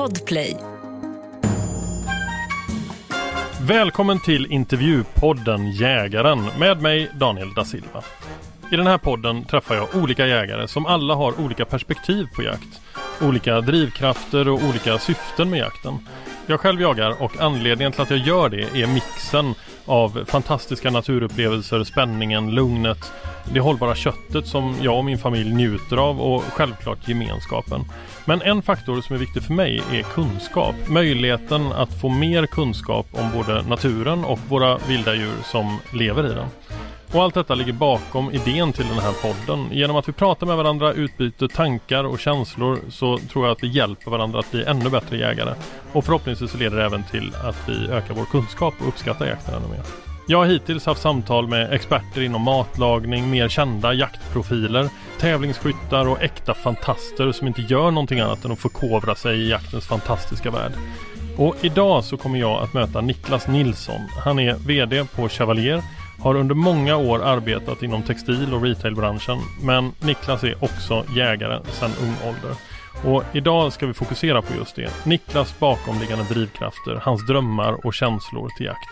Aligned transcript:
Podplay. 0.00 0.56
Välkommen 3.60 4.20
till 4.20 4.52
intervjupodden 4.52 5.70
Jägaren 5.70 6.50
med 6.58 6.82
mig 6.82 7.10
Daniel 7.14 7.54
da 7.54 7.64
Silva. 7.64 8.02
I 8.72 8.76
den 8.76 8.86
här 8.86 8.98
podden 8.98 9.44
träffar 9.44 9.74
jag 9.74 9.88
olika 9.94 10.26
jägare 10.26 10.68
som 10.68 10.86
alla 10.86 11.14
har 11.14 11.40
olika 11.40 11.64
perspektiv 11.64 12.26
på 12.36 12.42
jakt. 12.42 12.80
Olika 13.22 13.60
drivkrafter 13.60 14.48
och 14.48 14.62
olika 14.62 14.98
syften 14.98 15.50
med 15.50 15.58
jakten. 15.58 15.98
Jag 16.46 16.60
själv 16.60 16.80
jagar 16.80 17.22
och 17.22 17.40
anledningen 17.40 17.92
till 17.92 18.02
att 18.02 18.10
jag 18.10 18.18
gör 18.18 18.48
det 18.48 18.82
är 18.82 18.86
mixen 18.86 19.54
av 19.86 20.24
fantastiska 20.26 20.90
naturupplevelser, 20.90 21.84
spänningen, 21.84 22.50
lugnet, 22.50 23.12
det 23.52 23.60
hållbara 23.60 23.94
köttet 23.94 24.46
som 24.46 24.76
jag 24.82 24.98
och 24.98 25.04
min 25.04 25.18
familj 25.18 25.54
njuter 25.54 25.96
av 25.96 26.20
och 26.20 26.42
självklart 26.42 27.08
gemenskapen. 27.08 27.84
Men 28.24 28.42
en 28.42 28.62
faktor 28.62 29.00
som 29.00 29.14
är 29.16 29.20
viktig 29.20 29.42
för 29.42 29.54
mig 29.54 29.82
är 29.92 30.02
kunskap. 30.02 30.74
Möjligheten 30.88 31.72
att 31.72 32.00
få 32.00 32.08
mer 32.08 32.46
kunskap 32.46 33.06
om 33.12 33.30
både 33.34 33.62
naturen 33.62 34.24
och 34.24 34.38
våra 34.48 34.78
vilda 34.78 35.14
djur 35.14 35.42
som 35.44 35.78
lever 35.92 36.26
i 36.26 36.34
den. 36.34 36.48
Och 37.12 37.22
allt 37.22 37.34
detta 37.34 37.54
ligger 37.54 37.72
bakom 37.72 38.30
idén 38.32 38.72
till 38.72 38.88
den 38.88 38.98
här 38.98 39.12
podden. 39.12 39.68
Genom 39.72 39.96
att 39.96 40.08
vi 40.08 40.12
pratar 40.12 40.46
med 40.46 40.56
varandra, 40.56 40.92
utbyter 40.92 41.48
tankar 41.48 42.04
och 42.04 42.18
känslor 42.18 42.78
så 42.88 43.18
tror 43.18 43.46
jag 43.46 43.52
att 43.52 43.62
vi 43.62 43.68
hjälper 43.68 44.10
varandra 44.10 44.38
att 44.38 44.50
bli 44.50 44.64
ännu 44.64 44.90
bättre 44.90 45.16
jägare. 45.16 45.54
Och 45.92 46.04
förhoppningsvis 46.04 46.50
så 46.50 46.58
leder 46.58 46.76
det 46.76 46.84
även 46.84 47.04
till 47.04 47.32
att 47.44 47.68
vi 47.68 47.88
ökar 47.88 48.14
vår 48.14 48.24
kunskap 48.24 48.74
och 48.80 48.88
uppskattar 48.88 49.26
jakten 49.26 49.54
ännu 49.54 49.68
mer. 49.68 49.82
Jag 50.26 50.38
har 50.38 50.46
hittills 50.46 50.86
haft 50.86 51.02
samtal 51.02 51.48
med 51.48 51.72
experter 51.72 52.20
inom 52.20 52.42
matlagning, 52.42 53.30
mer 53.30 53.48
kända 53.48 53.94
jaktprofiler, 53.94 54.88
tävlingsskyttar 55.18 56.08
och 56.08 56.22
äkta 56.22 56.54
fantaster 56.54 57.32
som 57.32 57.46
inte 57.46 57.62
gör 57.62 57.90
någonting 57.90 58.20
annat 58.20 58.44
än 58.44 58.52
att 58.52 58.58
förkovra 58.58 59.14
sig 59.14 59.38
i 59.38 59.50
jaktens 59.50 59.86
fantastiska 59.86 60.50
värld. 60.50 60.72
Och 61.36 61.56
idag 61.60 62.04
så 62.04 62.16
kommer 62.16 62.38
jag 62.38 62.62
att 62.62 62.72
möta 62.72 63.00
Niklas 63.00 63.48
Nilsson. 63.48 64.00
Han 64.24 64.38
är 64.38 64.54
VD 64.54 65.04
på 65.04 65.28
Chevalier 65.28 65.82
har 66.22 66.34
under 66.34 66.54
många 66.54 66.96
år 66.96 67.22
arbetat 67.22 67.82
inom 67.82 68.02
textil 68.02 68.54
och 68.54 68.62
retailbranschen 68.62 69.38
men 69.62 69.92
Niklas 70.00 70.44
är 70.44 70.64
också 70.64 71.04
jägare 71.16 71.60
sedan 71.64 71.90
ung 72.02 72.14
ålder. 72.28 72.56
Och 73.04 73.24
idag 73.32 73.72
ska 73.72 73.86
vi 73.86 73.92
fokusera 73.92 74.42
på 74.42 74.54
just 74.54 74.76
det. 74.76 75.06
Niklas 75.06 75.58
bakomliggande 75.58 76.24
drivkrafter, 76.24 77.00
hans 77.02 77.26
drömmar 77.26 77.86
och 77.86 77.94
känslor 77.94 78.48
till 78.56 78.66
jakt. 78.66 78.88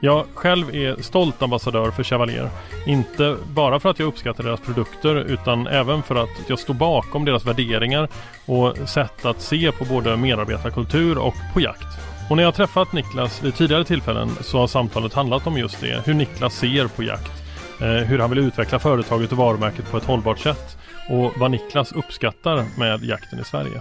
Jag 0.00 0.26
själv 0.34 0.74
är 0.74 1.02
stolt 1.02 1.42
ambassadör 1.42 1.90
för 1.90 2.02
Chevalier. 2.02 2.50
Inte 2.86 3.36
bara 3.54 3.80
för 3.80 3.88
att 3.90 3.98
jag 3.98 4.06
uppskattar 4.06 4.44
deras 4.44 4.60
produkter 4.60 5.16
utan 5.16 5.66
även 5.66 6.02
för 6.02 6.14
att 6.14 6.48
jag 6.48 6.58
står 6.58 6.74
bakom 6.74 7.24
deras 7.24 7.46
värderingar 7.46 8.08
och 8.46 8.88
sätt 8.88 9.24
att 9.24 9.40
se 9.40 9.72
på 9.72 9.84
både 9.84 10.16
medarbetarkultur 10.16 11.18
och 11.18 11.34
på 11.54 11.60
jakt. 11.60 12.15
Och 12.30 12.36
när 12.36 12.42
jag 12.42 12.54
träffat 12.54 12.92
Niklas 12.92 13.42
vid 13.42 13.54
tidigare 13.54 13.84
tillfällen 13.84 14.30
så 14.40 14.58
har 14.58 14.66
samtalet 14.66 15.14
handlat 15.14 15.46
om 15.46 15.58
just 15.58 15.80
det. 15.80 16.06
Hur 16.06 16.14
Niklas 16.14 16.54
ser 16.54 16.88
på 16.88 17.02
jakt. 17.02 17.32
Eh, 17.80 17.86
hur 17.86 18.18
han 18.18 18.30
vill 18.30 18.38
utveckla 18.38 18.78
företaget 18.78 19.32
och 19.32 19.38
varumärket 19.38 19.90
på 19.90 19.96
ett 19.96 20.04
hållbart 20.04 20.38
sätt. 20.38 20.78
Och 21.08 21.32
vad 21.36 21.50
Niklas 21.50 21.92
uppskattar 21.92 22.64
med 22.78 23.04
jakten 23.04 23.40
i 23.40 23.44
Sverige. 23.44 23.80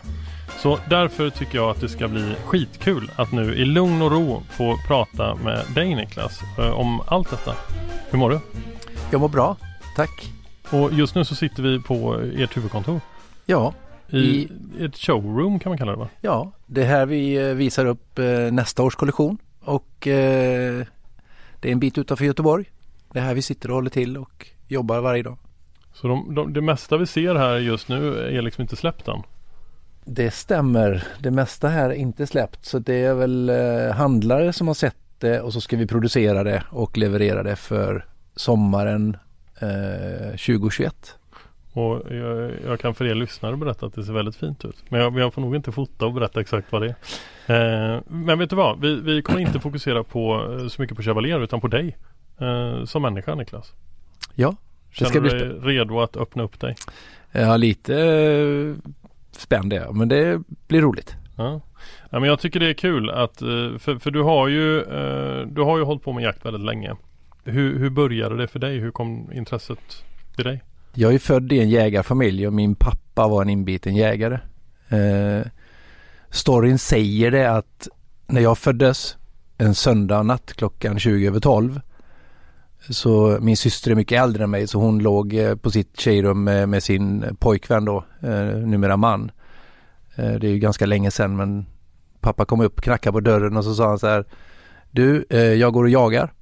Så 0.57 0.79
därför 0.89 1.29
tycker 1.29 1.57
jag 1.57 1.69
att 1.69 1.81
det 1.81 1.89
ska 1.89 2.07
bli 2.07 2.35
skitkul 2.45 3.11
att 3.15 3.31
nu 3.31 3.55
i 3.55 3.65
lugn 3.65 4.01
och 4.01 4.11
ro 4.11 4.43
få 4.49 4.77
prata 4.87 5.35
med 5.35 5.65
dig 5.75 5.95
Niklas 5.95 6.41
eh, 6.59 6.69
om 6.69 7.01
allt 7.07 7.29
detta. 7.29 7.53
Hur 8.09 8.17
mår 8.19 8.29
du? 8.29 8.39
Jag 9.11 9.21
mår 9.21 9.29
bra, 9.29 9.55
tack. 9.95 10.31
Och 10.69 10.93
just 10.93 11.15
nu 11.15 11.25
så 11.25 11.35
sitter 11.35 11.63
vi 11.63 11.79
på 11.79 12.13
ert 12.35 12.57
huvudkontor. 12.57 13.01
Ja, 13.45 13.73
I, 14.09 14.17
I 14.17 14.49
ett 14.79 14.97
showroom 14.97 15.59
kan 15.59 15.69
man 15.69 15.77
kalla 15.77 15.91
det 15.91 15.97
va? 15.97 16.07
Ja, 16.21 16.51
det 16.65 16.81
är 16.81 16.85
här 16.85 17.05
vi 17.05 17.49
eh, 17.49 17.53
visar 17.53 17.85
upp 17.85 18.19
eh, 18.19 18.51
nästa 18.51 18.83
års 18.83 18.95
kollektion 18.95 19.37
och 19.59 20.07
eh, 20.07 20.85
det 21.59 21.67
är 21.67 21.71
en 21.71 21.79
bit 21.79 21.97
utanför 21.97 22.25
Göteborg. 22.25 22.65
Det 23.13 23.19
är 23.19 23.23
här 23.23 23.33
vi 23.33 23.41
sitter 23.41 23.69
och 23.69 23.75
håller 23.75 23.89
till 23.89 24.17
och 24.17 24.47
jobbar 24.67 24.99
varje 24.99 25.23
dag. 25.23 25.37
Så 25.93 26.07
de, 26.07 26.35
de, 26.35 26.53
det 26.53 26.61
mesta 26.61 26.97
vi 26.97 27.05
ser 27.05 27.35
här 27.35 27.57
just 27.57 27.89
nu 27.89 28.17
är 28.37 28.41
liksom 28.41 28.61
inte 28.61 28.75
släppt 28.75 29.07
än? 29.07 29.23
Det 30.05 30.31
stämmer. 30.31 31.03
Det 31.19 31.31
mesta 31.31 31.67
här 31.67 31.89
är 31.89 31.93
inte 31.93 32.27
släppt 32.27 32.65
så 32.65 32.79
det 32.79 32.95
är 32.95 33.13
väl 33.13 33.51
handlare 33.93 34.53
som 34.53 34.67
har 34.67 34.73
sett 34.73 34.95
det 35.19 35.41
och 35.41 35.53
så 35.53 35.61
ska 35.61 35.77
vi 35.77 35.87
producera 35.87 36.43
det 36.43 36.63
och 36.69 36.97
leverera 36.97 37.43
det 37.43 37.55
för 37.55 38.05
sommaren 38.35 39.17
eh, 39.59 40.29
2021. 40.29 41.15
Och 41.75 42.01
jag, 42.09 42.51
jag, 42.65 42.79
kan 42.79 42.95
för 42.95 43.05
er 43.05 43.15
lyssnare 43.15 43.57
berätta 43.57 43.85
att 43.85 43.93
det 43.93 44.03
ser 44.03 44.13
väldigt 44.13 44.35
fint 44.35 44.65
ut. 44.65 44.83
Men 44.89 45.01
jag, 45.01 45.19
jag 45.19 45.33
får 45.33 45.41
nog 45.41 45.55
inte 45.55 45.71
fota 45.71 46.05
och 46.05 46.13
berätta 46.13 46.41
exakt 46.41 46.71
vad 46.71 46.81
det 46.81 46.95
är. 47.47 47.95
Eh, 47.95 48.01
men 48.07 48.39
vet 48.39 48.49
du 48.49 48.55
vad? 48.55 48.81
Vi, 48.81 49.01
vi, 49.01 49.21
kommer 49.21 49.39
inte 49.39 49.59
fokusera 49.59 50.03
på 50.03 50.55
eh, 50.59 50.67
så 50.67 50.81
mycket 50.81 50.97
på 50.97 51.03
Chevalier 51.03 51.39
utan 51.39 51.61
på 51.61 51.67
dig. 51.67 51.97
Eh, 52.39 52.85
som 52.85 53.01
människa 53.01 53.35
Niklas. 53.35 53.73
Ja. 54.35 54.55
Det 54.99 55.05
Känner 55.05 55.21
du 55.21 55.29
dig 55.29 55.47
redo 55.47 55.99
att 55.99 56.17
öppna 56.17 56.43
upp 56.43 56.59
dig? 56.59 56.75
Ja 57.31 57.57
lite 57.57 57.95
eh, 57.95 58.91
spänd 59.31 59.73
är 59.73 59.77
jag 59.77 59.95
men 59.95 60.07
det 60.07 60.41
blir 60.67 60.81
roligt. 60.81 61.15
Ja. 61.37 61.61
ja. 62.09 62.19
men 62.19 62.29
jag 62.29 62.39
tycker 62.39 62.59
det 62.59 62.69
är 62.69 62.73
kul 62.73 63.09
att 63.09 63.41
eh, 63.41 63.77
för, 63.77 63.99
för 63.99 64.11
du 64.11 64.21
har 64.21 64.47
ju 64.47 64.85
Du 65.45 65.61
har 65.61 65.77
ju 65.77 65.83
hållit 65.83 66.03
på 66.03 66.13
med 66.13 66.23
jakt 66.23 66.45
väldigt 66.45 66.65
länge. 66.65 66.95
Hur, 67.43 67.79
hur 67.79 67.89
började 67.89 68.37
det 68.37 68.47
för 68.47 68.59
dig? 68.59 68.77
Hur 68.77 68.91
kom 68.91 69.31
intresset 69.33 70.03
till 70.35 70.45
dig? 70.45 70.61
Jag 70.97 71.13
är 71.13 71.19
född 71.19 71.51
i 71.51 71.59
en 71.59 71.69
jägarfamilj 71.69 72.47
och 72.47 72.53
min 72.53 72.75
pappa 72.75 73.27
var 73.27 73.41
en 73.41 73.49
inbiten 73.49 73.95
jägare. 73.95 74.39
Eh, 74.89 75.47
storyn 76.29 76.79
säger 76.79 77.31
det 77.31 77.51
att 77.51 77.87
när 78.27 78.41
jag 78.41 78.57
föddes 78.57 79.17
en 79.57 79.75
söndag 79.75 80.23
natt 80.23 80.53
klockan 80.53 80.99
20 80.99 81.27
över 81.27 81.39
12 81.39 81.81
så 82.89 83.37
min 83.41 83.57
syster 83.57 83.91
är 83.91 83.95
mycket 83.95 84.21
äldre 84.21 84.43
än 84.43 84.49
mig 84.51 84.67
så 84.67 84.79
hon 84.79 84.99
låg 84.99 85.33
eh, 85.33 85.55
på 85.55 85.71
sitt 85.71 85.99
tjejrum 85.99 86.43
med, 86.43 86.69
med 86.69 86.83
sin 86.83 87.35
pojkvän 87.39 87.85
då, 87.85 88.05
eh, 88.21 88.45
numera 88.45 88.97
man. 88.97 89.31
Eh, 90.15 90.33
det 90.33 90.47
är 90.47 90.51
ju 90.51 90.59
ganska 90.59 90.85
länge 90.85 91.11
sedan 91.11 91.35
men 91.35 91.65
pappa 92.19 92.45
kom 92.45 92.61
upp, 92.61 92.81
knackade 92.81 93.13
på 93.13 93.19
dörren 93.19 93.57
och 93.57 93.63
så 93.63 93.75
sa 93.75 93.87
han 93.87 93.99
så 93.99 94.07
här 94.07 94.25
Du, 94.91 95.25
eh, 95.29 95.39
jag 95.39 95.73
går 95.73 95.83
och 95.83 95.89
jagar. 95.89 96.33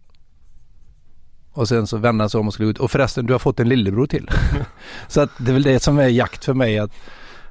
Och 1.53 1.67
sen 1.67 1.87
så 1.87 1.97
vände 1.97 2.23
han 2.23 2.29
sig 2.29 2.39
om 2.39 2.47
och 2.47 2.53
skulle 2.53 2.69
ut. 2.69 2.79
Och 2.79 2.91
förresten, 2.91 3.25
du 3.25 3.33
har 3.33 3.39
fått 3.39 3.59
en 3.59 3.69
lillebror 3.69 4.05
till. 4.05 4.29
så 5.07 5.21
att 5.21 5.29
det 5.37 5.51
är 5.51 5.53
väl 5.53 5.63
det 5.63 5.79
som 5.79 5.99
är 5.99 6.07
jakt 6.07 6.45
för 6.45 6.53
mig. 6.53 6.79
att 6.79 6.91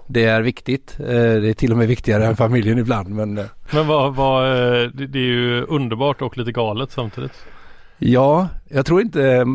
Det 0.07 0.25
är 0.25 0.43
viktigt. 0.43 0.97
Eh, 1.01 1.07
det 1.07 1.49
är 1.49 1.55
till 1.55 1.73
och 1.73 1.79
med 1.79 1.89
viktigare 1.89 2.27
än 2.27 2.37
familjen 2.37 2.79
ibland. 2.79 3.09
Men, 3.09 3.39
eh. 3.39 3.45
men 3.73 3.87
vad, 3.87 4.15
vad, 4.15 4.45
eh, 4.45 4.89
det 4.89 5.19
är 5.19 5.25
ju 5.25 5.65
underbart 5.65 6.23
och 6.23 6.39
lite 6.39 6.53
galet 6.53 6.91
samtidigt. 6.91 7.33
Ja, 7.99 8.49
jag 8.69 8.87
tror 8.87 9.01
inte 9.01 9.47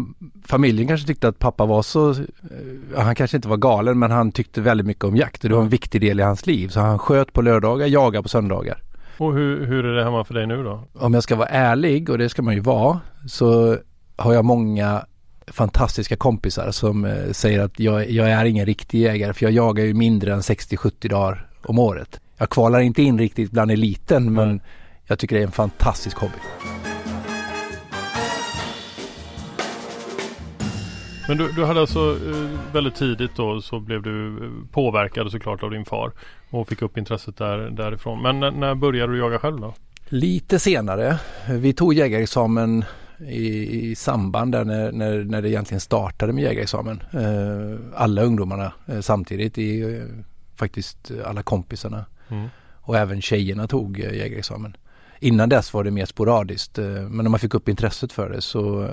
familjen 0.46 0.88
kanske 0.88 1.08
tyckte 1.08 1.28
att 1.28 1.40
pappa 1.40 1.66
var 1.66 1.82
så, 1.82 2.16
han 2.98 3.16
kanske 3.16 3.38
inte 3.38 3.48
var 3.48 3.58
galen 3.58 4.00
men 4.00 4.12
han 4.12 4.32
tyckte 4.32 4.62
väldigt 4.62 4.88
mycket 4.88 5.04
om 5.04 5.16
jakt 5.16 5.44
och 5.44 5.50
det 5.50 5.56
var 5.56 5.62
en 5.62 5.70
viktig 5.70 6.02
del 6.02 6.20
i 6.20 6.24
hans 6.24 6.46
liv. 6.46 6.68
Så 6.68 6.80
han 6.80 7.00
sköt 7.00 7.34
på 7.34 7.42
lördagar, 7.42 7.88
jagade 7.88 8.24
på 8.24 8.30
söndagar. 8.30 8.82
Och 9.18 9.34
hur, 9.34 9.66
hur 9.66 9.86
är 9.86 9.96
det 9.96 10.04
hemma 10.04 10.24
för 10.24 10.34
dig 10.34 10.48
nu 10.48 10.64
då? 10.64 10.84
Om 10.94 11.14
jag 11.14 11.24
ska 11.24 11.36
vara 11.36 11.48
ärlig 11.48 12.10
och 12.10 12.18
det 12.18 12.30
ska 12.30 12.42
man 12.42 12.54
ju 12.54 12.60
vara 12.60 13.00
så 13.28 13.78
har 14.18 14.34
jag 14.34 14.46
många 14.46 15.06
fantastiska 15.48 16.16
kompisar 16.16 16.72
som 16.72 17.06
eh, 17.06 17.32
säger 17.32 17.60
att 17.60 17.80
jag, 17.80 18.10
jag, 18.10 18.30
är 18.30 18.46
ingen 18.46 18.66
riktig 18.66 19.02
jägare 19.02 19.34
för 19.34 19.46
jag 19.46 19.52
jagar 19.52 19.84
ju 19.84 19.94
mindre 19.94 20.34
än 20.34 20.40
60-70 20.40 21.10
dagar 21.10 21.50
om 21.66 21.80
året. 21.80 22.20
Jag 22.38 22.50
kvalar 22.50 22.80
inte 22.80 23.02
in 23.02 23.20
riktigt 23.20 23.52
bland 23.52 23.72
eliten 23.72 24.34
men 24.34 24.50
mm. 24.50 24.60
jag 25.06 25.20
tycker 25.20 25.36
det 25.36 25.42
är 25.42 25.46
en 25.46 25.52
fantastisk 25.52 26.18
hobby. 26.18 26.34
Men 31.28 31.38
du, 31.38 31.52
du 31.52 31.66
hade 31.66 31.80
alltså 31.80 32.00
eh, 32.00 32.74
väldigt 32.74 32.96
tidigt 32.96 33.36
då 33.36 33.62
så 33.62 33.80
blev 33.80 34.02
du 34.02 34.28
eh, 34.28 34.52
påverkad 34.72 35.32
såklart 35.32 35.64
av 35.64 35.72
din 35.72 35.86
far 35.86 36.12
och 36.50 36.68
fick 36.68 36.82
upp 36.82 36.98
intresset 36.98 37.38
där, 37.38 37.58
därifrån. 37.58 38.22
Men 38.22 38.40
när, 38.40 38.52
när 38.52 38.76
började 38.76 39.14
du 39.14 39.20
jaga 39.20 39.40
själv 39.40 39.60
då? 39.60 39.74
Lite 40.10 40.60
senare. 40.60 41.20
Vi 41.50 41.74
tog 41.74 41.94
jägarexamen 41.94 42.86
i, 43.20 43.90
i 43.90 43.96
samband 43.96 44.52
där 44.52 44.66
när, 44.66 44.92
när, 44.92 45.24
när 45.24 45.42
det 45.42 45.50
egentligen 45.50 45.82
startade 45.82 46.34
med 46.34 46.44
jägarexamen. 46.44 47.04
Eh, 47.12 47.80
alla 47.96 48.22
ungdomarna 48.22 48.74
eh, 48.86 49.00
samtidigt 49.00 49.58
i 49.58 49.82
eh, 49.82 50.04
faktiskt 50.56 51.12
alla 51.26 51.44
kompisarna. 51.44 52.06
Mm. 52.30 52.48
Och 52.74 52.98
även 52.98 53.22
tjejerna 53.22 53.68
tog 53.68 54.00
jägarexamen. 54.00 54.78
Innan 55.20 55.50
dess 55.50 55.74
var 55.74 55.84
det 55.84 55.92
mer 55.92 56.06
sporadiskt 56.06 56.78
men 56.78 57.18
när 57.18 57.30
man 57.30 57.40
fick 57.40 57.54
upp 57.54 57.70
intresset 57.70 58.12
för 58.14 58.30
det 58.30 58.42
så 58.42 58.90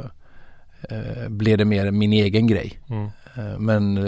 blev 1.29 1.59
det 1.59 1.65
mer 1.65 1.91
min 1.91 2.13
egen 2.13 2.47
grej. 2.47 2.81
Mm. 2.89 3.11
men 3.59 3.99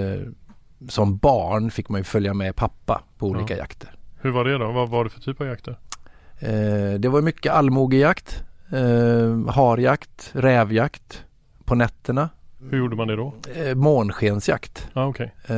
som 0.88 1.16
barn 1.16 1.70
fick 1.70 1.88
man 1.88 2.00
ju 2.00 2.04
följa 2.04 2.34
med 2.34 2.56
pappa 2.56 3.02
på 3.18 3.26
olika 3.26 3.54
ja. 3.54 3.58
jakter. 3.58 3.94
Hur 4.20 4.30
var 4.30 4.44
det 4.44 4.58
då? 4.58 4.72
Vad 4.72 4.88
var 4.88 5.04
det 5.04 5.10
för 5.10 5.20
typ 5.20 5.40
av 5.40 5.46
jakter? 5.46 5.78
det 6.98 7.08
var 7.08 7.22
mycket 7.22 7.52
allmogejakt 7.52 8.44
eh, 8.72 9.52
harjakt, 9.54 10.30
rävjakt 10.32 11.24
på 11.64 11.74
nätterna. 11.74 12.28
Hur 12.70 12.78
gjorde 12.78 12.96
man 12.96 13.08
det 13.08 13.16
då? 13.16 13.34
Eh, 13.54 13.74
månskensjakt. 13.74 14.88
Ah, 14.92 15.06
okay. 15.06 15.28
eh, 15.46 15.56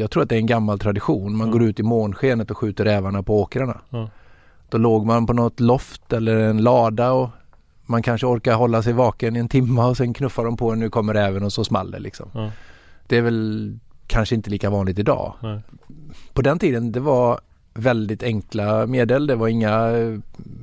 jag 0.00 0.10
tror 0.10 0.22
att 0.22 0.28
det 0.28 0.34
är 0.34 0.38
en 0.38 0.46
gammal 0.46 0.78
tradition. 0.78 1.36
Man 1.36 1.46
Mm. 1.48 1.52
går 1.58 1.68
ut 1.68 1.80
i 1.80 1.82
månskenet 1.82 2.50
och 2.50 2.58
skjuter 2.58 2.84
rävarna 2.84 3.22
på 3.22 3.40
åkrarna. 3.40 3.80
Ja. 3.90 4.08
Då 4.68 4.78
låg 4.78 5.06
man 5.06 5.26
på 5.26 5.32
något 5.32 5.60
loft 5.60 6.12
eller 6.12 6.36
en 6.36 6.62
lada 6.62 7.12
och 7.12 7.28
man 7.86 8.02
kanske 8.02 8.26
orkar 8.26 8.54
hålla 8.54 8.82
sig 8.82 8.92
vaken 8.92 9.36
i 9.36 9.38
en 9.38 9.48
timme 9.48 9.82
och 9.82 9.96
sen 9.96 10.14
knuffar 10.14 10.44
de 10.44 10.56
på 10.56 10.70
en, 10.70 10.78
nu 10.78 10.90
kommer 10.90 11.14
räven 11.14 11.42
och 11.42 11.52
så 11.52 11.64
small 11.64 11.90
det 11.90 11.98
liksom. 11.98 12.28
Ja. 12.34 12.50
Det 13.06 13.16
är 13.16 13.22
väl 13.22 13.78
kanske 14.06 14.34
inte 14.34 14.50
lika 14.50 14.70
vanligt 14.70 14.98
idag. 14.98 15.34
Nej. 15.42 15.60
På 16.32 16.42
den 16.42 16.58
tiden 16.58 16.92
det 16.92 17.00
var 17.00 17.40
väldigt 17.74 18.22
enkla 18.22 18.86
medel. 18.86 19.26
Det 19.26 19.34
var 19.36 19.48
inga 19.48 19.90
eh, 19.90 20.18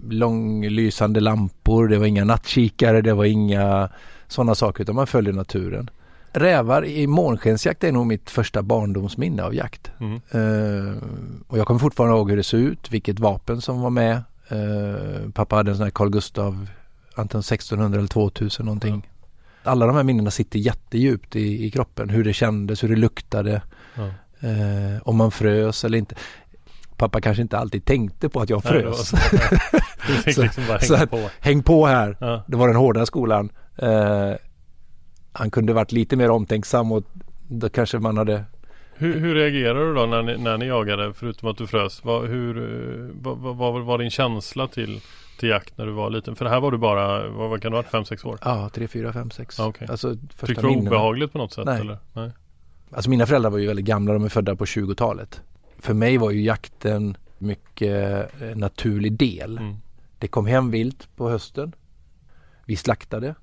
långlysande 0.09 1.19
lampor, 1.19 1.87
det 1.87 1.97
var 1.97 2.05
inga 2.05 2.23
nattkikare, 2.23 3.01
det 3.01 3.13
var 3.13 3.25
inga 3.25 3.89
sådana 4.27 4.55
saker 4.55 4.83
utan 4.83 4.95
man 4.95 5.07
följde 5.07 5.31
naturen. 5.31 5.89
Rävar 6.33 6.85
i 6.85 7.07
månskensjakt 7.07 7.83
är 7.83 7.91
nog 7.91 8.05
mitt 8.07 8.29
första 8.29 8.61
barndomsminne 8.61 9.43
av 9.43 9.55
jakt. 9.55 9.91
Mm. 9.99 10.15
Eh, 10.31 10.93
och 11.47 11.57
jag 11.57 11.67
kommer 11.67 11.79
fortfarande 11.79 12.15
ihåg 12.17 12.29
hur 12.29 12.37
det 12.37 12.43
såg 12.43 12.59
ut, 12.59 12.91
vilket 12.91 13.19
vapen 13.19 13.61
som 13.61 13.81
var 13.81 13.89
med. 13.89 14.15
Eh, 14.47 15.29
pappa 15.33 15.55
hade 15.55 15.71
en 15.71 15.77
sån 15.77 15.83
här 15.83 15.91
Carl 15.91 16.09
Gustav, 16.09 16.67
antingen 17.15 17.39
1600 17.43 17.97
eller 17.99 18.07
2000 18.07 18.65
någonting. 18.65 19.07
Alla 19.63 19.85
de 19.85 19.95
här 19.95 20.03
minnena 20.03 20.31
sitter 20.31 20.59
jättedjupt 20.59 21.35
i, 21.35 21.65
i 21.65 21.71
kroppen. 21.71 22.09
Hur 22.09 22.23
det 22.23 22.33
kändes, 22.33 22.83
hur 22.83 22.89
det 22.89 22.95
luktade, 22.95 23.61
Ja. 23.95 24.03
eh, 24.47 25.01
om 25.03 25.15
man 25.17 25.31
frös 25.31 25.85
eller 25.85 25.97
inte. 25.97 26.15
Pappa 27.01 27.21
kanske 27.21 27.41
inte 27.41 27.57
alltid 27.57 27.85
tänkte 27.85 28.29
på 28.29 28.41
att 28.41 28.49
jag 28.49 28.61
Nej, 28.65 28.73
frös. 28.81 29.07
så. 29.09 29.17
Du 30.07 30.13
fick 30.13 30.35
Så- 30.35 30.41
liksom 30.41 30.63
bara 30.67 30.79
så 30.79 30.93
hänga 30.95 31.03
att- 31.03 31.11
på. 31.11 31.29
Häng 31.39 31.63
på 31.63 31.85
här, 31.85 32.17
Ja. 32.19 32.43
det 32.47 32.57
var 32.57 32.67
den 32.67 32.75
hårda 32.77 33.05
skolan. 33.05 33.49
Eh, 33.77 34.31
han 35.33 35.51
kunde 35.51 35.73
varit 35.73 35.91
lite 35.91 36.15
mer 36.15 36.29
omtänksam 36.31 36.91
och 36.91 37.03
då 37.47 37.69
kanske 37.69 37.99
man 37.99 38.17
hade 38.17 38.43
Hur, 38.95 39.19
hur 39.19 39.35
reagerade 39.35 39.85
du 39.87 39.93
då 39.93 40.05
när 40.05 40.21
ni, 40.23 40.37
när 40.37 40.57
ni 40.57 40.65
jagade 40.67 41.13
förutom 41.13 41.49
att 41.49 41.57
du 41.57 41.67
frös? 41.67 42.01
Vad, 42.05 42.27
hur, 42.27 42.57
eh, 42.57 43.09
vad, 43.21 43.37
vad, 43.57 43.81
var 43.85 43.97
din 43.97 44.09
känsla 44.09 44.67
till, 44.67 45.01
till 45.39 45.49
jakt 45.49 45.77
när 45.77 45.85
du 45.85 45.91
var 45.91 46.09
liten? 46.09 46.35
För 46.35 46.45
det 46.45 46.51
här 46.51 46.59
var 46.59 46.71
du 46.71 46.77
bara, 46.77 47.29
vad, 47.29 47.49
vad 47.49 47.61
kan 47.61 47.71
det 47.71 47.77
ha 47.77 47.83
varit, 47.93 48.09
5-6 48.09 48.27
år? 48.27 48.37
Ja, 48.41 48.69
tre, 48.73 48.87
fyra, 48.87 49.13
fem, 49.13 49.31
sex. 49.31 49.55
Ja, 49.59 49.67
okej. 49.67 49.87
Alltså 49.91 50.15
Tyckte 50.15 50.45
du 50.47 50.53
det 50.53 50.61
var 50.61 50.75
obehagligt 50.77 51.31
på 51.31 51.37
något 51.37 51.53
sätt? 51.53 51.65
Nej. 51.65 51.79
Eller? 51.81 51.97
Nej. 52.13 52.31
Alltså 52.91 53.09
mina 53.09 53.25
föräldrar 53.25 53.49
var 53.51 53.57
ju 53.57 53.67
väldigt 53.67 53.85
gamla, 53.85 54.13
de 54.13 54.23
är 54.25 54.29
födda 54.29 54.55
på 54.55 54.65
20-talet. 54.65 55.41
För 55.81 55.93
mig 55.93 56.17
var 56.17 56.31
ju 56.31 56.41
jakten 56.41 57.17
mycket 57.37 58.41
eh, 58.41 58.55
naturlig 58.55 59.13
del. 59.13 59.57
Mm. 59.57 59.75
Det 60.17 60.27
kom 60.27 60.45
hem 60.45 60.71
vilt 60.71 61.15
på 61.15 61.29
hösten. 61.29 61.75
Vi 62.65 62.75
slaktade. 62.75 63.35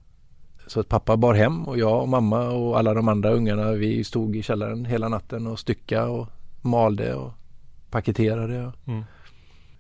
Så 0.67 0.81
att 0.81 0.89
pappa 0.89 1.17
bar 1.17 1.35
hem 1.35 1.69
och 1.69 1.79
jag 1.79 2.03
och 2.03 2.09
mamma 2.09 2.51
och 2.51 2.79
alla 2.79 2.95
de 2.95 3.09
andra 3.09 3.31
ungarna 3.31 3.73
vi 3.73 4.05
stod 4.05 4.37
i 4.37 4.43
källaren 4.43 4.85
hela 4.85 5.09
natten 5.09 5.47
och 5.47 5.59
stycka 5.59 6.07
och 6.07 6.29
malde 6.61 7.15
och 7.15 7.33
paketerade. 7.91 8.73
Mm. 8.87 9.05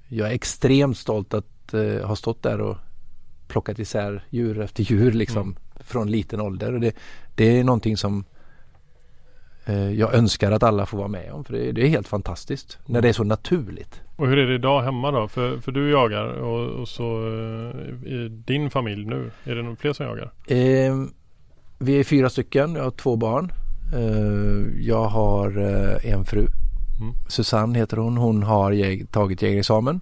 Jag 0.09 0.29
är 0.29 0.35
extremt 0.35 0.99
stolt 0.99 1.35
att 1.35 1.75
eh, 1.75 2.07
ha 2.07 2.17
stått 2.17 2.43
där 2.43 2.61
och 2.61 2.77
plockat 3.49 3.79
isär 3.79 4.25
djur 4.31 4.61
efter 4.61 4.83
djur 4.83 5.13
liksom 5.13 5.43
Mm. 5.43 5.57
från 5.81 6.11
liten 6.11 6.41
ålder. 6.41 6.75
Och 6.75 6.81
det, 6.81 6.97
det 7.35 7.59
är 7.59 7.65
någonting 7.65 7.97
som 7.97 8.25
jag 9.75 10.15
önskar 10.15 10.53
att 10.53 10.63
alla 10.63 10.87
får 10.87 10.99
vara 10.99 11.09
med 11.09 11.33
om 11.33 11.45
för 11.45 11.53
det, 11.53 11.73
det 11.73 11.83
är 11.83 11.89
helt 11.89 12.09
fantastiskt 12.09 12.79
när 12.87 13.03
det 13.03 13.09
är 13.09 13.13
så 13.13 13.25
naturligt. 13.25 14.01
Och 14.17 14.29
hur 14.29 14.39
är 14.39 14.47
det 14.47 14.55
idag 14.55 14.83
hemma 14.83 15.11
då? 15.11 15.29
För, 15.29 15.59
för 15.59 15.73
du 15.73 15.91
jagar 15.91 16.25
och, 16.25 16.81
och 16.81 16.89
så 16.89 17.05
eh, 17.27 18.13
i 18.13 18.29
din 18.47 18.71
familj 18.71 19.05
nu, 19.07 19.31
är 19.45 19.55
det 19.55 19.63
någon 19.63 19.77
fler 19.77 19.93
som 19.93 20.07
jagar? 20.07 20.33
Eh, 20.47 20.95
vi 21.79 22.01
är 22.01 22.05
fyra 22.05 22.31
stycken, 22.31 22.75
jag 22.75 22.85
har 22.85 22.91
två 22.91 23.17
barn. 23.17 23.53
Eh, 23.95 24.81
jag 24.87 25.05
har 25.05 25.59
eh, 25.59 26.13
en 26.13 26.25
fru. 26.25 26.47
Mm. 27.01 27.15
Susanne 27.29 27.79
heter 27.79 27.97
hon. 27.97 28.17
Hon 28.17 28.43
har 28.43 28.73
jäg- 28.73 29.11
tagit 29.11 29.43
jägarexamen. 29.43 30.01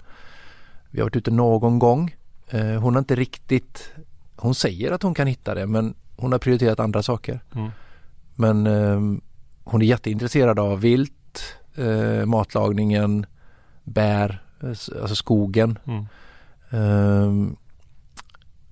Vi 0.90 1.00
har 1.00 1.04
varit 1.06 1.16
ute 1.16 1.30
någon 1.30 1.78
gång. 1.78 2.14
Eh, 2.50 2.66
hon 2.66 2.94
har 2.94 2.98
inte 2.98 3.14
riktigt, 3.14 3.92
hon 4.36 4.54
säger 4.54 4.92
att 4.92 5.02
hon 5.02 5.14
kan 5.14 5.26
hitta 5.26 5.54
det 5.54 5.66
men 5.66 5.94
hon 6.16 6.32
har 6.32 6.38
prioriterat 6.38 6.80
andra 6.80 7.02
saker. 7.02 7.40
Mm. 7.54 7.70
Men 8.34 8.66
eh, 8.66 9.00
hon 9.66 9.82
är 9.82 9.86
jätteintresserad 9.86 10.58
av 10.58 10.80
vilt, 10.80 11.42
eh, 11.76 12.26
matlagningen, 12.26 13.26
bär, 13.84 14.42
eh, 14.62 14.68
alltså 14.68 15.14
skogen. 15.14 15.78
Mm. 15.86 16.06
Eh, 16.70 17.52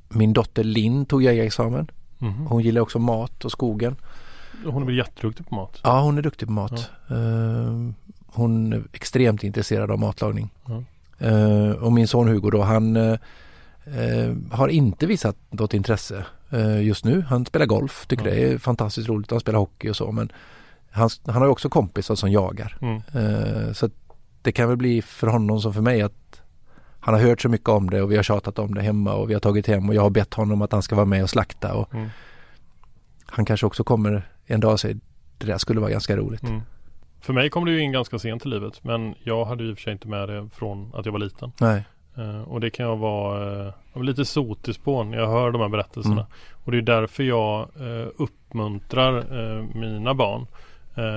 min 0.09 0.33
dotter 0.33 0.65
Linn 0.65 1.07
tog 1.07 1.23
jägarexamen. 1.23 1.91
Mhm. 2.19 2.47
Hon 2.47 2.63
gillar 2.63 2.81
också 2.81 2.99
mat 2.99 3.45
och 3.45 3.53
skogen. 3.53 3.97
Hon 4.65 4.83
är 4.83 4.87
väl 4.87 4.97
jätteduktig 4.97 5.47
på 5.49 5.55
mat? 5.55 5.81
Ja, 5.83 6.01
hon 6.01 6.19
är 6.19 6.23
duktig 6.23 6.49
på 6.49 6.53
mat. 6.53 6.91
Eh, 7.11 7.91
hon 8.27 8.73
är 8.73 8.83
extremt 8.93 9.45
intresserad 9.45 9.91
av 9.91 9.99
matlagning. 9.99 10.51
Ja. 10.67 10.83
Eh, 11.27 11.71
och 11.71 11.93
min 11.93 12.09
son 12.09 12.29
Hugo 12.29 12.51
då, 12.51 12.63
han 12.63 12.97
eh, 12.97 13.19
har 14.51 14.69
inte 14.69 15.07
visat 15.07 15.37
något 15.51 15.75
intresse 15.75 16.25
just 16.83 17.05
nu. 17.05 17.21
Han 17.29 17.47
spelar 17.47 17.67
golf, 17.67 18.07
tycker 18.07 18.25
Ja. 18.27 18.31
det 18.35 18.53
är 18.53 18.59
fantastiskt 18.59 19.09
roligt. 19.09 19.31
Han 19.31 19.41
spelar 19.41 19.59
hockey 19.59 19.89
och 19.91 19.97
så. 19.97 20.13
Men 20.13 20.33
han, 20.95 21.11
han 21.27 21.35
har 21.35 21.45
ju 21.45 21.51
också 21.51 21.69
kompisar 21.69 22.15
som 22.15 22.31
jagar. 22.31 22.79
Mm. 22.81 23.03
Eh, 23.15 23.73
så 23.73 23.91
det 24.43 24.53
kan 24.53 24.69
väl 24.69 24.77
bli 24.77 25.03
för 25.03 25.27
honom 25.27 25.61
som 25.61 25.75
för 25.75 25.81
mig 25.83 26.03
att 26.03 26.43
han 27.01 27.15
har 27.15 27.21
hört 27.21 27.41
så 27.41 27.49
mycket 27.49 27.69
om 27.69 27.91
det 27.91 28.03
och 28.03 28.11
vi 28.13 28.17
har 28.17 28.23
tjatat 28.23 28.59
om 28.59 28.75
det 28.75 28.83
hemma 28.83 29.15
och 29.15 29.31
vi 29.31 29.35
har 29.35 29.41
tagit 29.41 29.67
hem 29.67 29.89
och 29.89 29.95
jag 29.95 30.03
har 30.03 30.11
bett 30.11 30.35
honom 30.35 30.63
att 30.63 30.73
han 30.73 30.83
ska 30.83 30.97
vara 30.97 31.07
med 31.07 31.23
och 31.23 31.31
slakta. 31.31 31.75
Och 31.75 31.95
Mm. 31.95 32.09
han 33.27 33.45
kanske 33.45 33.67
också 33.67 33.85
kommer 33.85 34.29
en 34.47 34.61
dag 34.61 34.73
och 34.73 34.81
säger 34.81 34.99
det 35.39 35.47
där 35.47 35.59
skulle 35.59 35.81
vara 35.81 35.91
ganska 35.91 36.17
roligt. 36.17 36.43
Mm. 36.43 36.61
För 37.21 37.33
mig 37.33 37.51
kom 37.51 37.65
det 37.65 37.71
ju 37.71 37.81
in 37.81 37.93
ganska 37.93 38.19
sent 38.19 38.47
i 38.47 38.49
livet 38.49 38.85
men 38.85 39.15
jag 39.23 39.45
hade 39.45 39.65
ju 39.65 39.71
i 39.71 39.73
och 39.73 39.77
för 39.77 39.83
sig 39.83 39.93
inte 39.93 40.09
med 40.09 40.29
det 40.29 40.49
från 40.53 40.91
att 40.95 41.07
jag 41.07 41.13
var 41.13 41.19
liten. 41.19 41.53
Nej. 41.61 41.85
Eh, 42.17 42.43
och 42.43 42.61
det 42.61 42.71
kan 42.71 42.87
jag 42.87 42.97
vara 42.97 43.73
är 43.95 44.03
lite 44.03 44.25
sotispån 44.25 45.11
när 45.11 45.19
jag 45.19 45.29
hör 45.29 45.51
de 45.51 45.61
här 45.61 45.69
berättelserna. 45.69 46.15
Mm. 46.15 46.27
Och 46.65 46.73
det 46.73 46.79
är 46.79 46.83
därför 46.83 47.23
jag 47.23 47.61
eh, 47.61 48.09
uppmuntrar 48.17 49.17
eh, 49.19 49.65
mina 49.75 50.15
barn 50.15 50.47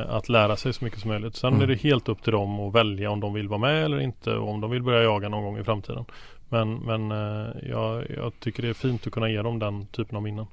att 0.10 0.30
lära 0.30 0.56
sig 0.56 0.74
så 0.74 0.84
mycket 0.86 1.00
som 1.00 1.10
möjligt. 1.10 1.36
Sen 1.36 1.50
Mm. 1.54 1.62
är 1.62 1.68
det 1.68 1.76
helt 1.76 2.10
upp 2.10 2.24
till 2.24 2.32
dem 2.34 2.60
att 2.60 2.76
välja 2.76 3.12
om 3.12 3.20
de 3.20 3.34
vill 3.34 3.48
vara 3.48 3.60
med 3.60 3.84
eller 3.86 4.00
inte 4.00 4.34
och 4.34 4.50
om 4.50 4.62
de 4.62 4.72
vill 4.72 4.84
börja 4.84 5.04
jaga 5.04 5.30
någon 5.30 5.44
gång 5.44 5.58
i 5.60 5.64
framtiden. 5.64 6.06
Men, 6.50 6.76
men 6.76 7.12
eh, 7.12 7.48
jag, 7.70 8.04
jag 8.18 8.34
tycker 8.40 8.64
det 8.64 8.70
är 8.70 8.74
fint 8.74 9.08
att 9.08 9.14
kunna 9.14 9.30
ge 9.30 9.42
dem 9.42 9.60
den 9.60 9.86
typen 9.86 10.16
av 10.18 10.24
minnen. 10.24 10.46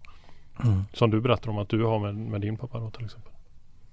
Mm. 0.65 0.83
Som 0.93 1.11
du 1.11 1.21
berättar 1.21 1.51
om 1.51 1.59
att 1.59 1.69
du 1.69 1.85
har 1.85 1.99
med, 1.99 2.15
med 2.15 2.41
din 2.41 2.57
pappa 2.57 2.79
då 2.79 2.91
till 2.91 3.05
exempel. 3.05 3.33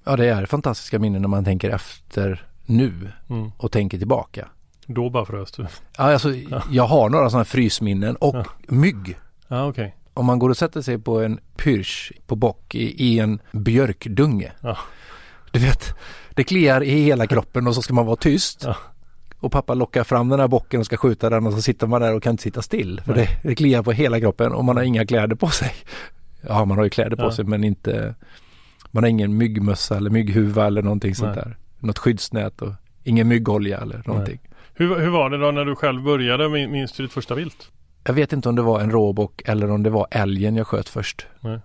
Ja, 0.03 0.15
det 0.15 0.25
är 0.29 0.45
fantastiska 0.45 0.99
minnen 0.99 1.21
när 1.21 1.29
man 1.29 1.45
tänker 1.45 1.69
efter 1.69 2.45
nu 2.65 3.11
Mm. 3.29 3.51
och 3.57 3.71
tänker 3.71 3.97
tillbaka. 3.97 4.47
Då 4.85 5.09
bara 5.09 5.25
frös 5.25 5.51
du. 5.51 5.63
Ja, 5.97 6.03
alltså, 6.13 6.29
jag 6.71 6.83
har 6.83 7.09
några 7.09 7.29
sådana 7.29 7.45
frysminnen 7.45 8.15
och 8.15 8.35
Ja. 8.35 8.45
mygg. 8.67 9.15
Ja 9.47 9.65
okej. 9.67 9.95
Om 10.13 10.25
man 10.25 10.39
går 10.39 10.49
och 10.49 10.57
sätter 10.57 10.81
sig 10.81 10.99
på 10.99 11.19
en 11.21 11.39
pyrsch 11.57 12.11
på 12.27 12.35
bock 12.35 12.75
i, 12.75 13.03
i 13.05 13.19
en 13.19 13.39
björkdunge. 13.51 14.51
Ja. 14.61 14.77
Du 15.51 15.59
vet, 15.59 15.93
det 16.35 16.43
kliar 16.43 16.83
i 16.83 17.01
hela 17.03 17.27
kroppen 17.27 17.67
och 17.67 17.75
så 17.75 17.81
ska 17.81 17.93
man 17.93 18.05
vara 18.05 18.15
tyst. 18.15 18.63
Ja. 18.65 18.75
Och 19.39 19.51
pappa 19.51 19.73
lockar 19.73 20.03
fram 20.03 20.29
den 20.29 20.39
här 20.39 20.47
bocken 20.47 20.79
och 20.79 20.85
ska 20.85 20.97
skjuta 20.97 21.29
den 21.29 21.47
och 21.47 21.53
så 21.53 21.61
sitter 21.61 21.87
man 21.87 22.01
där 22.01 22.15
och 22.15 22.23
kan 22.23 22.31
inte 22.31 22.43
sitta 22.43 22.61
still. 22.61 23.01
För 23.05 23.13
det, 23.13 23.27
det 23.43 23.55
kliar 23.55 23.83
på 23.83 23.91
hela 23.91 24.19
kroppen 24.19 24.51
och 24.53 24.65
man 24.65 24.77
har 24.77 24.83
inga 24.83 25.05
kläder 25.05 25.35
på 25.35 25.47
sig. 25.49 25.71
Ja, 26.41 26.65
man 26.65 26.77
har 26.77 26.83
ju 26.83 26.89
kläder 26.89 27.15
på 27.17 27.23
Ja. 27.23 27.31
sig 27.31 27.45
men 27.45 27.63
inte 27.63 28.15
Man 28.91 29.03
har 29.03 29.09
ingen 29.09 29.37
myggmössa 29.37 29.97
eller 29.97 30.09
mygghuva 30.09 30.67
eller 30.67 30.81
någonting 30.81 31.15
sånt 31.15 31.35
Nej. 31.35 31.43
där. 31.45 31.57
Något 31.79 31.97
skyddsnät 31.99 32.61
och 32.61 32.71
ingen 33.03 33.27
myggolja 33.27 33.77
eller 33.77 34.03
någonting. 34.05 34.39
Hur, 34.73 34.99
hur 34.99 35.09
var 35.09 35.29
det 35.29 35.37
då 35.37 35.51
när 35.51 35.65
du 35.65 35.75
själv 35.75 36.03
började? 36.03 36.49
Min- 36.49 36.71
Minns 36.71 36.91
du 36.91 37.03
ditt 37.03 37.13
första 37.13 37.35
vilt? 37.35 37.71
Jag 38.03 38.13
vet 38.13 38.33
inte 38.33 38.49
om 38.49 38.55
det 38.55 38.61
var 38.61 38.79
en 38.81 38.91
råbock 38.91 39.41
eller 39.45 39.71
om 39.71 39.83
det 39.83 39.89
var 39.89 40.07
älgen 40.11 40.55
jag 40.55 40.67
sköt 40.67 40.89
först. 40.89 41.27
Nej. 41.39 41.59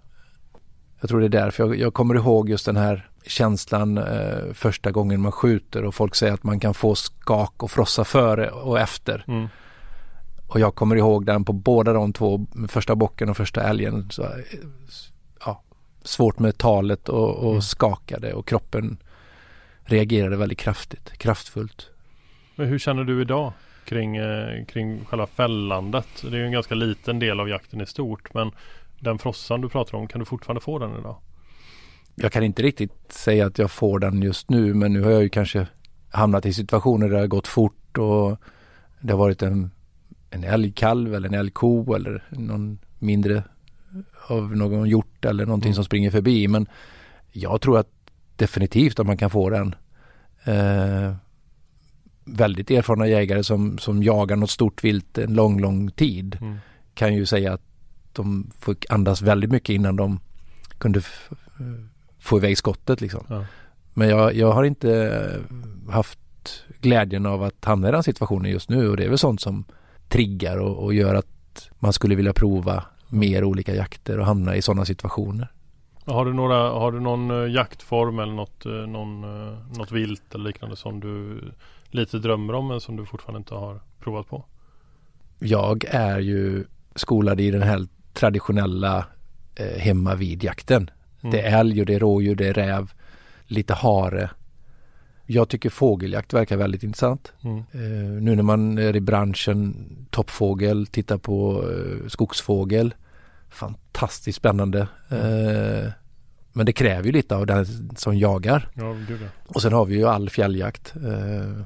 Jag 1.01 1.09
tror 1.11 1.21
det 1.21 1.27
är 1.27 1.45
därför 1.45 1.65
jag, 1.67 1.79
jag 1.79 1.95
kommer 1.95 2.15
ihåg 2.15 2.49
just 2.49 2.67
den 2.67 2.77
här 2.77 3.09
känslan 3.27 3.99
eh, 3.99 4.53
första 4.55 4.91
gången 4.91 5.21
man 5.21 5.33
skjuter 5.33 5.85
och 5.85 5.95
folk 5.95 6.15
säger 6.15 6.33
att 6.33 6.43
man 6.45 6.61
kan 6.61 6.75
få 6.75 6.95
skak 6.95 7.63
och 7.63 7.71
frossa 7.71 8.05
före 8.05 8.51
och 8.51 8.81
efter. 8.81 9.25
Mm. 9.29 9.49
Och 10.47 10.61
jag 10.61 10.75
kommer 10.75 10.97
ihåg 10.97 11.27
den 11.27 11.45
på 11.45 11.53
båda 11.53 11.93
de 11.93 12.13
två, 12.13 12.47
första 12.69 12.95
bocken 12.95 13.29
och 13.29 13.37
första 13.37 13.63
älgen. 13.63 14.11
Så, 14.11 14.23
eh, 14.23 14.29
ja, 15.45 15.63
svårt 16.03 16.39
med 16.39 16.59
talet 16.59 17.09
och, 17.09 17.37
och 17.37 17.51
Mm. 17.51 17.63
skakade 17.63 18.33
och 18.33 18.49
kroppen 18.49 18.97
reagerade 19.85 20.37
väldigt 20.37 20.59
kraftigt, 20.59 21.19
kraftfullt. 21.19 21.91
Men 22.57 22.67
hur 22.69 22.79
känner 22.79 23.05
du 23.05 23.21
idag 23.23 23.53
kring, 23.85 24.17
eh, 24.17 24.65
kring 24.65 25.05
själva 25.05 25.27
fällandet? 25.27 26.07
Det 26.23 26.29
är 26.37 26.41
ju 26.41 26.47
en 26.47 26.53
ganska 26.53 26.75
liten 26.75 27.19
del 27.19 27.41
av 27.41 27.49
jakten 27.49 27.81
i 27.81 27.87
stort 27.87 28.35
men 28.35 28.51
den 28.99 29.19
frossan 29.19 29.61
du 29.61 29.69
pratar 29.69 29.99
om, 29.99 30.07
kan 30.09 30.19
du 30.19 30.25
fortfarande 30.25 30.61
få 30.61 30.79
den 30.79 30.99
idag? 30.99 31.17
Jag 32.17 32.33
kan 32.33 32.43
inte 32.43 32.63
riktigt 32.63 33.13
säga 33.13 33.47
att 33.47 33.59
jag 33.59 33.71
får 33.71 33.99
den 33.99 34.23
just 34.23 34.51
nu 34.51 34.75
men 34.75 34.93
nu 34.93 35.03
har 35.03 35.11
jag 35.11 35.23
ju 35.23 35.29
kanske 35.29 35.67
hamnat 36.11 36.47
i 36.47 36.53
situationer 36.53 37.07
där 37.09 37.15
det 37.15 37.21
har 37.21 37.27
gått 37.27 37.49
fort 37.49 37.99
och 37.99 38.41
det 39.01 39.13
har 39.13 39.19
varit 39.19 39.43
en, 39.43 39.71
en 40.31 40.45
älgkalv 40.45 41.15
eller 41.15 41.29
en 41.29 41.35
älgko 41.35 41.95
eller 41.95 42.25
någon 42.31 42.79
mindre 42.99 43.43
av 44.29 44.57
någon 44.57 44.89
hjort 44.89 45.25
eller 45.25 45.47
någonting 45.47 45.69
Mm. 45.69 45.75
som 45.75 45.85
springer 45.85 46.11
förbi. 46.11 46.49
Men 46.49 46.67
jag 47.33 47.61
tror 47.61 47.79
att 47.79 47.91
definitivt 48.37 48.99
att 49.01 49.07
man 49.07 49.17
kan 49.17 49.31
få 49.31 49.51
den. 49.51 49.75
Eh, 50.45 51.15
väldigt 52.25 52.71
erfarna 52.71 53.07
jägare 53.07 53.43
som, 53.45 53.79
som 53.79 54.03
jagar 54.03 54.37
något 54.37 54.51
stort 54.51 54.85
vilt 54.85 55.19
en 55.19 55.35
lång, 55.35 55.61
lång 55.61 55.91
tid 55.91 56.39
Mm. 56.41 56.57
kan 56.95 57.15
ju 57.15 57.27
säga 57.27 57.53
att 57.53 57.63
de 58.13 58.51
fick 58.61 58.91
andas 58.91 59.23
väldigt 59.23 59.51
mycket 59.51 59.69
innan 59.75 59.97
de 59.97 60.21
kunde 60.79 61.01
få 62.27 62.37
iväg 62.39 62.59
skottet 62.59 63.01
liksom. 63.01 63.25
Ja. 63.29 63.45
Men 63.95 64.09
jag, 64.09 64.35
jag 64.35 64.53
har 64.53 64.65
inte 64.65 64.93
eh, 64.93 65.93
haft 65.93 66.19
glädjen 66.81 67.27
av 67.27 67.43
att 67.43 67.65
hamna 67.65 67.89
i 67.89 67.93
den 67.93 68.03
situationen 68.03 68.51
just 68.51 68.71
nu 68.71 68.89
och 68.89 68.97
det 68.97 69.05
är 69.05 69.09
väl 69.09 69.19
sånt 69.19 69.41
som 69.41 69.65
triggar 70.09 70.57
och, 70.59 70.85
och 70.85 70.95
gör 70.95 71.15
att 71.15 71.71
man 71.79 71.93
skulle 71.93 72.15
vilja 72.15 72.33
prova 72.33 72.85
mer 73.09 73.45
olika 73.45 73.75
jakter 73.75 74.19
och 74.19 74.27
hamna 74.27 74.57
i 74.57 74.63
sådana 74.63 74.85
situationer. 74.85 75.53
Har 76.05 76.25
du, 76.25 76.33
några, 76.33 76.57
har 76.57 76.93
du 76.93 77.01
någon 77.01 77.31
eh, 77.31 77.53
jaktform 77.53 78.19
eller 78.19 78.33
något, 78.33 78.67
eh, 78.67 78.73
någon, 78.73 79.21
något 79.79 79.93
vilt 79.93 80.35
eller 80.35 80.45
liknande 80.45 80.77
som 80.77 81.01
du 81.01 81.41
lite 81.91 82.19
drömmer 82.19 82.55
om 82.55 82.69
men 82.69 82.81
som 82.81 82.97
du 82.97 83.07
fortfarande 83.07 83.39
inte 83.39 83.55
har 83.55 83.81
provat 84.01 84.29
på? 84.29 84.45
Jag 85.39 85.85
är 85.89 86.19
ju 86.19 86.65
skolad 86.95 87.41
i 87.41 87.51
den 87.51 87.63
här 87.63 87.87
traditionella 88.13 89.07
eh, 89.55 89.79
hemma 89.79 90.15
vid 90.15 90.45
jakten. 90.45 90.91
Mm. 91.27 91.37
Det 91.37 91.49
är 91.49 91.61
älg 91.61 91.81
och 91.81 91.87
det 91.87 91.95
är 91.95 92.01
rådjur, 92.01 92.35
det 92.35 92.49
är 92.49 92.55
räv, 92.55 92.93
lite 93.47 93.75
hare. 93.75 94.31
Jag 95.27 95.49
tycker 95.49 95.71
fågeljakt 95.71 96.35
verkar 96.35 96.57
väldigt 96.57 96.83
intressant. 96.83 97.33
Mm. 97.43 97.59
Eh, 97.59 98.23
nu 98.23 98.37
när 98.37 98.43
man 98.43 98.79
är 98.79 98.97
i 98.97 99.01
branschen, 99.01 99.87
toppfågel, 100.11 100.87
tittar 100.87 101.19
på 101.19 101.65
eh, 101.71 102.09
skogsfågel. 102.09 102.95
Fantastiskt 103.49 104.39
spännande. 104.39 104.81
Eh, 105.09 105.93
men 106.53 106.67
det 106.67 106.73
kräver 106.73 107.05
ju 107.05 107.13
lite 107.13 107.37
av 107.37 107.47
den 107.47 107.67
som 107.97 108.19
jagar. 108.19 108.69
Ja, 108.75 108.97
gud 109.09 109.21
ja. 109.23 109.29
Och 109.47 109.63
sen 109.63 109.73
har 109.73 109.87
vi 109.87 109.95
ju 109.95 110.09
all 110.09 110.31
fjälljakt. 110.31 110.95
Eh, 110.97 111.63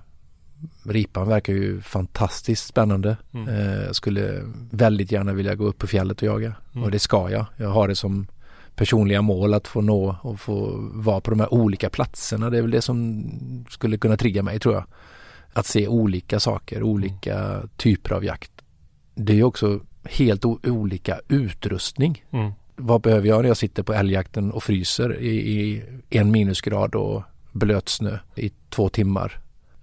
ripan 0.84 1.28
verkar 1.28 1.52
ju 1.52 1.80
fantastiskt 1.80 2.66
spännande. 2.66 3.16
Mm. 3.34 3.48
Eh, 3.48 3.90
skulle 3.90 4.42
väldigt 4.70 5.12
gärna 5.12 5.32
vilja 5.32 5.54
gå 5.54 5.64
upp 5.64 5.78
på 5.78 5.86
fjället 5.86 6.22
och 6.22 6.28
jaga. 6.28 6.54
Mm. 6.72 6.84
Och 6.84 6.90
det 6.90 6.98
ska 6.98 7.30
jag. 7.30 7.46
Jag 7.56 7.68
har 7.68 7.88
det 7.88 7.96
som 7.96 8.26
personliga 8.76 9.22
mål 9.22 9.54
att 9.54 9.68
få 9.68 9.80
nå 9.80 10.16
och 10.22 10.40
få 10.40 10.76
vara 10.92 11.20
på 11.20 11.30
de 11.30 11.40
här 11.40 11.54
olika 11.54 11.90
platserna. 11.90 12.50
Det 12.50 12.58
är 12.58 12.62
väl 12.62 12.70
det 12.70 12.82
som 12.82 13.24
skulle 13.70 13.98
kunna 13.98 14.16
trigga 14.16 14.42
mig 14.42 14.60
tror 14.60 14.74
jag. 14.74 14.84
Att 15.52 15.66
se 15.66 15.88
olika 15.88 16.40
saker, 16.40 16.82
olika 16.82 17.62
typer 17.76 18.14
av 18.14 18.24
jakt. 18.24 18.52
Det 19.14 19.38
är 19.38 19.42
också 19.42 19.80
helt 20.04 20.44
olika 20.44 21.20
utrustning. 21.28 22.24
Mm. 22.30 22.52
Vad 22.76 23.00
behöver 23.00 23.28
jag 23.28 23.42
när 23.42 23.48
jag 23.48 23.56
sitter 23.56 23.82
på 23.82 23.94
älgjakten 23.94 24.52
och 24.52 24.62
fryser 24.62 25.20
i, 25.20 25.52
i 25.60 25.82
en 26.10 26.30
minusgrad 26.30 26.94
och 26.94 27.22
blötsnö 27.52 28.18
i 28.34 28.50
två 28.68 28.88
timmar 28.88 29.40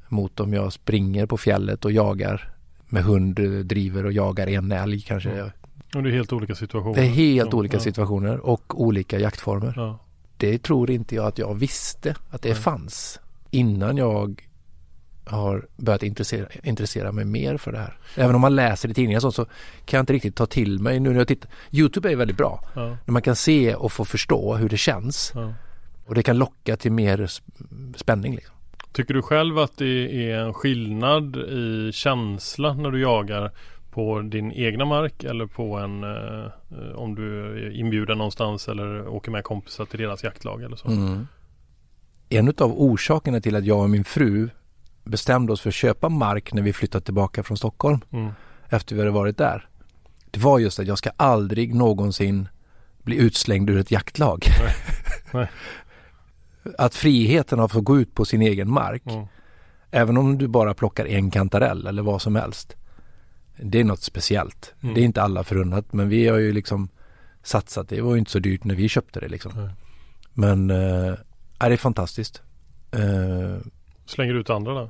mot 0.08 0.40
om 0.40 0.54
jag 0.54 0.74
springer 0.74 1.26
på 1.26 1.38
fjället 1.38 1.86
och 1.86 1.92
jagar 1.92 2.54
med 2.86 3.04
hund, 3.04 3.36
driver 3.66 4.06
och 4.06 4.12
jagar 4.12 4.48
en 4.48 4.72
älg 4.72 5.02
kanske. 5.02 5.52
Och 5.98 6.04
det 6.04 6.10
är 6.10 6.14
helt 6.14 6.34
olika 6.34 6.56
situationer. 6.56 6.96
Det 6.96 7.02
är 7.02 7.10
helt 7.10 7.50
Ja, 7.54 7.58
olika 7.58 7.78
ja. 7.78 7.82
situationer 7.82 8.40
och 8.40 8.82
olika 8.82 9.20
jaktformer. 9.20 9.74
Ja. 9.76 10.00
Det 10.38 10.58
tror 10.64 10.92
inte 10.92 11.16
jag 11.16 11.26
att 11.26 11.38
jag 11.38 11.54
visste 11.56 12.16
att 12.30 12.42
det 12.42 12.50
Nej. 12.50 12.58
fanns 12.58 13.20
innan 13.52 13.98
jag 13.98 14.44
har 15.26 15.68
börjat 15.78 16.04
intressera, 16.04 16.48
intressera 16.64 17.12
mig 17.12 17.26
mer 17.26 17.58
för 17.58 17.72
det 17.72 17.78
här. 17.78 17.98
Även 18.16 18.36
om 18.36 18.42
man 18.42 18.56
läser 18.56 18.90
i 18.90 18.94
tidningar 18.94 19.20
så 19.20 19.32
kan 19.86 19.98
jag 19.98 20.00
inte 20.00 20.14
riktigt 20.14 20.36
ta 20.36 20.46
till 20.46 20.80
mig 20.80 21.00
nu 21.00 21.10
när 21.10 21.18
jag 21.18 21.28
tittar. 21.28 21.52
Youtube 21.72 22.12
är 22.12 22.16
väldigt 22.16 22.38
bra. 22.38 22.64
När 22.76 23.12
man 23.12 23.22
kan 23.22 23.36
se 23.36 23.76
och 23.76 23.92
få 23.92 24.06
förstå 24.06 24.56
hur 24.56 24.70
det 24.70 24.78
känns. 24.78 25.34
Och 26.06 26.16
det 26.16 26.24
kan 26.24 26.38
locka 26.38 26.78
till 26.78 26.92
mer 26.92 27.18
sp- 27.18 27.98
spänning. 27.98 28.36
Liksom. 28.36 28.56
Tycker 28.92 29.14
du 29.14 29.22
själv 29.22 29.58
att 29.60 29.78
det 29.78 30.32
är 30.32 30.38
en 30.40 30.54
skillnad 30.54 31.36
i 31.38 31.92
känsla 31.94 32.74
när 32.74 32.92
du 32.92 33.02
jagar 33.02 33.52
på 33.98 34.22
din 34.22 34.52
egna 34.52 34.86
mark 34.86 35.24
eller 35.24 35.46
på 35.46 35.78
en 35.78 36.04
eh, 36.04 36.52
om 36.96 37.16
du 37.16 37.42
är 37.66 37.72
inbjuden 37.80 38.18
någonstans 38.18 38.68
eller 38.68 39.08
åker 39.08 39.32
med 39.32 39.44
kompisar 39.44 39.86
till 39.86 40.00
deras 40.00 40.24
jaktlag 40.24 40.64
eller 40.64 40.76
så? 40.76 40.88
Mm. 40.88 41.28
En 42.30 42.48
av 42.48 42.72
orsakerna 42.82 43.42
till 43.42 43.56
att 43.56 43.66
jag 43.66 43.80
och 43.80 43.90
min 43.90 44.04
fru 44.04 44.50
bestämde 45.04 45.54
oss 45.54 45.62
för 45.62 45.70
att 45.70 45.74
köpa 45.76 46.10
mark 46.10 46.54
när 46.54 46.62
vi 46.62 46.74
flyttade 46.74 47.06
tillbaka 47.06 47.44
från 47.44 47.58
Stockholm 47.58 48.00
Mm. 48.14 48.32
efter 48.70 48.96
vi 48.96 49.02
hade 49.02 49.12
varit 49.12 49.38
där. 49.38 49.68
Det 50.32 50.40
var 50.40 50.60
just 50.60 50.80
att 50.80 50.88
jag 50.88 50.98
ska 50.98 51.10
aldrig 51.18 51.76
någonsin 51.76 52.48
bli 53.04 53.16
utslängd 53.18 53.70
ur 53.70 53.78
ett 53.80 53.92
jaktlag. 53.92 54.44
Nej. 54.64 54.76
Nej. 55.34 55.48
Att 56.78 56.96
friheten 56.96 57.60
att 57.60 57.72
få 57.72 57.82
gå 57.82 58.00
ut 58.00 58.14
på 58.16 58.26
sin 58.26 58.42
egen 58.42 58.72
mark, 58.72 59.04
Mm. 59.06 59.26
även 59.92 60.18
om 60.18 60.38
du 60.38 60.48
bara 60.48 60.74
plockar 60.74 61.06
en 61.06 61.32
kantarell 61.32 61.88
eller 61.88 62.04
vad 62.04 62.22
som 62.22 62.36
helst. 62.36 62.77
Det 63.62 63.80
är 63.80 63.84
något 63.84 64.02
speciellt. 64.02 64.74
Mm. 64.82 64.96
Det 64.96 65.02
är 65.02 65.06
inte 65.06 65.22
alla 65.22 65.44
förunnat 65.44 65.94
men 65.94 66.10
vi 66.10 66.28
har 66.28 66.38
ju 66.38 66.52
liksom 66.54 66.90
satsat. 67.44 67.90
Det 67.90 68.02
var 68.02 68.14
ju 68.14 68.20
inte 68.20 68.32
så 68.32 68.40
dyrt 68.40 68.64
när 68.64 68.76
vi 68.76 68.90
köpte 68.90 69.20
det 69.20 69.28
liksom. 69.28 69.52
Nej. 69.56 69.70
Men 70.34 70.70
äh, 70.72 71.14
det 71.60 71.66
är 71.66 71.78
fantastiskt. 71.78 72.42
Eh, 72.92 73.58
Slänger 74.06 74.34
du 74.34 74.40
ut 74.40 74.50
andra 74.50 74.74
då? 74.74 74.90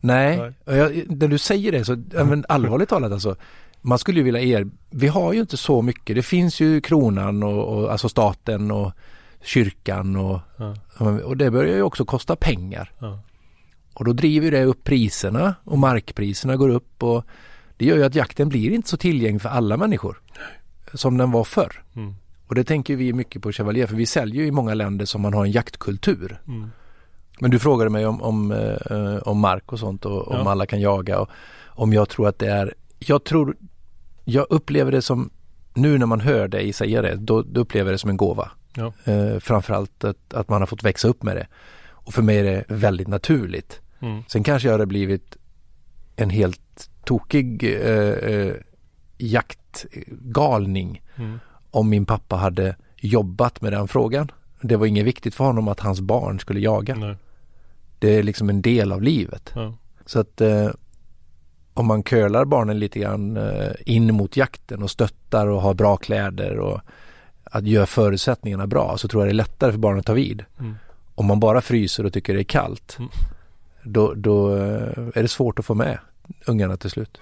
Nej, 0.00 0.38
Nej. 0.38 0.76
Jag, 0.78 1.10
när 1.10 1.28
du 1.28 1.38
säger 1.38 1.72
det 1.72 1.84
så, 1.84 1.96
men 2.12 2.44
allvarligt 2.48 2.88
talat 2.88 3.12
alltså. 3.12 3.36
Man 3.80 3.98
skulle 3.98 4.18
ju 4.18 4.24
vilja 4.24 4.40
er, 4.40 4.66
vi 4.90 5.08
har 5.08 5.32
ju 5.32 5.40
inte 5.40 5.56
så 5.56 5.82
mycket. 5.82 6.16
Det 6.16 6.22
finns 6.22 6.60
ju 6.60 6.80
kronan 6.80 7.42
och, 7.42 7.78
och 7.78 7.92
alltså 7.92 8.08
staten 8.08 8.70
och 8.70 8.92
kyrkan 9.42 10.16
och, 10.16 10.40
Ja. 10.56 10.74
och 11.24 11.36
det 11.36 11.50
börjar 11.50 11.76
ju 11.76 11.82
också 11.82 12.04
kosta 12.04 12.36
pengar. 12.36 12.92
Och 13.94 14.04
då 14.04 14.12
driver 14.12 14.50
det 14.50 14.64
upp 14.64 14.84
priserna 14.84 15.54
och 15.64 15.78
markpriserna 15.78 16.56
går 16.56 16.68
upp 16.68 17.02
och 17.02 17.24
det 17.78 17.84
gör 17.84 17.96
ju 17.96 18.04
att 18.04 18.14
jakten 18.14 18.48
blir 18.48 18.70
inte 18.70 18.88
så 18.88 18.96
tillgänglig 18.96 19.42
för 19.42 19.48
alla 19.48 19.76
människor 19.76 20.20
som 20.94 21.16
den 21.18 21.30
var 21.30 21.44
förr. 21.44 21.82
Mm. 21.96 22.14
Och 22.46 22.54
det 22.54 22.64
tänker 22.64 22.96
vi 22.96 23.12
mycket 23.12 23.42
på 23.42 23.52
Chevalier 23.52 23.86
för 23.86 23.96
vi 23.96 24.06
säljer 24.06 24.42
ju 24.42 24.48
i 24.48 24.50
många 24.50 24.74
länder 24.74 25.04
som 25.04 25.20
man 25.22 25.34
har 25.34 25.44
en 25.44 25.50
jaktkultur. 25.50 26.40
Mm. 26.48 26.70
Men 27.40 27.50
du 27.50 27.58
frågade 27.58 27.90
mig 27.90 28.06
om, 28.06 28.22
om, 28.22 28.52
eh, 28.52 29.16
om 29.28 29.38
mark 29.38 29.72
och 29.72 29.78
sånt 29.78 30.04
och 30.04 30.28
om 30.28 30.36
Ja. 30.44 30.50
alla 30.50 30.66
kan 30.66 30.80
jaga 30.80 31.20
och 31.20 31.28
om 31.66 31.92
jag 31.92 32.08
tror 32.08 32.28
att 32.28 32.38
det 32.38 32.50
är, 32.50 32.74
jag 32.98 33.24
tror, 33.24 33.56
jag 34.24 34.46
upplever 34.50 34.92
det 34.92 35.02
som, 35.02 35.30
nu 35.74 35.98
när 35.98 36.06
man 36.06 36.20
hör 36.20 36.48
dig 36.48 36.72
säga 36.72 37.02
det, 37.02 37.14
då, 37.14 37.42
då 37.42 37.60
upplever 37.60 37.90
jag 37.90 37.94
det 37.94 37.98
som 37.98 38.10
en 38.10 38.16
gåva. 38.16 38.50
Ja. 38.74 38.92
Eh, 39.04 39.38
framförallt 39.38 40.04
att, 40.04 40.34
att 40.34 40.48
man 40.48 40.62
har 40.62 40.66
fått 40.66 40.82
växa 40.84 41.08
upp 41.08 41.22
med 41.22 41.36
det. 41.36 41.46
Och 41.90 42.14
för 42.14 42.22
mig 42.22 42.38
är 42.38 42.44
det 42.44 42.64
väldigt 42.68 43.08
naturligt. 43.08 43.80
Mm. 44.00 44.22
Sen 44.28 44.42
kanske 44.42 44.68
jag 44.68 44.72
hade 44.72 44.86
blivit 44.86 45.36
en 46.16 46.30
helt 46.30 46.90
tokig 47.08 47.64
eh, 47.64 48.12
eh, 48.32 48.54
jaktgalning 49.18 51.02
Mm. 51.16 51.38
om 51.70 51.88
min 51.88 52.06
pappa 52.06 52.36
hade 52.36 52.76
jobbat 52.96 53.60
med 53.60 53.72
den 53.72 53.88
frågan. 53.88 54.30
Det 54.60 54.76
var 54.76 54.86
inget 54.86 55.04
viktigt 55.06 55.34
för 55.34 55.44
honom 55.44 55.68
att 55.68 55.80
hans 55.80 56.00
barn 56.00 56.40
skulle 56.40 56.60
jaga. 56.60 56.94
Nej. 56.94 57.16
Det 57.98 58.08
är 58.16 58.22
liksom 58.22 58.48
en 58.48 58.62
del 58.62 58.92
av 58.92 59.02
livet. 59.02 59.52
Ja. 59.54 59.74
Så 60.06 60.20
att 60.20 60.40
eh, 60.40 60.68
om 61.74 61.86
man 61.86 62.02
curlar 62.02 62.44
barnen 62.44 62.78
lite 62.78 62.98
grann 62.98 63.36
eh, 63.36 63.70
in 63.86 64.14
mot 64.14 64.36
jakten 64.36 64.82
och 64.82 64.90
stöttar 64.90 65.46
och 65.46 65.62
har 65.62 65.74
bra 65.74 65.96
kläder 65.96 66.58
och 66.58 66.80
att 67.44 67.66
göra 67.66 67.86
förutsättningarna 67.86 68.66
bra 68.66 68.98
så 68.98 69.08
tror 69.08 69.22
jag 69.22 69.28
det 69.28 69.32
är 69.32 69.34
lättare 69.34 69.72
för 69.72 69.78
barnen 69.78 70.00
att 70.00 70.06
ta 70.06 70.12
vid. 70.12 70.44
Mm. 70.60 70.74
Om 71.14 71.26
man 71.26 71.40
bara 71.40 71.60
fryser 71.60 72.06
och 72.06 72.12
tycker 72.12 72.34
det 72.34 72.40
är 72.40 72.44
kallt 72.44 72.96
Mm. 72.98 73.10
då, 73.82 74.14
då 74.14 74.56
eh, 74.56 74.92
är 75.14 75.22
det 75.22 75.28
svårt 75.28 75.58
att 75.58 75.64
få 75.66 75.74
med 75.74 75.98
ungarna 76.46 76.76
till 76.76 76.90
slut. 76.90 77.18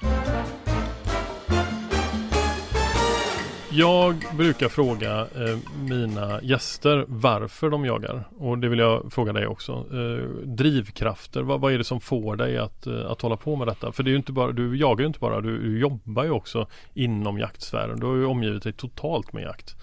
Jag 3.71 4.25
brukar 4.37 4.69
fråga 4.69 5.21
eh, 5.21 5.59
mina 5.89 6.43
gäster 6.43 7.05
varför 7.09 7.71
de 7.71 7.85
jagar 7.85 8.29
och 8.39 8.59
det 8.59 8.69
vill 8.69 8.79
jag 8.79 9.13
fråga 9.13 9.33
dig 9.33 9.47
också. 9.47 9.73
Eh, 9.73 10.47
drivkrafter, 10.47 11.43
vad, 11.43 11.61
vad 11.61 11.73
är 11.73 11.79
det 11.79 11.85
som 11.85 12.01
får 12.01 12.37
dig 12.37 12.59
att, 12.59 12.87
eh, 12.87 13.07
att 13.11 13.23
hålla 13.23 13.37
på 13.37 13.57
med 13.57 13.67
detta? 13.67 13.93
För 13.93 14.03
det 14.03 14.09
är 14.09 14.13
ju 14.13 14.17
inte 14.17 14.33
bara, 14.33 14.53
du 14.53 14.77
jagar 14.77 15.01
ju 15.01 15.07
inte 15.07 15.19
bara, 15.19 15.41
du, 15.41 15.59
du 15.63 15.79
jobbar 15.79 16.25
ju 16.25 16.31
också 16.31 16.67
inom 16.95 17.39
jaktsfären. 17.39 18.01
Du 18.01 18.07
har 18.07 18.15
ju 18.15 18.25
omgivit 18.25 18.63
dig 18.63 18.73
totalt 18.73 19.33
med 19.33 19.43
jakt. 19.43 19.77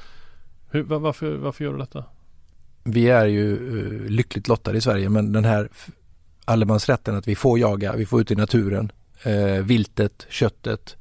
Hur, 0.71 0.83
va- 0.83 0.99
varför, 0.99 1.35
varför 1.35 1.63
gör 1.63 1.71
du 1.71 1.77
detta? 1.79 2.03
Vi 2.83 3.09
är 3.09 3.25
ju 3.25 3.53
eh, 3.53 4.09
lyckligt 4.11 4.47
lottade 4.47 4.77
i 4.77 4.81
Sverige 4.81 5.09
men 5.09 5.33
den 5.33 5.45
här 5.45 5.69
allemansrätten 6.45 7.15
att 7.15 7.27
vi 7.27 7.35
får 7.35 7.59
jaga, 7.59 7.95
vi 7.95 8.05
får 8.05 8.21
ut 8.21 8.31
i 8.31 8.35
naturen, 8.35 8.91
eh, 9.25 9.63
viltet, 9.63 10.25
köttet, 10.29 10.95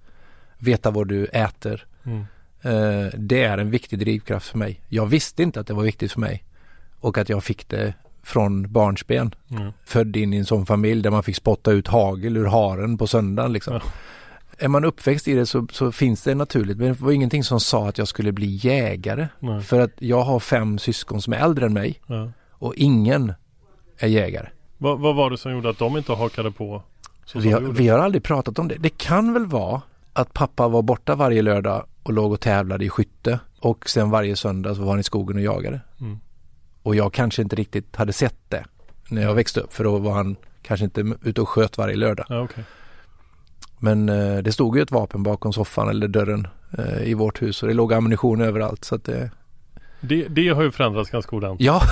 veta 0.58 0.90
vad 0.90 1.08
du 1.08 1.24
äter. 1.26 1.86
Mm. 2.04 2.20
Eh, 2.62 3.10
det 3.18 3.42
är 3.42 3.58
en 3.58 3.70
viktig 3.70 3.98
drivkraft 3.98 4.48
för 4.48 4.58
mig. 4.58 4.80
Jag 4.88 5.06
visste 5.06 5.42
inte 5.42 5.60
att 5.60 5.66
det 5.66 5.74
var 5.74 5.82
viktigt 5.82 6.12
för 6.12 6.20
mig 6.20 6.44
och 7.00 7.18
att 7.18 7.28
jag 7.28 7.44
fick 7.44 7.68
det 7.68 7.94
från 8.22 8.72
barnsben. 8.72 9.34
Mm. 9.50 9.72
Född 9.84 10.16
in 10.16 10.32
i 10.34 10.36
en 10.36 10.44
sån 10.46 10.66
familj 10.66 11.02
där 11.02 11.10
man 11.10 11.22
fick 11.22 11.36
spotta 11.36 11.72
ut 11.72 11.88
hagel 11.88 12.36
ur 12.36 12.46
haren 12.46 12.98
på 12.98 13.06
söndagen 13.06 13.52
liksom. 13.52 13.80
Är 14.58 14.68
man 14.68 14.84
uppväxt 14.84 15.28
i 15.28 15.34
det 15.34 15.46
så, 15.46 15.66
så 15.72 15.92
finns 15.92 16.22
det 16.22 16.34
naturligt. 16.34 16.78
Men 16.78 16.86
det 16.88 17.00
var 17.00 17.12
ingenting 17.12 17.44
som 17.44 17.60
sa 17.60 17.88
att 17.88 17.98
jag 17.98 18.08
skulle 18.08 18.32
bli 18.32 18.46
jägare. 18.62 19.28
Nej. 19.38 19.62
För 19.62 19.80
att 19.80 19.90
jag 19.98 20.22
har 20.22 20.40
fem 20.40 20.78
syskon 20.78 21.22
som 21.22 21.32
är 21.32 21.36
äldre 21.36 21.66
än 21.66 21.72
mig 21.72 22.00
Ja. 22.06 22.30
och 22.50 22.74
ingen 22.76 23.32
är 23.98 24.08
jägare. 24.08 24.48
Vad, 24.78 25.00
vad 25.00 25.14
var 25.16 25.30
det 25.30 25.38
som 25.38 25.52
gjorde 25.52 25.70
att 25.70 25.78
de 25.78 25.96
inte 25.96 26.12
hakade 26.12 26.50
på? 26.50 26.82
Vi 27.34 27.52
har, 27.52 27.60
vi 27.60 27.88
har 27.88 27.98
aldrig 27.98 28.22
pratat 28.22 28.58
om 28.58 28.68
det. 28.68 28.74
Det 28.74 28.98
kan 28.98 29.32
väl 29.32 29.46
vara 29.46 29.82
att 30.12 30.32
pappa 30.32 30.68
var 30.68 30.82
borta 30.82 31.14
varje 31.14 31.42
lördag 31.42 31.86
och 32.02 32.12
låg 32.12 32.32
och 32.32 32.40
tävlade 32.40 32.84
i 32.84 32.88
skytte. 32.88 33.38
Och 33.60 33.88
sen 33.88 34.10
varje 34.10 34.36
söndag 34.36 34.74
så 34.74 34.82
var 34.82 34.90
han 34.90 35.00
i 35.00 35.02
skogen 35.02 35.36
och 35.36 35.42
jagade. 35.42 35.80
Mm. 36.00 36.18
Och 36.82 36.96
jag 36.96 37.12
kanske 37.12 37.42
inte 37.42 37.56
riktigt 37.56 37.96
hade 37.96 38.12
sett 38.12 38.38
det 38.48 38.64
när 39.08 39.22
jag 39.22 39.34
växte 39.34 39.60
upp. 39.60 39.72
För 39.72 39.84
då 39.84 39.98
var 39.98 40.12
han 40.12 40.36
kanske 40.62 40.84
inte 40.84 41.14
ute 41.22 41.40
och 41.40 41.48
sköt 41.48 41.78
varje 41.78 41.96
lördag. 41.96 42.26
Ja, 42.28 42.40
okej. 42.40 42.64
Men 43.78 44.08
eh, 44.08 44.38
det 44.38 44.52
stod 44.52 44.76
ju 44.76 44.82
ett 44.82 44.90
vapen 44.90 45.22
bakom 45.22 45.52
soffan 45.52 45.88
eller 45.88 46.08
dörren 46.08 46.48
eh, 46.78 47.02
i 47.02 47.14
vårt 47.14 47.42
hus 47.42 47.62
och 47.62 47.68
det 47.68 47.74
låg 47.74 47.92
ammunition 47.92 48.40
överallt. 48.40 48.84
Så 48.84 48.94
att 48.94 49.04
det, 49.04 49.30
det, 50.02 50.28
det 50.28 50.48
har 50.48 50.62
ju 50.62 50.70
förändrats 50.70 51.10
ganska 51.10 51.36
ordentligt. 51.36 51.66
ja, 51.66 51.82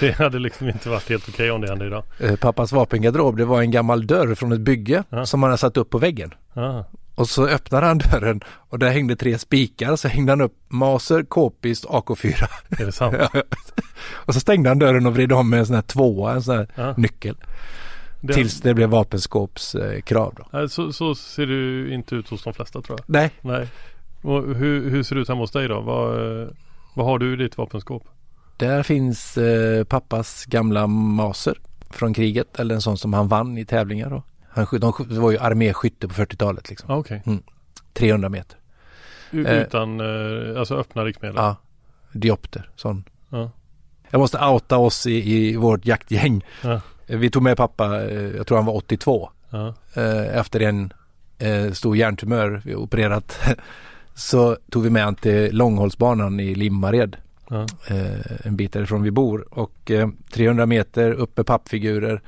Det 0.00 0.12
hade 0.12 0.38
liksom 0.38 0.68
inte 0.68 0.88
varit 0.88 1.08
helt 1.08 1.28
okej 1.28 1.50
om 1.50 1.60
det 1.60 1.68
hände 1.68 1.86
idag. 1.86 2.04
eh, 2.20 2.36
pappas 2.36 2.72
vapengarderob 2.72 3.36
det 3.36 3.44
var 3.44 3.60
en 3.60 3.70
gammal 3.70 4.06
dörr 4.06 4.34
från 4.34 4.52
ett 4.52 4.60
bygge 4.60 5.04
Ja. 5.10 5.26
som 5.26 5.42
han 5.42 5.50
hade 5.50 5.58
satt 5.58 5.76
upp 5.76 5.90
på 5.90 5.98
väggen. 5.98 6.34
Ah, 6.54 6.82
Och 7.14 7.28
så 7.28 7.46
öppnade 7.46 7.86
han 7.86 7.98
dörren 7.98 8.40
och 8.46 8.78
där 8.78 8.90
hängde 8.90 9.16
tre 9.16 9.38
spikar. 9.38 9.96
Så 9.96 10.08
hängde 10.08 10.32
han 10.32 10.40
upp 10.40 10.54
Maser, 10.68 11.22
K-pist, 11.22 11.84
AK4. 11.84 12.46
är 12.80 12.86
det 12.86 12.92
sant? 12.92 13.16
och 14.14 14.34
så 14.34 14.40
stängde 14.40 14.68
han 14.70 14.78
dörren 14.78 15.06
och 15.06 15.14
vred 15.14 15.32
om 15.32 15.50
med 15.50 15.58
en 15.58 15.66
sån 15.66 15.74
här 15.74 15.82
tvåa, 15.82 16.32
en 16.32 16.42
sån 16.42 16.56
här 16.56 16.68
Ja. 16.74 16.94
nyckel. 16.96 17.36
Det, 18.20 18.32
Tills 18.32 18.60
det 18.60 18.74
blev 18.74 18.88
vapenskåpskrav 18.88 20.00
krav 20.00 20.34
då. 20.52 20.68
Så, 20.68 20.92
så 20.92 21.14
ser 21.14 21.46
det 21.46 21.94
inte 21.94 22.14
ut 22.14 22.28
hos 22.28 22.42
de 22.42 22.54
flesta 22.54 22.82
tror 22.82 22.98
jag. 22.98 23.04
Nej, 23.14 23.30
Nej. 23.40 23.68
Och 24.22 24.54
hur, 24.54 24.90
hur 24.90 25.02
ser 25.02 25.14
det 25.16 25.20
ut 25.22 25.28
hemma 25.28 25.40
hos 25.40 25.50
dig 25.50 25.68
då? 25.68 25.80
Vad, 25.80 26.16
vad 26.94 27.06
har 27.06 27.18
du 27.18 27.32
i 27.32 27.36
ditt 27.36 27.58
vapenskåp? 27.58 28.08
där 28.56 28.82
finns 28.82 29.38
eh, 29.38 29.84
pappas 29.84 30.44
gamla 30.44 30.86
Maser 30.86 31.58
från 31.90 32.14
kriget. 32.14 32.60
Eller 32.60 32.74
en 32.74 32.80
sån 32.80 32.98
som 32.98 33.12
han 33.12 33.28
vann 33.28 33.58
i 33.58 33.64
tävlingar 33.64 34.10
då. 34.10 34.22
Han, 34.48 34.66
de, 34.70 34.92
det 35.08 35.20
var 35.20 35.30
ju 35.30 35.38
arméskytte 35.38 36.08
på 36.08 36.14
40-talet 36.14 36.70
liksom. 36.70 36.90
Ah, 36.90 36.96
okej. 36.96 37.22
300 37.92 38.28
meter. 38.28 38.58
Eh. 39.30 39.38
Utan, 39.38 40.00
eh, 40.00 40.58
alltså 40.58 40.76
öppna 40.76 41.04
riktmedel? 41.04 41.36
Ja, 41.36 41.56
diopter, 42.12 42.70
sån. 42.76 43.04
Ja. 43.28 43.50
Jag 44.10 44.18
måste 44.18 44.38
outa 44.38 44.78
oss 44.78 45.06
i, 45.06 45.34
i 45.34 45.56
vårt 45.56 45.86
jaktgäng. 45.86 46.44
Ja. 46.62 46.80
Vi 47.06 47.30
tog 47.30 47.42
med 47.42 47.56
pappa, 47.56 48.02
eh, 48.02 48.36
jag 48.36 48.46
tror 48.46 48.58
han 48.58 48.66
var 48.66 48.74
82. 48.74 49.30
Ja. 49.50 49.74
eh, 49.94 50.38
efter 50.38 50.60
en 50.60 50.92
eh, 51.38 51.72
stor 51.72 51.96
hjärntumör 51.96 52.62
vi 52.64 52.74
opererat 52.74 53.40
så 54.14 54.56
tog 54.70 54.82
vi 54.82 54.90
med 54.90 55.04
han 55.04 55.14
till 55.14 55.56
Långhållsbanan 55.56 56.40
i 56.40 56.54
Limmared. 56.54 57.16
Ja. 57.50 57.66
Eh, 57.88 58.46
en 58.46 58.56
bit 58.56 58.72
därifrån 58.72 59.02
vi 59.02 59.10
bor 59.10 59.46
och 59.50 59.90
eh, 59.90 60.08
300 60.32 60.66
meter 60.66 61.12
uppe 61.12 61.44
pappfigurer 61.44 62.20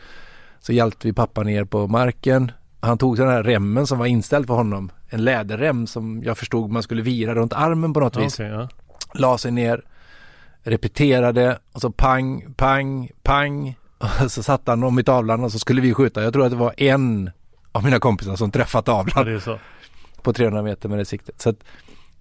så 0.61 0.73
hjälpte 0.73 1.07
vi 1.07 1.13
pappa 1.13 1.43
ner 1.43 1.65
på 1.65 1.87
marken. 1.87 2.53
Han 2.81 2.99
tog 2.99 3.17
den 3.17 3.29
här 3.29 3.43
remmen 3.43 3.87
som 3.87 3.99
var 3.99 4.07
inställd 4.07 4.47
för 4.47 4.55
honom. 4.55 4.91
En 5.09 5.25
läderrem 5.25 5.87
som 5.87 6.23
jag 6.25 6.39
förstod 6.39 6.71
man 6.71 6.83
skulle 6.83 7.03
vira 7.03 7.35
runt 7.35 7.53
armen 7.53 7.93
på 7.93 8.01
något 8.01 8.17
Ja, 8.17 8.23
vis. 8.23 8.35
okej, 8.41 8.51
ja. 8.51 8.69
La 9.15 9.39
sig 9.39 9.51
ner, 9.51 9.83
repeterade 10.63 11.59
och 11.73 11.81
så 11.81 11.91
pang, 11.91 12.45
pang, 12.57 13.11
pang. 13.23 13.79
Och 13.99 14.31
så 14.33 14.43
satte 14.43 14.71
han 14.73 14.85
om 14.85 14.99
i 14.99 15.05
tavlan 15.05 15.45
och 15.45 15.53
så 15.53 15.59
skulle 15.59 15.81
vi 15.81 15.95
skjuta. 15.95 16.23
Jag 16.23 16.33
tror 16.33 16.45
att 16.45 16.51
det 16.51 16.57
var 16.57 16.75
en 16.77 17.31
av 17.73 17.85
mina 17.85 17.99
kompisar 17.99 18.37
som 18.37 18.51
träffade 18.51 18.91
ja, 18.91 19.05
tavlan 19.05 19.41
så. 19.41 19.59
På 20.27 20.33
300 20.33 20.63
meter 20.63 20.89
med 20.89 20.99
det 20.99 21.05
siktet. 21.05 21.41
Så 21.41 21.49
att 21.51 21.65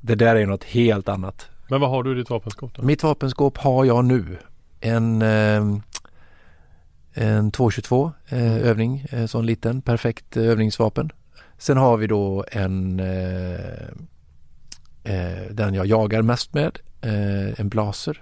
det 0.02 0.16
där 0.16 0.36
är 0.36 0.40
ju 0.40 0.46
något 0.46 0.64
helt 0.64 1.10
annat. 1.10 1.50
Men 1.70 1.82
vad 1.82 1.90
har 1.90 2.04
du 2.04 2.12
i 2.12 2.16
ditt 2.16 2.30
vapenskåp 2.30 2.74
då? 2.76 2.82
Mitt 2.84 3.04
vapenskåp 3.04 3.58
har 3.58 3.86
jag 3.86 4.06
nu. 4.06 4.38
En, 4.82 5.22
eh, 5.22 5.64
en 7.14 7.52
222 7.52 8.12
eh, 8.28 8.56
övning, 8.58 9.06
eh, 9.12 9.26
sån 9.26 9.46
liten 9.46 9.82
perfekt 9.82 10.38
eh, 10.38 10.44
övningsvapen. 10.44 11.10
Sen 11.58 11.78
har 11.78 11.98
vi 11.98 12.08
då 12.08 12.46
en 12.52 13.00
eh, 13.00 13.88
eh, 15.04 15.44
den 15.52 15.74
jag 15.74 15.86
jagar 15.86 16.22
mest 16.22 16.54
med, 16.54 16.80
eh, 17.02 17.60
en 17.60 17.70
blaser. 17.70 18.22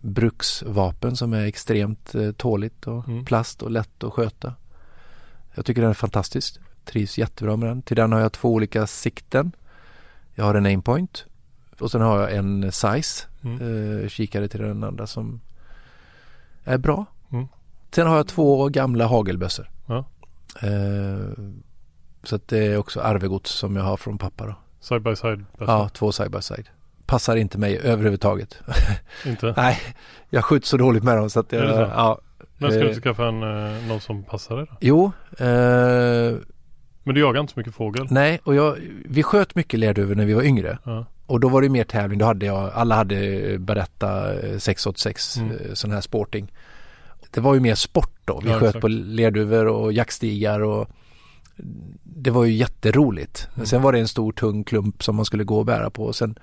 Bruksvapen 0.00 1.16
som 1.16 1.32
är 1.32 1.44
extremt 1.46 2.14
eh, 2.14 2.32
tåligt 2.32 2.86
och 2.86 3.08
Mm. 3.08 3.24
plast 3.24 3.62
och 3.62 3.70
lätt 3.70 4.04
att 4.04 4.12
sköta. 4.12 4.54
Jag 5.54 5.64
tycker 5.64 5.80
den 5.80 5.90
är 5.90 5.94
fantastisk. 5.94 6.58
Trivs 6.84 7.18
jättebra 7.18 7.56
med 7.56 7.68
den. 7.68 7.82
Till 7.82 7.96
den 7.96 8.12
har 8.12 8.20
jag 8.20 8.32
två 8.32 8.52
olika 8.52 8.86
sikten. 8.86 9.52
Jag 10.34 10.44
har 10.44 10.54
en 10.54 10.66
aimpoint 10.66 11.24
och 11.78 11.90
sen 11.90 12.00
har 12.00 12.20
jag 12.20 12.34
en 12.34 12.72
size 12.72 13.26
Mm. 13.44 14.02
eh, 14.02 14.08
kikare 14.08 14.48
till 14.48 14.60
den 14.60 14.84
andra 14.84 15.06
som 15.06 15.40
är 16.64 16.78
bra. 16.78 17.06
Mm. 17.32 17.48
Sen 17.94 18.06
har 18.06 18.16
jag 18.16 18.26
två 18.26 18.68
gamla 18.68 19.06
hagelbössor. 19.06 19.70
Ja. 19.86 20.04
Eh, 20.62 21.28
så 22.22 22.36
att 22.36 22.48
det 22.48 22.58
är 22.66 22.76
också 22.78 23.00
arvegods 23.00 23.50
som 23.50 23.76
jag 23.76 23.82
har 23.84 23.96
från 23.96 24.18
pappa 24.18 24.46
då. 24.46 24.54
Side 24.80 25.02
by 25.02 25.16
side? 25.16 25.44
Ja, 25.58 25.88
två 25.88 26.12
side 26.12 26.30
by 26.30 26.42
side. 26.42 26.68
Passar 27.06 27.36
inte 27.36 27.58
mig 27.58 27.78
överhuvudtaget. 27.78 28.58
Inte? 29.26 29.54
Nej, 29.56 29.78
jag 30.30 30.44
skjuter 30.44 30.66
så 30.66 30.76
dåligt 30.76 31.02
med 31.04 31.16
dem 31.16 31.30
så 31.30 31.40
att 31.40 31.52
jag, 31.52 31.62
Är 31.62 31.66
det 31.66 31.74
så? 31.74 31.80
ja. 31.80 32.18
Men 32.58 32.70
ska 32.70 32.80
du 32.80 32.90
eh, 32.90 32.96
skaffa 33.00 33.26
en, 33.28 33.42
eh, 33.42 33.86
någon 33.88 34.00
som 34.00 34.22
passar 34.24 34.56
dig 34.56 34.66
då? 34.70 34.76
Jo, 34.80 35.12
eh, 35.38 36.34
Men 37.04 37.14
du 37.14 37.20
jagar 37.20 37.40
inte 37.40 37.52
så 37.52 37.60
mycket 37.60 37.74
fågel? 37.74 38.06
nej 38.10 38.40
och 38.44 38.54
jag, 38.54 38.76
vi 39.04 39.22
sköt 39.22 39.54
mycket 39.54 39.80
lerduvor 39.80 40.14
när 40.14 40.24
vi 40.26 40.34
var 40.34 40.42
yngre. 40.42 40.78
Ja. 40.84 41.06
Och 41.26 41.40
då 41.40 41.48
var 41.48 41.62
det 41.62 41.68
mer 41.68 41.84
tävling. 41.84 42.18
Då 42.18 42.24
hade 42.24 42.46
jag, 42.46 42.70
alla 42.74 42.94
hade 42.94 43.58
Beretta 43.58 44.34
eh, 44.42 44.58
686 44.58 45.36
Mm. 45.38 45.50
mm. 45.50 45.76
sån 45.76 45.90
här 45.90 46.00
sporting. 46.00 46.52
Det 47.30 47.40
var 47.40 47.54
ju 47.54 47.60
mer 47.60 47.74
sport 47.74 48.16
då. 48.24 48.40
Vi 48.44 48.50
Ja, 48.50 48.58
sköt 48.58 48.68
exakt. 48.68 48.80
på 48.80 48.88
lerduvor 48.88 49.66
och 49.66 49.92
jaktstigar 49.92 50.60
och 50.60 50.88
det 52.02 52.30
var 52.30 52.44
ju 52.44 52.52
jätteroligt. 52.52 53.48
Men 53.50 53.54
Mm. 53.56 53.66
sen 53.66 53.82
var 53.82 53.92
det 53.92 53.98
en 53.98 54.08
stor 54.08 54.32
tung 54.32 54.64
klump 54.64 55.02
som 55.02 55.16
man 55.16 55.24
skulle 55.24 55.44
gå 55.44 55.58
och 55.58 55.66
bära 55.66 55.90
på 55.90 56.04
och 56.04 56.16
sen 56.16 56.38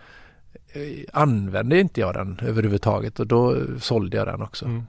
eh, 0.73 0.81
använde 1.13 1.79
inte 1.79 2.01
jag 2.01 2.13
den 2.13 2.39
överhuvudtaget 2.43 3.19
och 3.19 3.27
då 3.27 3.55
sålde 3.79 4.17
jag 4.17 4.27
den 4.27 4.41
också. 4.41 4.65
Mm. 4.65 4.83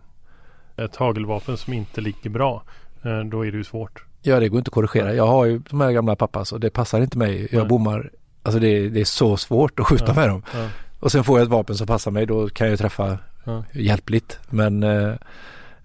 Ett 0.76 0.96
hagelvapen 0.96 1.56
som 1.56 1.72
inte 1.72 2.00
ligger 2.00 2.30
bra, 2.30 2.62
eh, 3.04 3.20
då 3.20 3.46
är 3.46 3.50
det 3.50 3.56
ju 3.58 3.64
svårt. 3.64 4.04
Ja, 4.22 4.40
det 4.40 4.48
går 4.48 4.58
inte 4.58 4.68
att 4.68 4.74
korrigera. 4.74 5.14
Jag 5.14 5.26
har 5.26 5.44
ju 5.44 5.58
de 5.70 5.80
här 5.80 5.92
gamla 5.92 6.16
pappas 6.16 6.52
och 6.52 6.60
det 6.60 6.70
passar 6.70 7.00
inte 7.00 7.18
mig. 7.18 7.48
Jag 7.50 7.58
Nej. 7.58 7.68
bommar. 7.68 8.10
Alltså 8.42 8.58
det, 8.60 8.88
det 8.88 9.00
är 9.00 9.04
så 9.04 9.36
svårt 9.36 9.80
att 9.80 9.86
skjuta 9.86 10.04
Ja. 10.08 10.14
med 10.14 10.28
dem. 10.28 10.42
Ja. 10.54 10.68
Och 11.00 11.12
sen 11.12 11.24
får 11.24 11.38
jag 11.38 11.44
ett 11.44 11.50
vapen 11.50 11.76
som 11.76 11.86
passar 11.86 12.10
mig. 12.10 12.26
Då 12.26 12.48
kan 12.48 12.68
jag 12.70 12.78
träffa 12.78 13.18
Ja. 13.44 13.64
hjälpligt. 13.72 14.38
Men 14.50 14.82
eh, 14.82 15.08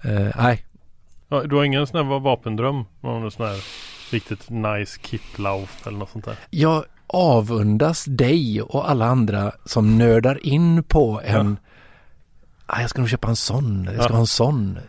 eh, 0.01 0.31
nej, 0.37 0.63
Ja, 1.29 1.43
du 1.43 1.55
har 1.55 1.63
ingen 1.63 1.87
sån 1.87 2.05
här 2.07 2.19
vapendröm? 2.19 2.83
Någon 3.01 3.31
sån 3.31 3.45
här 3.45 3.63
riktigt 4.11 4.49
nice 4.49 4.99
kitlauf 5.03 5.87
eller 5.87 5.97
något 5.97 6.09
sånt 6.09 6.25
där? 6.25 6.35
jag 6.49 6.83
avundas 7.07 8.05
dig 8.05 8.61
och 8.61 8.89
alla 8.89 9.05
andra 9.05 9.51
som 9.65 9.97
nördar 9.97 10.45
in 10.47 10.83
på 10.83 11.21
en 11.25 11.57
ah, 12.65 12.81
jag 12.81 12.89
ska 12.89 13.01
nog 13.01 13.09
köpa 13.09 13.27
en 13.27 13.35
sån, 13.35 13.83
jag 13.85 13.93
ska 13.93 14.03
Ja. 14.03 14.15
ha 14.15 14.19
en 14.19 14.27
sån. 14.27 14.79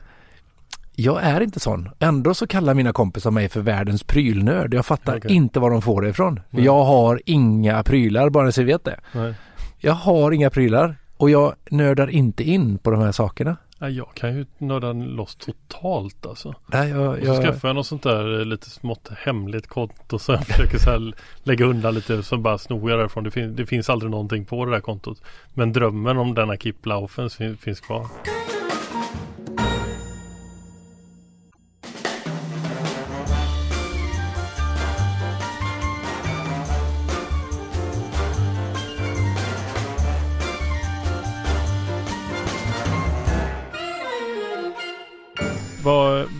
Jag 1.00 1.22
är 1.22 1.40
inte 1.40 1.60
sån. 1.60 1.88
Ändå 1.98 2.34
så 2.34 2.46
kallar 2.46 2.74
mina 2.74 2.92
kompisar 2.92 3.30
mig 3.30 3.48
för 3.48 3.60
världens 3.60 4.02
prylnörd. 4.02 4.74
Jag 4.74 4.86
fattar 4.86 5.16
Okej. 5.18 5.32
inte 5.32 5.60
var 5.60 5.70
de 5.70 5.82
får 5.82 6.02
det 6.02 6.08
ifrån. 6.08 6.40
Nej. 6.50 6.64
jag 6.64 6.84
har 6.84 7.20
inga 7.26 7.82
prylar, 7.82 8.30
bara 8.30 8.52
så 8.52 8.62
vet 8.62 8.84
det. 8.84 9.00
Nej. 9.12 9.34
Jag 9.78 9.92
har 9.92 10.32
inga 10.32 10.50
prylar 10.50 10.96
och 11.16 11.30
jag 11.30 11.54
nördar 11.70 12.10
inte 12.10 12.44
in 12.44 12.78
på 12.78 12.90
de 12.90 13.00
här 13.00 13.12
sakerna. 13.12 13.56
Jag 13.80 14.08
kan 14.14 14.36
ju 14.36 14.46
nörda 14.58 14.92
loss 14.92 15.36
totalt 15.36 16.26
alltså. 16.26 16.54
Nej, 16.66 16.88
jag, 16.90 17.08
Och 17.18 17.18
så 17.18 17.26
jag, 17.26 17.44
skaffar 17.44 17.68
jag 17.68 17.74
något 17.76 17.86
sånt 17.86 18.02
där 18.02 18.38
eh, 18.40 18.44
lite 18.46 18.70
smått 18.70 19.08
hemligt 19.24 19.66
konto 19.66 20.18
så 20.18 20.32
jag 20.32 20.40
försöker 20.46 20.78
så 20.78 20.90
här 20.90 21.14
lägga 21.42 21.64
undan 21.64 21.94
lite 21.94 22.22
så 22.22 22.36
bara 22.38 22.58
snor 22.58 22.90
jag 22.90 22.98
därifrån. 22.98 23.24
Det, 23.24 23.30
fin- 23.30 23.56
det 23.56 23.66
finns 23.66 23.90
aldrig 23.90 24.10
någonting 24.10 24.44
på 24.44 24.64
det 24.64 24.70
där 24.70 24.80
kontot. 24.80 25.22
Men 25.54 25.72
drömmen 25.72 26.18
om 26.18 26.34
denna 26.34 26.56
Kiplaufen 26.56 27.30
fin- 27.30 27.56
finns 27.56 27.80
kvar. 27.80 28.06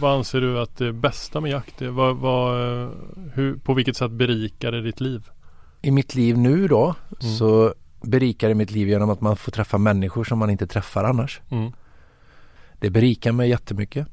Vad, 0.01 0.13
anser 0.17 0.41
du 0.41 0.61
att 0.61 0.77
det 0.77 0.93
bästa 0.93 1.41
med 1.41 1.51
jakt 1.51 1.83
är? 1.83 1.89
Vad, 1.89 2.17
vad, 2.17 2.61
eh, 2.83 2.89
hur, 3.35 3.57
på 3.57 3.75
vilket 3.75 3.97
sätt 3.97 4.11
berikar 4.11 4.73
det 4.73 4.83
ditt 4.83 5.01
liv? 5.01 5.29
I 5.83 5.91
mitt 5.91 6.15
liv 6.15 6.39
nu 6.39 6.69
då 6.69 6.95
Mm. 7.23 7.35
så 7.35 7.75
berikar 8.03 8.49
det 8.49 8.55
mitt 8.55 8.71
liv 8.71 8.89
genom 8.89 9.11
att 9.11 9.21
man 9.21 9.37
får 9.37 9.53
träffa 9.53 9.79
människor 9.79 10.25
som 10.25 10.39
man 10.39 10.51
inte 10.51 10.67
träffar 10.67 11.05
annars. 11.05 11.41
Mm. 11.51 11.73
Det 12.81 12.91
berikar 12.91 13.33
mig 13.33 13.49
jättemycket. 13.51 14.07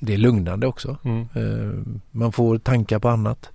Det 0.00 0.14
är 0.14 0.18
lugnande 0.18 0.66
också. 0.66 0.96
Mm. 1.04 1.20
Eh, 1.34 1.94
Man 2.10 2.32
får 2.32 2.58
tankar 2.58 2.98
på 2.98 3.08
annat. 3.08 3.50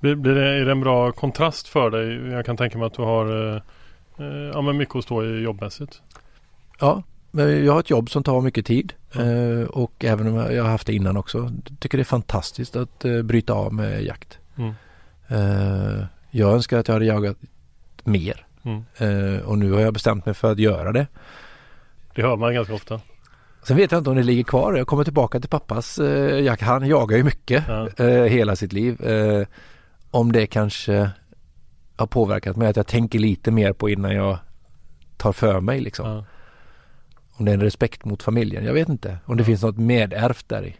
Blir, 0.00 0.14
blir 0.14 0.34
det, 0.34 0.48
är 0.60 0.64
det 0.64 0.70
en 0.72 0.80
bra 0.80 1.12
kontrast 1.12 1.68
för 1.68 1.90
dig? 1.90 2.32
Jag 2.32 2.46
kan 2.46 2.56
tänka 2.56 2.78
mig 2.78 2.86
att 2.86 2.94
du 2.94 3.02
har 3.02 3.54
eh, 3.56 3.62
ja, 4.54 4.62
men 4.62 4.76
mycket 4.76 4.96
att 4.96 5.04
stå 5.04 5.24
i 5.24 5.40
jobbmässigt. 5.40 6.02
Ja, 6.80 7.02
jag 7.30 7.72
har 7.72 7.80
ett 7.80 7.90
jobb 7.90 8.10
som 8.10 8.22
tar 8.22 8.40
mycket 8.40 8.66
tid 8.66 8.92
eh, 9.14 9.68
och 9.68 10.04
även 10.04 10.26
om 10.26 10.34
jag 10.34 10.62
har 10.62 10.70
haft 10.70 10.86
det 10.86 10.94
innan 10.94 11.16
också. 11.16 11.52
Tycker 11.78 11.98
det 11.98 12.02
är 12.02 12.04
fantastiskt 12.04 12.76
att 12.76 13.04
eh, 13.04 13.22
bryta 13.22 13.52
av 13.52 13.74
med 13.74 14.02
jakt. 14.02 14.38
Mm. 14.56 14.74
Eh, 15.28 16.04
jag 16.30 16.52
önskar 16.52 16.78
att 16.78 16.88
jag 16.88 16.94
hade 16.94 17.04
jagat 17.06 17.36
mer 18.04 18.44
Mm. 18.62 19.40
och 19.40 19.58
nu 19.58 19.72
har 19.72 19.80
jag 19.80 19.92
bestämt 19.94 20.26
mig 20.26 20.34
för 20.34 20.52
att 20.52 20.58
göra 20.58 20.92
det. 20.92 21.06
Det 22.14 22.22
hör 22.22 22.36
man 22.36 22.54
ganska 22.54 22.74
ofta. 22.74 23.00
Sen 23.62 23.76
vet 23.76 23.92
jag 23.92 24.00
inte 24.00 24.10
om 24.10 24.16
det 24.16 24.22
ligger 24.22 24.42
kvar. 24.42 24.74
Jag 24.76 24.86
kommer 24.86 25.04
tillbaka 25.04 25.40
till 25.40 25.50
pappas 25.50 25.98
jakt. 26.42 26.62
Han 26.62 26.88
jagar 26.88 27.16
ju 27.16 27.22
mycket 27.24 27.64
hela 28.28 28.56
sitt 28.56 28.72
liv. 28.72 28.98
Om 30.10 30.32
det 30.32 30.46
kanske 30.46 31.10
har 31.96 32.06
påverkat 32.06 32.56
mig 32.56 32.68
att 32.68 32.76
jag 32.76 32.86
tänker 32.86 33.18
lite 33.18 33.50
mer 33.50 33.72
på 33.72 33.88
innan 33.88 34.14
jag 34.14 34.38
tar 35.16 35.32
för 35.32 35.60
mig 35.60 35.80
liksom. 35.80 36.24
Om 37.38 37.44
det 37.44 37.50
är 37.50 37.54
en 37.54 37.60
respekt 37.60 38.04
mot 38.04 38.22
familjen. 38.22 38.64
Jag 38.64 38.72
vet 38.72 38.88
inte. 38.88 39.18
Om 39.24 39.36
det 39.36 39.44
finns 39.44 39.62
något 39.62 39.76
medärvt 39.76 40.48
där 40.48 40.66
i. 40.66 40.76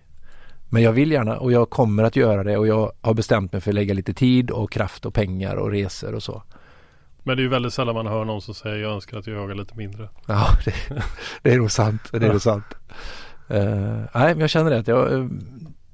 Men 0.68 0.82
jag 0.82 0.92
vill 0.92 1.12
gärna 1.12 1.38
och 1.38 1.52
jag 1.52 1.70
kommer 1.70 2.04
att 2.04 2.16
göra 2.16 2.44
det 2.44 2.56
och 2.56 2.66
jag 2.66 2.92
har 3.00 3.14
bestämt 3.14 3.52
mig 3.52 3.60
för 3.60 3.70
att 3.70 3.74
lägga 3.74 3.94
lite 3.94 4.14
tid 4.14 4.50
och 4.50 4.72
kraft 4.72 5.06
och 5.06 5.14
pengar 5.14 5.56
och 5.56 5.70
resor 5.70 6.14
och 6.14 6.22
så. 6.22 6.42
Men 7.22 7.36
det 7.36 7.40
är 7.40 7.44
ju 7.44 7.48
väldigt 7.48 7.72
sällan 7.72 7.94
man 7.94 8.06
hör 8.06 8.24
någon 8.24 8.42
som 8.42 8.54
säger 8.54 8.76
jag 8.76 8.92
önskar 8.92 9.18
att 9.18 9.26
jag 9.26 9.36
jagar 9.36 9.54
lite 9.54 9.76
mindre. 9.76 10.08
Ja, 10.26 10.48
det, 10.64 10.74
det 11.42 11.52
är 11.52 11.58
nog 11.58 11.70
sant. 11.70 12.02
Det 12.10 12.26
är 12.26 12.32
nog 12.32 12.42
sant. 12.42 12.64
Eh, 13.48 13.64
nej, 14.14 14.34
men 14.34 14.40
jag 14.40 14.50
känner 14.50 14.70
det 14.70 14.78
att 14.78 14.88
jag, 14.88 15.12
eh, 15.12 15.26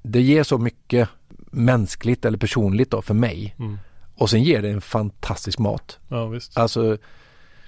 det 0.03 0.20
ger 0.20 0.42
så 0.42 0.59
mycket 0.59 1.09
mänskligt 1.50 2.24
eller 2.24 2.38
personligt 2.38 2.90
då 2.90 3.03
för 3.03 3.14
mig. 3.14 3.55
Mm. 3.59 3.79
Och 4.14 4.31
sen 4.31 4.42
ger 4.42 4.62
det 4.62 4.70
en 4.70 4.81
fantastisk 4.81 5.59
mat. 5.59 5.98
Ja 6.09 6.27
visst. 6.27 6.59
Alltså 6.59 6.98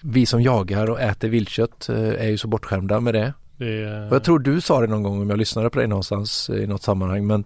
vi 0.00 0.26
som 0.26 0.42
jagar 0.42 0.90
och 0.90 1.00
äter 1.00 1.28
viltkött 1.28 1.88
eh, 1.88 1.96
är 1.98 2.28
ju 2.28 2.38
så 2.38 2.48
bortskämda 2.48 3.00
med 3.00 3.14
det. 3.14 3.32
Det 3.56 3.82
är, 3.84 4.08
Och 4.08 4.14
jag 4.14 4.24
tror 4.24 4.38
du 4.38 4.60
sa 4.60 4.80
det 4.80 4.86
någon 4.86 5.02
gång 5.02 5.22
om 5.22 5.30
jag 5.30 5.38
lyssnade 5.38 5.70
på 5.70 5.78
dig 5.78 5.88
någonstans 5.88 6.50
i 6.50 6.66
något 6.66 6.82
sammanhang. 6.82 7.26
Men 7.26 7.44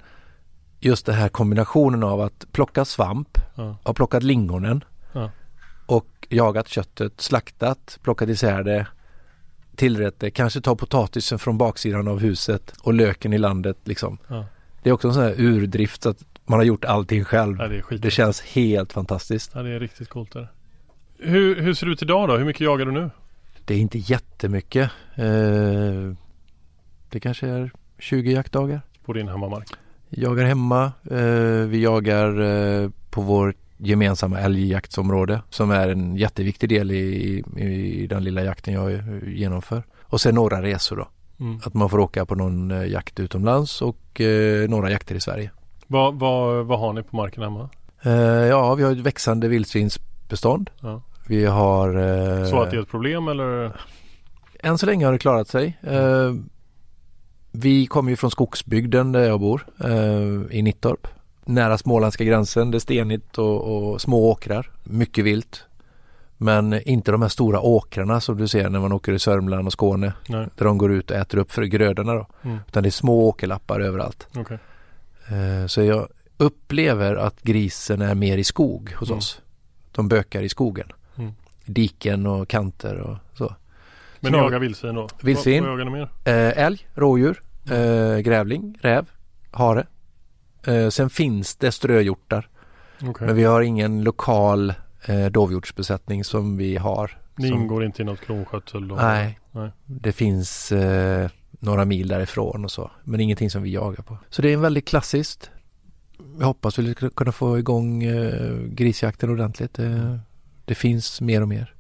just 0.81 1.07
det 1.07 1.13
här 1.13 1.29
kombinationen 1.29 2.03
av 2.03 2.21
att 2.21 2.47
plocka 2.53 2.85
svamp, 2.85 3.39
ja. 3.55 3.77
ha 3.85 3.95
plockat 3.95 4.23
lingonen 4.23 4.85
Ja. 5.13 5.31
och 5.87 6.27
jagat 6.29 6.69
köttet, 6.69 7.21
slaktat, 7.21 7.99
plockat 8.03 8.29
isär 8.29 8.63
det, 8.63 8.87
tillrätt 9.77 10.21
det, 10.21 10.31
kanske 10.31 10.61
ta 10.61 10.77
potatisen 10.77 11.39
från 11.39 11.59
baksidan 11.59 12.09
av 12.09 12.19
huset 12.21 12.73
och 12.83 12.95
löken 12.95 13.33
i 13.33 13.39
landet 13.39 13.77
liksom. 13.85 14.19
Ja. 14.29 14.45
Det 14.83 14.91
är 14.91 14.95
också 14.95 15.09
en 15.09 15.15
sån 15.15 15.23
här 15.23 15.35
urdrift 15.41 16.03
så 16.03 16.09
att 16.11 16.25
man 16.47 16.59
har 16.59 16.65
gjort 16.65 16.85
allting 16.85 17.25
själv. 17.25 17.57
Ja, 17.61 17.69
det. 17.69 17.97
Det 17.97 18.11
känns 18.11 18.41
helt 18.41 18.93
fantastiskt. 18.93 19.51
Ja, 19.55 19.63
det 19.63 19.71
är 19.71 19.81
riktigt 19.81 20.09
coolt. 20.09 20.33
Där. 20.33 20.49
Hur, 21.23 21.61
hur 21.61 21.75
ser 21.75 21.87
det 21.87 21.93
ut 21.93 22.03
idag 22.03 22.29
då? 22.29 22.37
Hur 22.37 22.45
mycket 22.45 22.61
jagar 22.61 22.87
du 22.87 22.93
nu? 22.93 23.11
Det 23.65 23.75
är 23.75 23.79
inte 23.79 23.99
jättemycket. 23.99 24.91
Eh, 25.15 26.13
det 27.09 27.21
kanske 27.21 27.47
är 27.49 27.71
20 27.99 28.33
jaktdagar. 28.33 28.81
På 29.05 29.13
din 29.13 29.29
hemmamark? 29.29 29.69
Jagar 30.09 30.45
hemma. 30.45 30.93
Eh, 31.11 31.69
vi 31.69 31.83
jagar 31.83 32.41
eh, 32.41 32.91
på 33.11 33.21
vår 33.21 33.55
gemensamma 33.77 34.41
älgjaktsområde 34.41 35.43
som 35.51 35.71
är 35.71 35.89
en 35.89 36.17
jätteviktig 36.17 36.69
del 36.69 36.91
i, 36.91 37.45
i, 37.57 37.65
i 38.03 38.07
den 38.07 38.25
lilla 38.25 38.43
jakten 38.45 38.75
jag 38.75 38.93
eh, 38.93 39.29
genomför. 39.29 39.83
Och 40.03 40.21
sen 40.21 40.35
några 40.35 40.63
resor 40.63 40.97
då. 40.97 41.09
Mm. 41.41 41.61
Att 41.65 41.75
man 41.75 41.91
får 41.91 41.99
åka 41.99 42.27
på 42.27 42.35
någon 42.35 42.71
eh, 42.71 42.87
jakt 42.87 43.21
utomlands 43.21 43.83
och 43.83 44.21
eh, 44.21 44.69
några 44.69 44.91
jakter 44.91 45.15
i 45.15 45.21
Sverige. 45.21 45.51
Vad, 45.87 46.15
vad, 46.15 46.67
vad 46.67 46.79
har 46.81 46.93
ni 46.93 47.03
på 47.03 47.17
marken 47.17 47.43
hemma? 47.43 47.69
Eh, 48.03 48.13
ja, 48.23 48.75
vi 48.75 48.83
har 48.83 48.93
ett 48.93 48.99
växande 48.99 49.49
vildsvinsbestånd. 49.49 50.71
Ja. 50.81 51.03
Vi 51.31 51.45
har... 51.45 51.89
Eh, 52.41 52.47
Så 52.51 52.61
att 52.63 52.71
det 52.71 52.77
är 52.77 52.81
ett 52.83 52.89
problem 52.89 53.29
eller? 53.29 53.73
Än 54.63 54.79
så 54.79 54.87
länge 54.87 55.05
har 55.05 55.13
det 55.13 55.19
klarat 55.19 55.49
sig. 55.49 55.79
Eh, 55.83 56.35
vi 57.53 57.87
kommer 57.87 58.11
ju 58.11 58.17
från 58.17 58.31
skogsbygden 58.31 59.13
där 59.13 59.21
jag 59.29 59.41
bor, 59.41 59.67
eh, 59.85 60.57
i 60.57 60.63
Nittorp. 60.63 61.07
Nära 61.45 61.79
småländska 61.79 62.25
gränsen, 62.25 62.71
det 62.71 62.77
är 62.77 62.81
stenigt 62.81 63.39
och, 63.39 63.61
och 63.93 64.01
små 64.01 64.31
åkrar. 64.31 64.71
Mycket 64.85 65.25
vilt. 65.25 65.65
Men 66.37 66.89
inte 66.89 67.13
de 67.13 67.23
här 67.23 67.29
stora 67.29 67.61
åkrarna 67.61 68.21
som 68.21 68.37
du 68.37 68.49
ser 68.49 68.69
när 68.69 68.81
man 68.81 68.93
åker 68.93 69.13
i 69.13 69.19
Sörmland 69.19 69.67
och 69.67 69.73
Skåne. 69.73 70.13
Nej, 70.29 70.49
Där 70.57 70.65
de 70.65 70.79
går 70.79 70.93
ut 70.93 71.11
och 71.11 71.17
äter 71.17 71.39
upp 71.39 71.53
för 71.53 71.63
grödorna 71.63 72.15
då. 72.15 72.27
mm. 72.43 72.59
Utan 72.69 72.83
det 72.83 72.89
är 72.89 72.91
små 72.91 73.29
åkerlappar 73.29 73.81
överallt. 73.81 74.29
okej. 74.37 74.59
Eh, 75.29 75.67
så 75.67 75.83
jag 75.83 76.09
upplever 76.37 77.15
att 77.17 77.43
grisen 77.43 78.03
är 78.03 78.15
mer 78.15 78.39
i 78.39 78.45
skog 78.45 78.93
hos 78.99 79.09
Mm. 79.09 79.19
oss. 79.19 79.41
De 79.93 80.09
bökar 80.09 80.43
i 80.43 80.49
skogen. 80.49 80.87
Diken 81.73 82.27
och 82.27 82.49
kanter 82.49 83.01
och 83.01 83.17
så. 83.35 83.55
Men 84.21 84.33
jagar 84.33 84.59
vildsvin 84.59 84.95
då? 84.95 85.09
Vildsvin. 85.23 85.65
Vad, 85.65 85.71
vad 85.71 85.81
jagar 85.81 85.91
ni 85.91 85.99
mer? 85.99 86.09
Eh, 86.25 86.65
älg, 86.65 86.87
rådjur, 86.95 87.43
eh, 87.71 88.19
grävling, 88.19 88.79
räv, 88.81 89.11
hare. 89.51 89.87
Eh, 90.67 90.89
sen 90.89 91.11
finns 91.11 91.57
det 91.57 91.73
ströhjortar. 91.73 92.49
Okej. 93.03 93.27
Men 93.27 93.37
vi 93.37 93.45
har 93.45 93.61
ingen 93.61 94.05
lokal 94.05 94.75
eh, 95.05 95.27
dovhjortsbesättning 95.27 96.25
som 96.25 96.57
vi 96.57 96.77
har. 96.77 97.19
Ni 97.37 97.49
som, 97.49 97.59
ingår 97.59 97.85
inte 97.85 98.03
i 98.03 98.05
något 98.05 98.21
klonskötsel? 98.21 98.89
då? 98.89 98.95
Nej, 98.95 99.39
Nej. 99.53 99.71
det 99.85 100.13
finns 100.13 100.73
eh, 100.73 101.31
några 101.51 101.85
mil 101.85 102.09
därifrån 102.09 102.65
och 102.65 102.71
så. 102.71 102.91
Men 103.05 103.21
ingenting 103.21 103.51
som 103.51 103.63
vi 103.63 103.71
jagar 103.71 104.03
på. 104.03 104.19
Så 104.31 104.43
det 104.43 104.49
är 104.49 104.55
en 104.55 104.61
väldigt 104.61 104.89
klassiskt. 104.89 105.51
Jag 106.39 106.47
hoppas 106.47 106.79
vi 106.79 106.95
ska 106.95 107.11
kunna 107.11 107.33
få 107.33 107.59
igång 107.59 108.03
eh, 108.03 108.57
grisjakten 108.57 109.31
ordentligt. 109.31 109.79
Eh, 109.79 110.17
det 110.71 110.75
finns 110.75 111.21
mer 111.21 111.43
och 111.43 111.49
mer. 111.49 111.75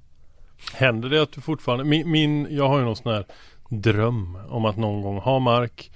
Händer 0.72 1.08
det 1.08 1.22
att 1.22 1.32
du 1.32 1.40
fortfarande, 1.40 1.84
min, 1.84 2.10
min 2.10 2.46
jag 2.50 2.68
har 2.68 2.78
ju 2.78 2.84
någon 2.84 2.96
sån 2.96 3.12
här 3.12 3.24
dröm 3.68 4.38
om 4.48 4.64
att 4.64 4.76
någon 4.76 5.02
gång 5.02 5.18
ha 5.18 5.38
mark, 5.38 5.90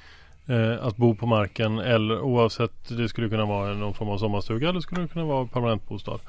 eh, 0.47 0.87
att 0.87 0.97
bo 0.97 1.15
på 1.15 1.27
marken 1.27 1.79
eller 1.79 2.21
oavsett, 2.21 2.89
det 2.89 3.09
skulle 3.09 3.29
kunna 3.29 3.45
vara 3.45 3.75
någon 3.75 3.95
form 3.95 4.09
av 4.09 4.19
sommarstuga 4.19 4.69
eller 4.69 4.81
skulle 4.81 5.03
det 5.03 5.09
kunna 5.09 5.25
vara 5.25 5.47
permanentbostad. 5.47 6.21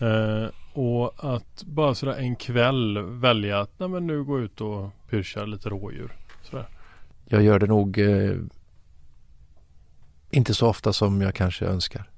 Eh, 0.00 0.46
och 0.72 1.34
att 1.34 1.64
bara 1.64 1.94
sådär 1.94 2.14
en 2.14 2.36
kväll 2.36 2.98
välja 2.98 3.60
att 3.60 3.70
nej 3.78 3.88
men 3.88 4.06
nu 4.06 4.24
gå 4.24 4.40
ut 4.40 4.60
och 4.60 4.90
pyrschar 5.10 5.46
lite 5.46 5.68
rådjur. 5.68 6.12
Sådär. 6.42 6.66
Jag 7.28 7.42
gör 7.42 7.58
det 7.58 7.66
nog 7.66 7.98
eh, 7.98 8.36
inte 10.30 10.54
så 10.54 10.68
ofta 10.68 10.92
som 10.92 11.20
jag 11.20 11.34
kanske 11.34 11.66
önskar. 11.66 12.13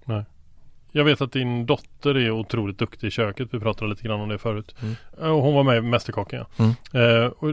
Jag 0.96 1.04
vet 1.04 1.20
att 1.20 1.32
din 1.32 1.66
dotter 1.66 2.16
är 2.16 2.30
otroligt 2.30 2.78
duktig 2.78 3.06
i 3.06 3.10
köket. 3.10 3.48
Vi 3.50 3.60
pratade 3.60 3.90
lite 3.90 4.02
grann 4.02 4.20
om 4.20 4.28
det 4.28 4.38
förut. 4.38 4.74
Mm. 4.82 4.96
Eh, 5.22 5.40
hon 5.40 5.54
var 5.54 5.62
med 5.62 5.76
i 5.76 5.80
Mästerkocken. 5.80 6.44
Ja. 6.56 6.64
Mm. 6.64 7.24
Eh, 7.24 7.26
och 7.26 7.50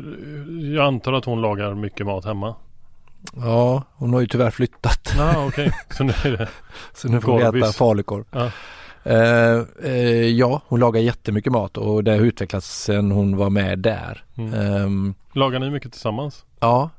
jag 0.75 0.85
antar 0.85 1.13
att 1.13 1.25
hon 1.25 1.41
lagar 1.41 1.73
mycket 1.73 2.05
mat 2.05 2.25
hemma. 2.25 2.55
Ja, 3.35 3.83
hon 3.95 4.13
har 4.13 4.21
ju 4.21 4.27
tyvärr 4.27 4.51
flyttat. 4.51 5.13
Ja, 5.17 5.45
okej. 5.47 5.71
Så 5.89 6.03
nu 6.03 6.13
är 6.23 6.37
det 6.37 6.49
Så 6.93 7.07
nu 7.07 7.21
får 7.21 7.51
vi 7.51 7.59
äta 7.59 7.71
falukorv. 7.71 8.25
Ja. 8.31 8.51
Eh, 9.03 9.61
eh, 9.83 10.27
ja, 10.27 10.61
hon 10.67 10.79
lagar 10.79 11.01
jättemycket 11.01 11.51
mat 11.51 11.77
och 11.77 12.03
det 12.03 12.11
har 12.11 12.19
utvecklats 12.19 12.83
sen 12.83 13.11
hon 13.11 13.37
var 13.37 13.49
med 13.49 13.79
där. 13.79 14.23
Mm. 14.37 14.53
Ehm, 14.53 15.15
Lagar 15.33 15.59
ni 15.59 15.69
mycket 15.69 15.91
tillsammans? 15.91 16.45
ja, 16.59 16.89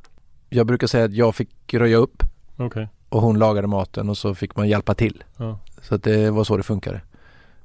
jag 0.49 0.67
brukar 0.67 0.87
säga 0.87 1.05
att 1.05 1.15
jag 1.15 1.35
fick 1.35 1.75
röja 1.75 1.97
upp 1.97 2.23
Okej. 2.57 2.89
Och 3.15 3.23
hon 3.23 3.39
lagade 3.39 3.67
maten 3.69 4.09
och 4.09 4.19
så 4.19 4.35
fick 4.35 4.57
man 4.57 4.69
hjälpa 4.69 4.95
till. 4.95 5.25
Ja. 5.37 5.59
Så 5.83 5.95
att 5.95 6.03
det 6.03 6.31
var 6.31 6.45
så 6.45 6.57
det 6.57 6.63
funkade. 6.63 7.01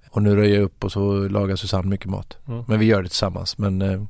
Och 0.09 0.23
nu 0.23 0.35
röjer 0.35 0.55
jag 0.55 0.63
upp 0.63 0.83
och 0.83 0.91
så 0.91 1.27
lagar 1.27 1.55
Susanne 1.55 1.88
mycket 1.89 2.09
mat. 2.09 2.38
Ja. 2.45 2.65
Men 2.67 2.79
vi 2.79 2.85
gör 2.85 3.01
det 3.03 3.09
tillsammans. 3.09 3.57
Men 3.57 3.81
eh, 3.81 4.01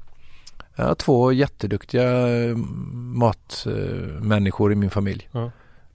jag 0.75 0.85
har 0.85 0.95
två 0.95 1.31
jätteduktiga 1.31 2.27
eh, 2.27 2.55
matmänniskor 3.59 4.71
i 4.71 4.75
min 4.75 4.89
familj. 4.89 5.29
Ja. 5.31 5.51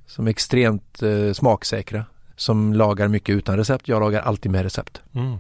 Som 0.06 0.26
är 0.26 0.30
extremt 0.30 1.02
eh, 1.02 1.32
smaksäkra. 1.32 2.04
Som 2.36 2.72
lagar 2.72 3.08
mycket 3.08 3.34
utan 3.34 3.56
recept. 3.56 3.88
Jag 3.88 4.00
lagar 4.00 4.22
alltid 4.22 4.52
med 4.52 4.62
recept. 4.62 5.02
Mm. 5.14 5.36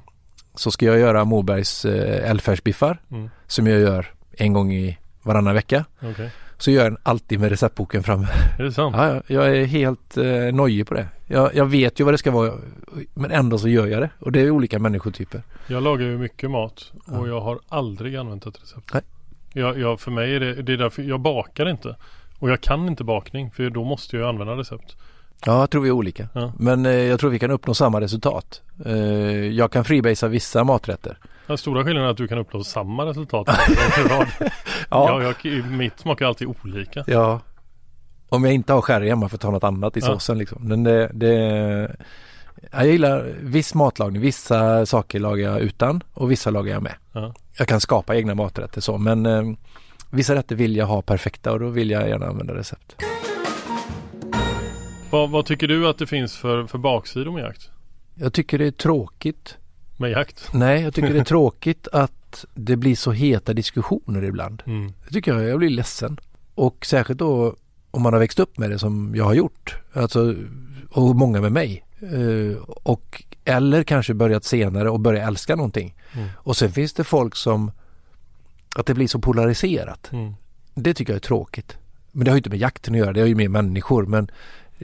Så 0.54 0.70
ska 0.70 0.86
jag 0.86 0.98
göra 0.98 1.24
Mobergs 1.24 1.84
eh, 1.84 2.30
älgfärsbiffar 2.30 2.98
Mm. 3.10 3.30
som 3.46 3.66
jag 3.66 3.80
gör 3.80 4.12
en 4.32 4.52
gång 4.52 4.72
i 4.72 4.98
varannan 5.22 5.54
vecka. 5.54 5.84
Okej. 6.02 6.30
Så 6.64 6.70
gör 6.70 6.82
jag 6.82 6.92
den 6.92 6.98
alltid 7.02 7.40
med 7.40 7.50
receptboken 7.50 8.02
framme. 8.02 8.26
Är 8.58 8.62
det 8.62 8.72
sant? 8.72 8.96
Ja, 8.98 9.14
ja, 9.14 9.22
jag 9.26 9.56
är 9.56 9.64
helt 9.64 10.16
eh, 10.16 10.24
nojig 10.54 10.86
på 10.86 10.94
det. 10.94 11.08
Jag, 11.26 11.54
jag 11.54 11.66
vet 11.66 12.00
ju 12.00 12.04
vad 12.04 12.14
det 12.14 12.18
ska 12.18 12.30
vara 12.30 12.52
men 13.14 13.30
ändå 13.30 13.58
så 13.58 13.68
gör 13.68 13.86
jag 13.86 14.02
det. 14.02 14.10
Och 14.18 14.32
det 14.32 14.40
är 14.40 14.50
olika 14.50 14.78
människotyper. 14.78 15.42
Jag 15.66 15.82
lagar 15.82 16.06
ju 16.06 16.18
mycket 16.18 16.50
mat 16.50 16.92
och 17.06 17.12
Ja. 17.12 17.26
jag 17.26 17.40
har 17.40 17.58
aldrig 17.68 18.16
använt 18.16 18.46
ett 18.46 18.62
recept. 18.62 18.92
Nej. 18.92 19.02
Jag, 19.52 19.78
jag, 19.78 20.00
för 20.00 20.10
mig 20.10 20.34
är 20.34 20.40
det, 20.40 20.62
det 20.62 20.72
är 20.72 20.76
därför 20.76 21.02
jag 21.02 21.20
bakar 21.20 21.68
inte. 21.70 21.96
Och 22.38 22.50
jag 22.50 22.60
kan 22.60 22.88
inte 22.88 23.04
bakning 23.04 23.50
för 23.50 23.70
då 23.70 23.84
måste 23.84 24.16
jag 24.16 24.28
använda 24.28 24.52
recept. 24.56 24.96
Ja, 25.46 25.60
jag 25.60 25.70
tror 25.70 25.82
vi 25.82 25.88
är 25.88 25.92
olika. 25.92 26.28
Ja. 26.32 26.52
Men 26.58 26.86
eh, 26.86 26.92
jag 26.92 27.20
tror 27.20 27.30
vi 27.30 27.38
kan 27.38 27.50
uppnå 27.50 27.74
samma 27.74 28.00
resultat. 28.00 28.62
Eh, 28.86 28.94
jag 29.46 29.72
kan 29.72 29.84
freebasea 29.84 30.28
vissa 30.28 30.64
maträtter. 30.64 31.18
Den 31.46 31.58
stora 31.58 31.84
skillnaden 31.84 32.06
är 32.08 32.10
att 32.10 32.16
du 32.16 32.28
kan 32.28 32.38
uppnå 32.38 32.64
samma 32.64 33.06
resultat. 33.06 33.48
ja. 34.90 35.22
jag, 35.22 35.64
mitt 35.70 35.98
smakar 35.98 36.26
alltid 36.26 36.48
olika. 36.62 37.04
Ja. 37.06 37.40
Om 38.28 38.44
jag 38.44 38.54
inte 38.54 38.72
har 38.72 38.80
sherry 38.80 39.08
hemma 39.08 39.28
för 39.28 39.36
att 39.36 39.40
ta 39.40 39.50
något 39.50 39.64
annat 39.64 39.96
i 39.96 40.00
Ja. 40.00 40.06
såsen 40.06 40.38
liksom. 40.38 40.58
Men 40.68 40.84
det, 40.84 41.10
det 41.14 41.96
Jag 42.72 42.86
gillar 42.86 43.34
viss 43.40 43.74
matlagning. 43.74 44.22
Vissa 44.22 44.86
saker 44.86 45.20
lagar 45.20 45.50
jag 45.50 45.60
utan 45.60 46.02
och 46.14 46.30
vissa 46.30 46.50
lagar 46.50 46.72
jag 46.74 46.82
med. 46.82 46.94
Ja. 47.12 47.34
Jag 47.58 47.68
kan 47.68 47.80
skapa 47.80 48.16
egna 48.16 48.34
maträtter 48.34 48.80
så 48.80 48.98
men 48.98 49.26
eh, 49.26 49.42
vissa 50.10 50.34
rätter 50.34 50.56
vill 50.56 50.76
jag 50.76 50.86
ha 50.86 51.02
perfekta 51.02 51.52
och 51.52 51.60
då 51.60 51.68
vill 51.68 51.90
jag 51.90 52.08
gärna 52.08 52.26
använda 52.26 52.54
recept. 52.54 52.96
Vad, 55.14 55.30
vad 55.30 55.46
tycker 55.46 55.68
du 55.68 55.88
att 55.88 55.98
det 55.98 56.06
finns 56.06 56.36
för, 56.36 56.66
för 56.66 56.78
baksidor 56.78 57.32
med 57.32 57.42
jakt? 57.42 57.70
Jag 58.14 58.32
tycker 58.32 58.58
det 58.58 58.66
är 58.66 58.70
tråkigt. 58.70 59.56
Med 59.96 60.10
jakt? 60.10 60.48
Nej, 60.52 60.82
jag 60.82 60.94
tycker 60.94 61.12
det 61.12 61.18
är 61.18 61.24
tråkigt 61.34 61.88
att 61.92 62.44
det 62.54 62.76
blir 62.76 62.96
så 62.96 63.12
heta 63.12 63.52
diskussioner 63.52 64.24
ibland. 64.24 64.62
Mm. 64.66 64.92
Det 65.06 65.14
tycker 65.14 65.34
jag, 65.34 65.44
jag 65.44 65.58
blir 65.58 65.70
ledsen. 65.70 66.16
Och 66.54 66.86
särskilt 66.86 67.18
då 67.18 67.56
om 67.90 68.02
man 68.02 68.12
har 68.12 68.20
växt 68.20 68.38
upp 68.38 68.58
med 68.58 68.70
det 68.70 68.78
som 68.78 69.12
jag 69.16 69.24
har 69.24 69.34
gjort. 69.34 69.76
Alltså, 69.92 70.34
och 70.90 71.16
många 71.16 71.40
med 71.40 71.52
mig. 71.52 71.84
Eh, 72.00 72.62
och 72.66 73.22
eller 73.44 73.82
kanske 73.82 74.14
börjat 74.14 74.44
senare 74.44 74.90
och 74.90 75.00
börjat 75.00 75.28
älska 75.28 75.56
någonting. 75.56 75.94
Mm. 76.12 76.28
Och 76.36 76.56
sen 76.56 76.72
finns 76.72 76.92
det 76.92 77.04
folk 77.04 77.36
som 77.36 77.70
att 78.76 78.86
det 78.86 78.94
blir 78.94 79.08
så 79.08 79.18
polariserat. 79.18 80.12
Mm. 80.12 80.34
Det 80.74 80.94
tycker 80.94 81.12
jag 81.12 81.18
är 81.18 81.20
tråkigt. 81.20 81.76
Men 82.12 82.24
det 82.24 82.30
har 82.30 82.36
ju 82.36 82.38
inte 82.38 82.50
med 82.50 82.58
jakten 82.58 82.94
att 82.94 82.98
göra, 82.98 83.12
det 83.12 83.20
har 83.20 83.28
ju 83.28 83.34
med 83.34 83.50
människor. 83.50 84.06
Men, 84.06 84.30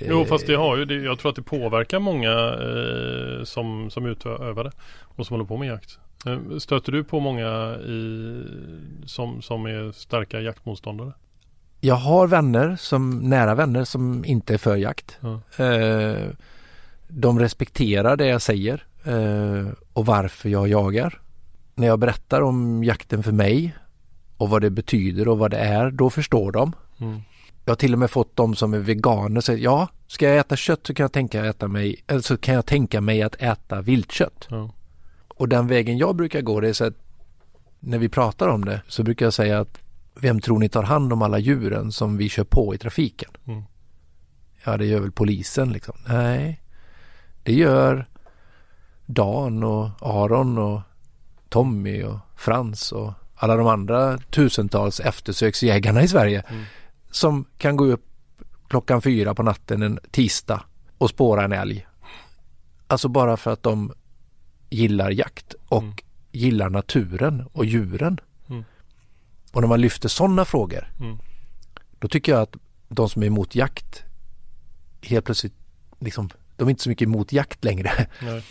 Jo 0.08 0.24
fast 0.24 0.46
det 0.46 0.54
har 0.54 0.76
ju 0.76 0.84
det, 0.84 0.94
Jag 0.94 1.18
tror 1.18 1.30
att 1.30 1.36
det 1.36 1.42
påverkar 1.42 1.98
många 1.98 2.30
eh, 2.30 3.44
som, 3.44 3.90
som 3.90 4.06
utövare 4.06 4.70
och 5.02 5.26
som 5.26 5.34
håller 5.34 5.48
på 5.48 5.56
med 5.56 5.68
jakt. 5.68 5.98
Eh, 6.26 6.58
stöter 6.58 6.92
du 6.92 7.04
på 7.04 7.20
många 7.20 7.76
i, 7.76 8.42
som, 9.06 9.42
som 9.42 9.66
är 9.66 9.92
starka 9.92 10.40
jaktmotståndare? 10.40 11.12
Jag 11.80 11.94
har 11.94 12.26
vänner, 12.26 12.76
som 12.76 13.18
nära 13.18 13.54
vänner 13.54 13.84
som 13.84 14.24
inte 14.24 14.54
är 14.54 14.58
för 14.58 14.76
jakt. 14.76 15.18
Ja. 15.20 15.64
Eh, 15.64 16.28
de 17.08 17.38
respekterar 17.38 18.16
det 18.16 18.26
jag 18.26 18.42
säger 18.42 18.84
eh, 19.04 19.68
och 19.92 20.06
varför 20.06 20.48
jag 20.48 20.68
jagar. 20.68 21.20
När 21.74 21.86
jag 21.86 21.98
berättar 21.98 22.40
om 22.40 22.84
jakten 22.84 23.22
för 23.22 23.32
mig 23.32 23.76
och 24.36 24.50
vad 24.50 24.62
det 24.62 24.70
betyder 24.70 25.28
och 25.28 25.38
vad 25.38 25.50
det 25.50 25.58
är, 25.58 25.90
då 25.90 26.10
förstår 26.10 26.52
de. 26.52 26.72
Mm. 27.00 27.20
Jag 27.64 27.70
har 27.70 27.76
till 27.76 27.92
och 27.92 27.98
med 27.98 28.10
fått 28.10 28.36
de 28.36 28.54
som 28.54 28.74
är 28.74 28.78
veganer 28.78 29.40
säger 29.40 29.58
ja, 29.58 29.88
ska 30.06 30.28
jag 30.28 30.38
äta 30.38 30.56
kött 30.56 30.86
så 30.86 30.94
kan 30.94 31.04
jag 31.04 31.12
tänka, 31.12 31.44
äta 31.44 31.68
mig, 31.68 32.04
eller 32.06 32.20
så 32.20 32.36
kan 32.36 32.54
jag 32.54 32.66
tänka 32.66 33.00
mig 33.00 33.22
att 33.22 33.34
äta 33.34 33.80
viltkött. 33.80 34.46
Ja. 34.50 34.70
Och 35.28 35.48
den 35.48 35.66
vägen 35.66 35.98
jag 35.98 36.16
brukar 36.16 36.40
gå 36.40 36.60
det 36.60 36.68
är 36.68 36.72
så 36.72 36.84
att 36.84 36.94
när 37.80 37.98
vi 37.98 38.08
pratar 38.08 38.48
om 38.48 38.64
det 38.64 38.82
så 38.88 39.02
brukar 39.02 39.26
jag 39.26 39.32
säga 39.32 39.60
att 39.60 39.78
vem 40.14 40.40
tror 40.40 40.58
ni 40.58 40.68
tar 40.68 40.82
hand 40.82 41.12
om 41.12 41.22
alla 41.22 41.38
djuren 41.38 41.92
som 41.92 42.16
vi 42.16 42.28
kör 42.28 42.44
på 42.44 42.74
i 42.74 42.78
trafiken? 42.78 43.30
Mm. 43.46 43.62
Ja, 44.64 44.76
det 44.76 44.86
gör 44.86 45.00
väl 45.00 45.12
polisen 45.12 45.72
liksom. 45.72 45.94
Nej, 46.06 46.60
det 47.42 47.52
gör 47.52 48.08
Dan 49.06 49.64
och 49.64 49.90
Aron 50.00 50.58
och 50.58 50.80
Tommy 51.48 52.02
och 52.02 52.18
Frans 52.36 52.92
och 52.92 53.12
alla 53.34 53.56
de 53.56 53.66
andra 53.66 54.18
tusentals 54.18 55.00
eftersöksjägarna 55.00 56.02
i 56.02 56.08
Sverige 56.08 56.42
Mm. 56.48 56.64
Som 57.10 57.44
kan 57.58 57.76
gå 57.76 57.84
upp 57.84 58.06
klockan 58.68 59.02
fyra 59.02 59.34
på 59.34 59.42
natten 59.42 59.82
en 59.82 59.98
tisdag 60.10 60.62
och 60.98 61.10
spåra 61.10 61.44
en 61.44 61.52
älg. 61.52 61.86
Alltså 62.86 63.08
bara 63.08 63.36
för 63.36 63.52
att 63.52 63.62
de 63.62 63.92
gillar 64.70 65.10
jakt 65.10 65.54
och 65.68 65.82
Mm. 65.82 65.94
gillar 66.32 66.70
naturen 66.70 67.46
och 67.52 67.64
djuren. 67.64 68.20
Mm. 68.48 68.64
Och 69.52 69.60
när 69.60 69.68
man 69.68 69.80
lyfter 69.80 70.08
sådana 70.08 70.44
frågor 70.44 70.88
Mm. 71.00 71.18
då 71.98 72.08
tycker 72.08 72.32
jag 72.32 72.40
att 72.42 72.56
de 72.88 73.08
som 73.08 73.22
är 73.22 73.26
emot 73.26 73.54
jakt 73.54 74.02
helt 75.02 75.24
plötsligt 75.24 75.54
liksom, 75.98 76.30
de 76.56 76.64
är 76.68 76.70
inte 76.70 76.82
så 76.82 76.88
mycket 76.88 77.06
emot 77.06 77.32
jakt 77.32 77.64
längre. 77.64 78.06
Nej. 78.22 78.44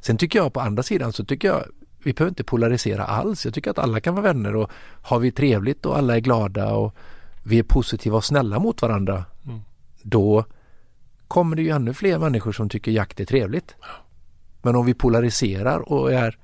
Sen 0.00 0.16
tycker 0.16 0.38
jag 0.38 0.52
på 0.52 0.60
andra 0.60 0.82
sidan 0.82 1.12
så 1.12 1.24
tycker 1.24 1.48
jag 1.48 1.64
vi 2.04 2.12
behöver 2.12 2.28
inte 2.30 2.44
polarisera 2.44 3.04
alls. 3.04 3.44
Jag 3.44 3.54
tycker 3.54 3.70
att 3.70 3.78
alla 3.78 4.00
kan 4.00 4.14
vara 4.14 4.22
vänner 4.32 4.56
och 4.56 4.70
har 5.02 5.18
vi 5.18 5.32
trevligt 5.32 5.86
och 5.86 5.98
alla 5.98 6.16
är 6.16 6.20
glada 6.20 6.74
och 6.74 6.94
vi 7.42 7.58
är 7.58 7.62
positiva 7.62 8.16
och 8.16 8.24
snälla 8.24 8.58
mot 8.58 8.82
varandra 8.82 9.24
Mm. 9.46 9.60
då 10.02 10.44
kommer 11.28 11.56
det 11.56 11.62
ju 11.62 11.68
ännu 11.70 11.94
fler 11.94 12.18
människor 12.18 12.52
som 12.52 12.68
tycker 12.68 12.90
jakt 12.92 13.20
är 13.20 13.24
trevligt. 13.24 13.74
Men 14.62 14.76
om 14.76 14.86
vi 14.86 14.94
polariserar 14.94 15.92
och 15.92 16.12
är 16.12 16.38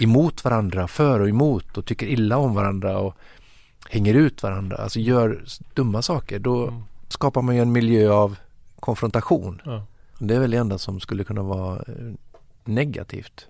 emot 0.00 0.44
varandra, 0.44 0.88
för 0.88 1.20
och 1.20 1.28
emot 1.28 1.78
och 1.78 1.84
tycker 1.86 2.06
illa 2.06 2.36
om 2.38 2.54
varandra 2.54 2.98
och 2.98 3.14
hänger 3.90 4.14
ut 4.14 4.42
varandra, 4.42 4.76
alltså 4.76 5.00
gör 5.00 5.44
dumma 5.74 6.02
saker, 6.02 6.38
då 6.38 6.68
Mm. 6.68 6.82
skapar 7.08 7.42
man 7.42 7.54
ju 7.54 7.62
en 7.62 7.72
miljö 7.72 8.10
av 8.12 8.36
konfrontation. 8.80 9.62
Ja. 9.64 9.86
Det 10.18 10.34
är 10.34 10.40
väl 10.40 10.50
det 10.50 10.56
enda 10.56 10.78
som 10.78 11.00
skulle 11.00 11.24
kunna 11.24 11.42
vara 11.42 11.76
eh, 11.76 12.12
negativt. 12.64 13.46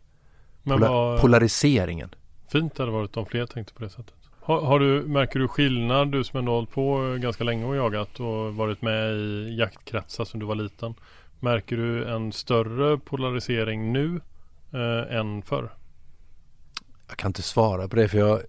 Men 0.63 0.79
Pola- 0.79 0.89
vad 0.89 1.21
polariseringen. 1.21 2.15
fint 2.49 2.75
det 2.77 2.83
hade 2.83 2.93
varit 2.93 3.17
om 3.17 3.27
fler 3.27 3.47
tänkte 3.47 3.75
på 3.75 3.83
det 3.85 3.91
sättet. 3.91 4.15
Har, 4.47 4.61
har 4.61 4.81
du, 4.81 5.03
märker 5.03 5.39
du 5.39 5.49
skillnad, 5.49 6.13
du 6.13 6.25
som 6.25 6.39
ändå 6.39 6.53
hållit 6.53 6.71
på 6.71 7.17
ganska 7.21 7.45
länge 7.45 7.65
och 7.65 7.77
jagat 7.77 8.21
och 8.21 8.55
varit 8.55 8.83
med 8.83 9.15
i 9.17 9.57
jaktkretsar 9.59 10.25
som 10.25 10.41
du 10.41 10.47
var 10.47 10.55
liten. 10.55 10.95
Märker 11.41 11.77
du 11.77 12.11
en 12.11 12.33
större 12.33 12.99
polarisering 12.99 13.93
nu 13.93 14.21
eh, 14.73 15.17
än 15.17 15.43
förr? 15.43 15.73
Jag 17.09 17.17
kan 17.17 17.29
inte 17.29 17.43
svara 17.43 17.89
på 17.89 17.97
det 17.97 18.09
för 18.09 18.19
jag 18.19 18.41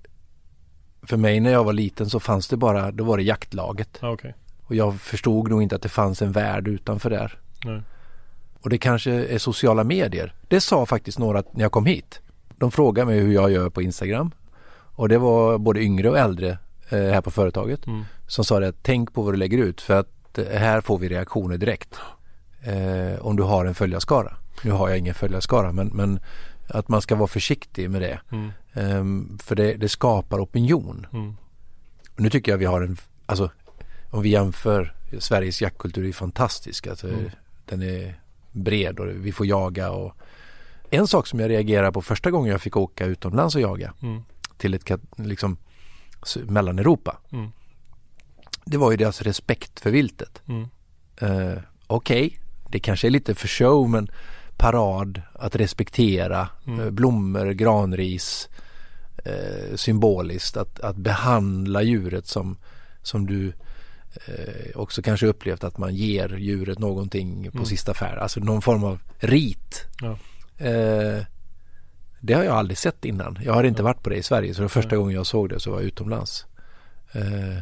för 1.01 1.17
mig 1.17 1.39
när 1.39 1.51
jag 1.51 1.63
var 1.63 1.73
liten 1.73 2.09
så 2.09 2.19
fanns 2.19 2.47
det 2.47 2.57
bara, 2.57 2.91
då 2.91 3.03
var 3.03 3.17
det 3.17 3.23
jaktlaget. 3.23 3.99
Ah, 4.03 4.09
Okej. 4.09 4.33
Och 4.63 4.75
jag 4.75 5.01
förstod 5.01 5.49
nog 5.49 5.63
inte 5.63 5.75
att 5.75 5.81
det 5.81 5.89
fanns 5.89 6.21
en 6.21 6.31
värld 6.31 6.67
utanför 6.67 7.09
där. 7.09 7.39
Nej. 7.65 7.81
Och 8.61 8.69
det 8.69 8.77
kanske 8.77 9.11
är 9.11 9.37
sociala 9.37 9.83
medier. 9.83 10.33
Det 10.47 10.61
sa 10.61 10.85
faktiskt 10.85 11.19
några 11.19 11.43
när 11.51 11.61
jag 11.63 11.71
kom 11.71 11.85
hit. 11.85 12.19
De 12.57 12.71
frågade 12.71 13.05
mig 13.05 13.19
hur 13.19 13.33
jag 13.33 13.51
gör 13.51 13.69
på 13.69 13.81
Instagram. 13.81 14.31
Och 14.97 15.09
det 15.09 15.17
var 15.17 15.57
både 15.57 15.81
yngre 15.81 16.09
och 16.09 16.17
äldre 16.19 16.49
eh, 16.89 16.99
här 16.99 17.21
på 17.21 17.31
företaget 17.31 17.87
Mm. 17.87 18.03
som 18.27 18.45
sa 18.45 18.59
det 18.59 18.67
att 18.67 18.83
tänk 18.83 19.13
på 19.13 19.21
vad 19.21 19.33
du 19.33 19.37
lägger 19.37 19.57
ut 19.57 19.81
för 19.81 19.99
att 19.99 20.37
eh, 20.37 20.45
här 20.59 20.81
får 20.81 20.97
vi 20.97 21.09
reaktioner 21.09 21.57
direkt. 21.57 21.95
Eh, 22.63 23.19
om 23.25 23.35
du 23.35 23.43
har 23.43 23.65
en 23.65 23.75
följarskara. 23.75 24.37
Nu 24.63 24.71
har 24.71 24.89
jag 24.89 24.97
ingen 24.97 25.13
följarskara 25.13 25.71
men, 25.71 25.87
men 25.87 26.19
att 26.67 26.87
man 26.87 27.01
ska 27.01 27.15
vara 27.15 27.27
försiktig 27.27 27.89
med 27.89 28.01
det. 28.01 28.19
Mm. 28.31 28.51
Ehm, 28.73 29.37
för 29.43 29.55
det, 29.55 29.73
det 29.73 29.89
skapar 29.89 30.39
opinion. 30.43 31.07
Mm. 31.13 31.37
Nu 32.15 32.29
tycker 32.29 32.51
jag 32.51 32.57
vi 32.57 32.65
har 32.65 32.81
en, 32.81 32.97
alltså 33.25 33.51
om 34.09 34.21
vi 34.21 34.29
jämför 34.29 34.93
Sveriges 35.19 35.61
jaktkultur 35.61 36.05
är 36.07 36.11
fantastisk. 36.13 36.87
Alltså, 36.87 37.07
Mm. 37.07 37.29
Den 37.65 37.81
är 37.81 38.19
bred 38.51 38.99
och 38.99 39.07
vi 39.07 39.31
får 39.31 39.45
jaga 39.45 39.91
och 39.91 40.13
en 40.89 41.07
sak 41.07 41.27
som 41.27 41.39
jag 41.39 41.49
reagerar 41.49 41.91
på 41.91 42.01
första 42.01 42.31
gången 42.31 42.51
jag 42.51 42.61
fick 42.61 42.77
åka 42.77 43.05
utomlands 43.05 43.55
och 43.55 43.61
jaga 43.61 43.93
Mm. 44.01 44.23
Till 44.57 44.73
ett 44.73 44.89
liksom 45.17 45.57
Mellaneuropa. 46.47 47.17
Mm. 47.31 47.51
Det 48.65 48.77
var 48.77 48.91
ju 48.91 48.97
deras 48.97 49.21
respekt 49.21 49.79
för 49.79 49.91
viltet. 49.91 50.41
Mm. 50.47 50.67
Eh, 51.21 51.57
Okej, 51.87 52.39
det 52.69 52.79
kanske 52.79 53.07
är 53.07 53.11
lite 53.11 53.35
för 53.35 53.47
show 53.47 53.89
men 53.89 54.09
parad, 54.57 55.21
att 55.33 55.55
respektera, 55.55 56.49
Mm. 56.67 56.79
eh, 56.79 56.89
blommor, 56.89 57.51
granris, 57.51 58.49
eh, 59.25 59.75
symboliskt, 59.75 60.57
att, 60.57 60.79
att 60.79 60.95
behandla 60.97 61.81
djuret 61.81 62.27
som, 62.27 62.57
som 63.01 63.25
du 63.27 63.53
också 64.75 65.01
kanske 65.01 65.27
upplevt 65.27 65.63
att 65.63 65.77
man 65.77 65.95
ger 65.95 66.37
djuret 66.37 66.79
någonting 66.79 67.51
på 67.51 67.57
Mm. 67.57 67.65
sista 67.65 67.93
färd, 67.93 68.17
alltså 68.19 68.39
någon 68.39 68.61
form 68.61 68.83
av 68.83 68.99
rit. 69.19 69.85
Ja. 70.01 70.17
Det 72.27 72.33
har 72.33 72.43
jag 72.43 72.55
aldrig 72.55 72.77
sett 72.77 73.05
innan. 73.05 73.39
Jag 73.43 73.53
har 73.53 73.63
inte 73.63 73.83
varit 73.83 74.03
på 74.03 74.09
det 74.09 74.15
i 74.15 74.23
Sverige 74.23 74.53
så 74.53 74.61
det 74.61 74.63
var 74.63 74.69
första 74.69 74.97
gången 74.97 75.15
jag 75.15 75.25
såg 75.25 75.49
det 75.49 75.59
så 75.59 75.71
var 75.71 75.77
jag 75.77 75.87
utomlands. 75.87 76.45
Eh, 77.11 77.61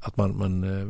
att 0.00 0.16
man, 0.16 0.38
man 0.38 0.64
eh, 0.64 0.88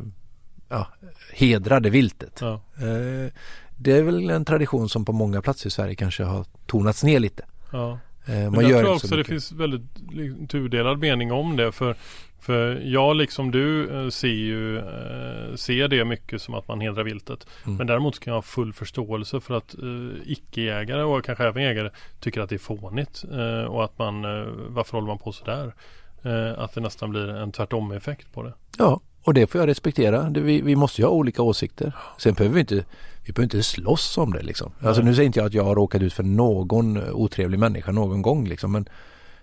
ja, 0.68 0.86
hedrade 1.32 1.90
viltet. 1.90 2.38
Ja. 2.40 2.52
Eh, 2.76 3.32
det 3.76 3.92
är 3.92 4.02
väl 4.02 4.30
en 4.30 4.44
tradition 4.44 4.88
som 4.88 5.04
på 5.04 5.12
många 5.12 5.42
platser 5.42 5.66
i 5.66 5.70
Sverige 5.70 5.94
kanske 5.94 6.24
har 6.24 6.44
tonats 6.66 7.04
ner 7.04 7.20
lite. 7.20 7.44
Ja. 7.72 7.98
Eh, 8.28 8.34
Men 8.34 8.52
man 8.52 8.62
jag 8.62 8.70
gör 8.70 8.82
tror 8.82 8.94
också 8.94 9.16
det 9.16 9.24
finns 9.24 9.52
väldigt 9.52 9.82
liksom, 10.10 10.46
tudelad 10.46 10.98
mening 10.98 11.32
om 11.32 11.56
det. 11.56 11.72
För, 11.72 11.96
för 12.40 12.80
jag 12.84 13.16
liksom 13.16 13.50
du 13.50 13.90
eh, 13.90 14.08
ser 14.08 14.28
ju 14.28 14.78
eh, 14.78 15.54
ser 15.54 15.88
det 15.88 16.04
mycket 16.04 16.42
som 16.42 16.54
att 16.54 16.68
man 16.68 16.80
hedrar 16.80 17.04
viltet. 17.04 17.46
Mm. 17.64 17.76
Men 17.76 17.86
däremot 17.86 18.18
kan 18.18 18.30
jag 18.30 18.36
ha 18.36 18.42
full 18.42 18.72
förståelse 18.72 19.40
för 19.40 19.54
att 19.54 19.74
eh, 19.74 20.32
icke-jägare 20.32 21.02
och 21.02 21.24
kanske 21.24 21.44
även 21.44 21.62
jägare 21.62 21.90
tycker 22.20 22.40
att 22.40 22.48
det 22.48 22.56
är 22.56 22.58
fånigt. 22.58 23.24
Eh, 23.32 23.64
och 23.64 23.84
att 23.84 23.98
man, 23.98 24.24
eh, 24.24 24.46
varför 24.68 24.92
håller 24.92 25.08
man 25.08 25.18
på 25.18 25.32
sådär? 25.32 25.74
Eh, 26.22 26.58
att 26.58 26.74
det 26.74 26.80
nästan 26.80 27.10
blir 27.10 27.28
en 27.28 27.52
tvärtom-effekt 27.52 28.32
på 28.32 28.42
det. 28.42 28.52
Ja, 28.78 29.00
och 29.22 29.34
det 29.34 29.46
får 29.46 29.60
jag 29.60 29.68
respektera. 29.68 30.22
Det, 30.22 30.40
vi, 30.40 30.60
vi 30.60 30.76
måste 30.76 31.00
ju 31.00 31.06
ha 31.06 31.12
olika 31.12 31.42
åsikter. 31.42 31.92
Sen 32.18 32.34
behöver 32.34 32.54
vi 32.54 32.60
inte, 32.60 32.84
vi 33.28 33.32
behöver 33.32 33.56
inte 33.56 33.62
slåss 33.62 34.18
om 34.18 34.32
det 34.32 34.42
liksom. 34.42 34.72
Alltså 34.80 35.02
nu 35.02 35.14
säger 35.14 35.26
inte 35.26 35.38
jag 35.38 35.46
att 35.46 35.54
jag 35.54 35.64
har 35.64 35.74
råkat 35.74 36.02
ut 36.02 36.12
för 36.12 36.22
någon 36.22 37.10
otrevlig 37.12 37.58
människa 37.58 37.92
någon 37.92 38.22
gång 38.22 38.48
liksom. 38.48 38.72
Men 38.72 38.88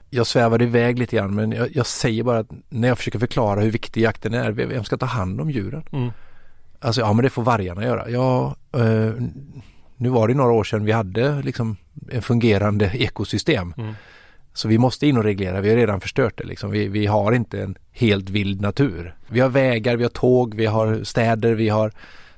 jag 0.09 0.27
svävar 0.27 0.61
iväg 0.61 0.99
lite 0.99 1.15
grann 1.15 1.35
men 1.35 1.51
jag, 1.51 1.75
jag 1.75 1.85
säger 1.85 2.23
bara 2.23 2.39
att 2.39 2.49
när 2.69 2.87
jag 2.87 2.97
försöker 2.97 3.19
förklara 3.19 3.61
hur 3.61 3.71
viktig 3.71 4.01
jakten 4.01 4.33
är, 4.33 4.51
vem 4.51 4.83
ska 4.83 4.97
ta 4.97 5.05
hand 5.05 5.41
om 5.41 5.51
djuren? 5.51 5.83
Mm. 5.91 6.11
Alltså 6.79 7.01
ja 7.01 7.13
men 7.13 7.23
det 7.23 7.29
får 7.29 7.43
vargarna 7.43 7.83
göra. 7.83 8.09
Ja, 8.09 8.55
eh, 8.73 9.13
nu 9.95 10.09
var 10.09 10.27
det 10.27 10.33
några 10.33 10.51
år 10.51 10.63
sedan 10.63 10.85
vi 10.85 10.91
hade 10.91 11.41
liksom 11.41 11.77
en 12.11 12.21
fungerande 12.21 12.91
ekosystem. 12.93 13.73
Mm. 13.77 13.93
Så 14.53 14.67
vi 14.67 14.77
måste 14.77 15.07
in 15.07 15.17
och 15.17 15.23
reglera, 15.23 15.61
vi 15.61 15.69
har 15.69 15.77
redan 15.77 16.01
förstört 16.01 16.37
det 16.37 16.43
liksom. 16.43 16.71
Vi, 16.71 16.87
vi 16.87 17.05
har 17.05 17.31
inte 17.31 17.61
en 17.61 17.77
helt 17.91 18.29
vild 18.29 18.61
natur. 18.61 19.15
Vi 19.27 19.39
har 19.39 19.49
vägar, 19.49 19.95
vi 19.95 20.03
har 20.03 20.09
tåg, 20.09 20.55
vi 20.55 20.65
har 20.65 21.03
städer, 21.03 21.53
vi 21.53 21.69
har 21.69 21.91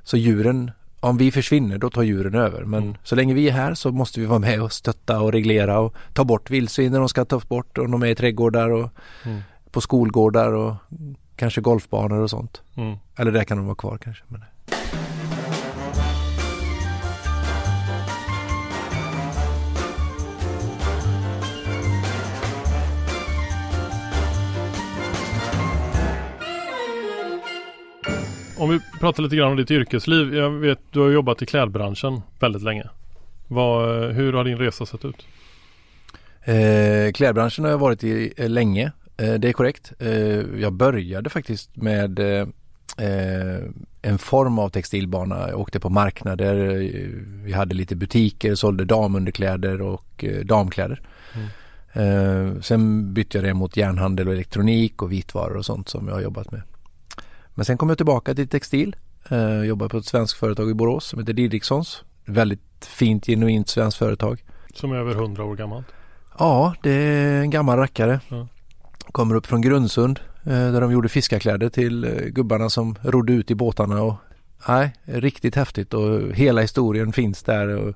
så 0.04 0.18
djuren 0.18 0.72
om 1.00 1.18
vi 1.18 1.32
försvinner 1.32 1.78
då 1.78 1.90
tar 1.90 2.04
djuren 2.04 2.36
över 2.36 2.64
men 2.64 2.84
Mm. 2.84 2.96
så 3.04 3.16
länge 3.16 3.34
vi 3.34 3.48
är 3.50 3.54
här 3.54 3.74
så 3.74 3.92
måste 3.92 4.20
vi 4.20 4.26
vara 4.26 4.40
med 4.40 4.62
och 4.62 4.72
stötta 4.74 5.22
och 5.22 5.32
reglera 5.32 5.80
och 5.80 5.94
ta 6.14 6.24
bort 6.24 6.50
vildsvin 6.50 6.92
när 6.92 7.00
de 7.00 7.10
ska 7.10 7.26
tas 7.26 7.48
bort 7.50 7.78
och 7.78 7.90
de 7.90 8.04
är 8.04 8.08
i 8.08 8.16
trädgårdar 8.16 8.70
och 8.70 8.90
Mm. 9.26 9.42
på 9.72 9.82
skolgårdar 9.82 10.54
och 10.54 10.76
kanske 11.36 11.62
golfbanor 11.62 12.20
och 12.20 12.30
sånt. 12.30 12.62
Mm. 12.76 12.96
Eller 13.16 13.32
där 13.32 13.44
kan 13.44 13.58
de 13.58 13.66
vara 13.66 13.76
kvar 13.76 13.98
kanske. 13.98 14.24
Men... 14.28 14.42
Om 28.60 28.70
vi 28.70 28.80
pratar 29.00 29.24
lite 29.24 29.36
grann 29.36 29.52
om 29.52 29.58
ditt 29.58 29.72
yrkesliv. 29.72 30.36
Jag 30.36 30.50
vet 30.50 30.80
du 30.92 31.00
har 31.00 31.10
jobbat 31.10 31.42
i 31.42 31.46
klädbranschen 31.46 32.22
väldigt 32.40 32.64
länge. 32.64 32.84
Vad, 33.48 34.12
hur 34.12 34.34
har 34.34 34.44
din 34.44 34.58
resa 34.58 34.86
sett 34.86 35.06
ut? 35.06 35.28
Eh, 36.44 37.12
klädbranschen 37.14 37.64
har 37.64 37.72
jag 37.72 37.78
varit 37.78 38.04
i 38.04 38.34
eh, 38.38 38.50
länge. 38.50 38.92
Eh, 39.18 39.34
det 39.34 39.50
är 39.50 39.54
korrekt. 39.54 39.94
Eh, 40.00 40.60
jag 40.62 40.74
började 40.74 41.30
faktiskt 41.30 41.76
med 41.76 42.20
eh, 42.20 42.48
eh, 42.98 43.64
en 44.02 44.18
form 44.18 44.60
av 44.60 44.70
textilbana. 44.70 45.50
Jag 45.50 45.60
åkte 45.60 45.80
på 45.80 45.90
marknader. 45.90 46.58
Vi 47.44 47.54
hade 47.54 47.76
lite 47.76 47.96
butiker, 47.96 48.56
sålde 48.56 48.86
damunderkläder 48.86 49.82
och 49.82 50.26
damkläder. 50.44 51.02
Eh, 51.94 52.60
sen 52.62 53.14
bytte 53.14 53.38
jag 53.38 53.46
det 53.46 53.54
mot 53.54 53.78
järnhandel 53.78 54.28
och 54.28 54.34
elektronik 54.34 55.02
och 55.02 55.12
vitvaror 55.12 55.58
och 55.58 55.66
sånt 55.66 55.90
som 55.90 56.08
jag 56.08 56.14
har 56.16 56.22
jobbat 56.22 56.52
med. 56.52 56.62
Men 57.58 57.66
sen 57.66 57.78
kom 57.78 57.90
jag 57.90 57.98
tillbaka 57.98 58.36
till 58.36 58.48
textil. 58.48 58.96
Eh, 59.30 59.64
jobbade 59.64 59.90
på 59.90 59.98
ett 59.98 60.06
svenskt 60.06 60.38
företag 60.38 60.70
i 60.70 60.74
Borås 60.74 61.06
som 61.06 61.20
heter 61.20 61.34
Didrikssons. 61.34 62.04
Väldigt 62.26 62.86
fint, 62.86 63.26
genuint 63.26 63.70
svenskt 63.70 63.98
företag. 63.98 64.44
Som 64.74 64.92
är 64.92 64.96
över 64.96 65.12
100 65.12 65.44
år 65.44 65.56
gammalt. 65.56 65.86
Ja, 66.40 66.76
det 66.84 66.92
är 66.92 67.42
en 67.42 67.50
gammal 67.50 67.78
rackare. 67.78 68.20
Ja. 68.30 68.48
Kommer 69.12 69.36
upp 69.36 69.46
från 69.46 69.62
Grundsund 69.62 70.20
eh, 70.44 70.72
där 70.72 70.82
de 70.82 70.92
gjorde 70.92 71.10
fiskarkläder 71.10 71.70
till 71.70 72.04
eh, 72.04 72.10
gubbarna 72.12 72.70
som 72.70 72.96
rodde 73.02 73.34
ut 73.34 73.52
i 73.52 73.56
båtarna. 73.56 74.02
Och, 74.02 74.16
nej, 74.68 74.94
riktigt 75.04 75.56
häftigt 75.56 75.94
och 75.94 76.34
hela 76.34 76.62
historien 76.62 77.14
finns 77.14 77.44
där. 77.44 77.68
Och, 77.68 77.96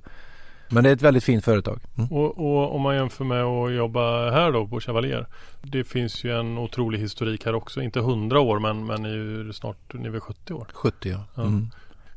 men 0.71 0.83
det 0.83 0.89
är 0.89 0.93
ett 0.93 1.01
väldigt 1.01 1.23
fint 1.23 1.45
företag. 1.45 1.79
Mm. 1.97 2.11
Och, 2.11 2.37
och 2.37 2.75
om 2.75 2.81
man 2.81 2.95
jämför 2.95 3.25
med 3.25 3.43
att 3.43 3.73
jobba 3.73 4.31
här 4.31 4.51
då 4.51 4.67
på 4.67 4.79
Chevalier. 4.79 5.27
Det 5.61 5.83
finns 5.83 6.23
ju 6.23 6.39
en 6.39 6.57
otrolig 6.57 6.99
historik 6.99 7.45
här 7.45 7.55
också. 7.55 7.81
Inte 7.81 7.99
100 7.99 8.39
år 8.39 8.59
men, 8.59 8.85
men 8.85 9.05
är 9.05 9.09
ju 9.09 9.53
snart 9.53 9.93
nivå 9.93 10.19
70 10.19 10.53
år. 10.53 10.67
70 10.73 11.09
ja. 11.09 11.23
Ja. 11.35 11.41
Mm. 11.41 11.67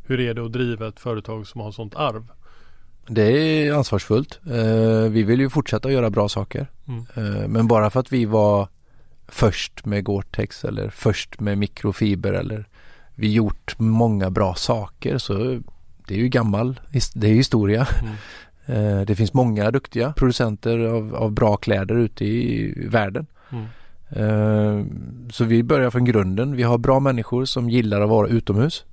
Hur 0.07 0.21
är 0.21 0.35
det 0.35 0.45
att 0.45 0.53
driva 0.53 0.89
ett 0.89 1.01
företag 1.01 1.47
som 1.47 1.61
har 1.61 1.73
sånt 1.73 1.95
arv? 1.95 2.29
Det 3.07 3.23
är 3.23 3.73
ansvarsfullt. 3.73 4.41
Eh, 4.47 5.11
vi 5.11 5.23
vill 5.23 5.41
ju 5.41 5.51
fortsätta 5.51 5.93
göra 5.93 6.11
bra 6.11 6.29
saker. 6.29 6.67
Mm. 6.89 7.07
Eh, 7.15 7.49
men 7.49 7.67
bara 7.69 7.91
för 7.91 8.01
att 8.01 8.13
vi 8.13 8.25
var 8.25 8.69
först 9.29 9.85
med 9.85 10.05
Gore-Tex 10.05 10.65
eller 10.69 10.89
först 10.89 11.41
med 11.41 11.59
mikrofiber 11.59 12.33
eller 12.33 12.65
vi 13.15 13.33
gjort 13.33 13.79
många 13.79 14.31
bra 14.31 14.55
saker 14.55 15.19
så 15.19 15.61
det 16.07 16.15
är 16.15 16.19
ju 16.19 16.29
gammal, 16.29 16.81
det 17.15 17.29
är 17.29 17.35
historia. 17.35 17.87
Mm. 18.03 18.15
Eh, 18.67 19.01
Det 19.01 19.17
finns 19.17 19.35
många 19.35 19.71
duktiga 19.71 20.13
producenter 20.13 20.79
av, 20.79 21.15
av 21.15 21.33
bra 21.33 21.57
kläder 21.57 21.95
ute 21.95 22.25
i 22.25 22.75
världen. 22.89 23.27
Mm. 23.53 23.65
Eh, 24.11 24.87
Så 25.31 25.45
vi 25.45 25.63
börjar 25.63 25.91
från 25.91 26.05
grunden. 26.05 26.57
Vi 26.57 26.63
har 26.63 26.79
bra 26.79 27.01
människor 27.01 27.45
som 27.45 27.71
gillar 27.71 28.01
att 28.01 28.09
vara 28.09 28.29
utomhus. 28.29 28.85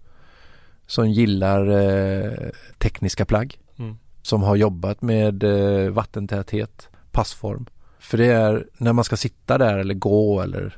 Som 0.88 1.10
gillar 1.10 1.68
eh, 1.68 2.32
tekniska 2.78 3.26
plagg. 3.26 3.60
Mm. 3.80 3.98
Som 4.22 4.44
har 4.44 4.56
jobbat 4.56 5.02
med 5.02 5.44
vattentäthet, 5.92 6.90
passform. 7.12 7.66
För 8.00 8.18
det 8.18 8.26
är 8.26 8.66
när 8.78 8.94
man 8.94 9.04
ska 9.04 9.18
sitta 9.18 9.58
där 9.58 9.78
eller 9.78 9.94
gå 9.94 10.42
eller 10.42 10.76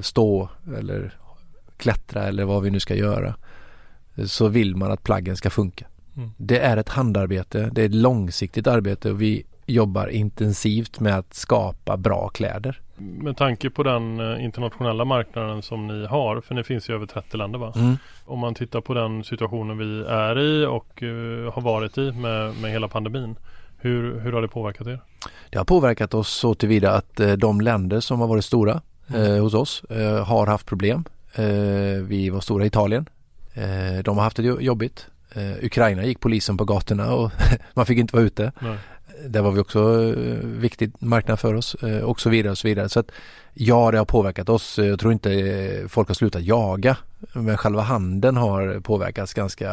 stå 0.00 0.48
eller 0.78 1.14
klättra 1.76 2.22
eller 2.24 2.44
vad 2.44 2.62
vi 2.62 2.70
nu 2.70 2.80
ska 2.80 2.94
göra. 2.94 3.34
Så 4.26 4.48
vill 4.48 4.76
man 4.76 4.92
att 4.92 5.02
plaggen 5.02 5.36
ska 5.36 5.50
funka. 5.50 5.86
Mm. 6.16 6.30
Det 6.36 6.58
är 6.58 6.76
ett 6.76 6.88
handarbete, 6.88 7.70
det 7.72 7.82
är 7.82 7.86
ett 7.86 7.94
långsiktigt 7.94 8.66
arbete 8.66 9.10
och 9.10 9.22
vi 9.22 9.44
jobbar 9.66 10.06
intensivt 10.06 11.00
med 11.00 11.18
att 11.18 11.34
skapa 11.34 11.96
bra 11.96 12.28
kläder. 12.28 12.80
Med 12.96 13.36
tanke 13.36 13.70
på 13.70 13.82
den 13.82 14.20
eh, 14.20 14.44
internationella 14.44 15.04
marknaden 15.04 15.62
som 15.62 15.86
ni 15.86 16.06
har, 16.06 16.40
för 16.40 16.54
ni 16.54 16.64
finns 16.64 16.88
i 16.90 16.92
över 16.92 17.06
30 17.06 17.36
länder 17.36 17.58
va? 17.58 17.72
Mm. 17.76 17.96
Om 18.24 18.38
man 18.38 18.54
tittar 18.54 18.80
på 18.80 18.94
den 18.94 19.24
situationen 19.24 19.78
vi 19.78 20.04
är 20.08 20.38
i 20.38 20.66
och 20.66 21.02
eh, 21.02 21.52
har 21.52 21.62
varit 21.62 21.98
i 21.98 22.12
med, 22.12 22.56
med 22.62 22.70
hela 22.70 22.88
pandemin. 22.88 23.36
Hur, 23.78 24.20
hur 24.20 24.32
har 24.32 24.42
det 24.42 24.48
påverkat 24.48 24.86
er? 24.86 25.00
Det 25.50 25.58
har 25.58 25.64
påverkat 25.64 26.14
oss 26.14 26.28
så 26.28 26.54
tillvida 26.54 26.92
att 26.92 27.20
eh, 27.20 27.32
de 27.32 27.60
länder 27.60 28.00
som 28.00 28.20
har 28.20 28.26
varit 28.26 28.44
stora 28.44 28.80
eh, 29.14 29.42
hos 29.42 29.54
oss 29.54 29.82
har 30.26 30.46
haft 30.46 30.66
problem. 30.66 31.04
Vi 32.02 32.30
var 32.30 32.40
stora 32.40 32.64
i 32.64 32.66
Italien. 32.66 33.08
Eh, 33.54 34.02
de 34.04 34.16
har 34.16 34.24
haft 34.24 34.36
det 34.36 34.42
jo- 34.42 34.60
jobbigt. 34.60 35.06
Eh, 35.34 35.64
Ukraina 35.64 36.04
gick 36.04 36.20
polisen 36.20 36.56
på 36.56 36.64
gatorna 36.64 37.14
och 37.14 37.30
man 37.74 37.86
fick 37.86 37.98
inte 37.98 38.16
vara 38.16 38.26
ute. 38.26 38.52
Nej. 38.58 38.76
Där 39.28 39.42
var 39.42 39.50
vi 39.50 39.60
också 39.60 39.78
eh, 40.18 40.36
viktig 40.46 40.92
marknad 40.98 41.40
för 41.40 41.54
oss 41.54 41.74
och 42.04 42.20
så 42.20 42.30
vidare 42.30 42.50
och 42.50 42.58
så 42.58 42.68
vidare. 42.68 42.88
Så 42.88 43.00
att 43.00 43.10
ja, 43.54 43.90
det 43.90 43.98
har 43.98 44.04
påverkat 44.04 44.48
oss. 44.48 44.78
Jag 44.78 45.00
tror 45.00 45.12
inte 45.12 45.84
folk 45.88 46.08
har 46.08 46.14
slutat 46.14 46.42
jaga. 46.42 46.96
Men 47.32 47.56
själva 47.56 47.82
handeln 47.82 48.36
har 48.36 48.80
påverkats 48.80 49.34
ganska 49.34 49.70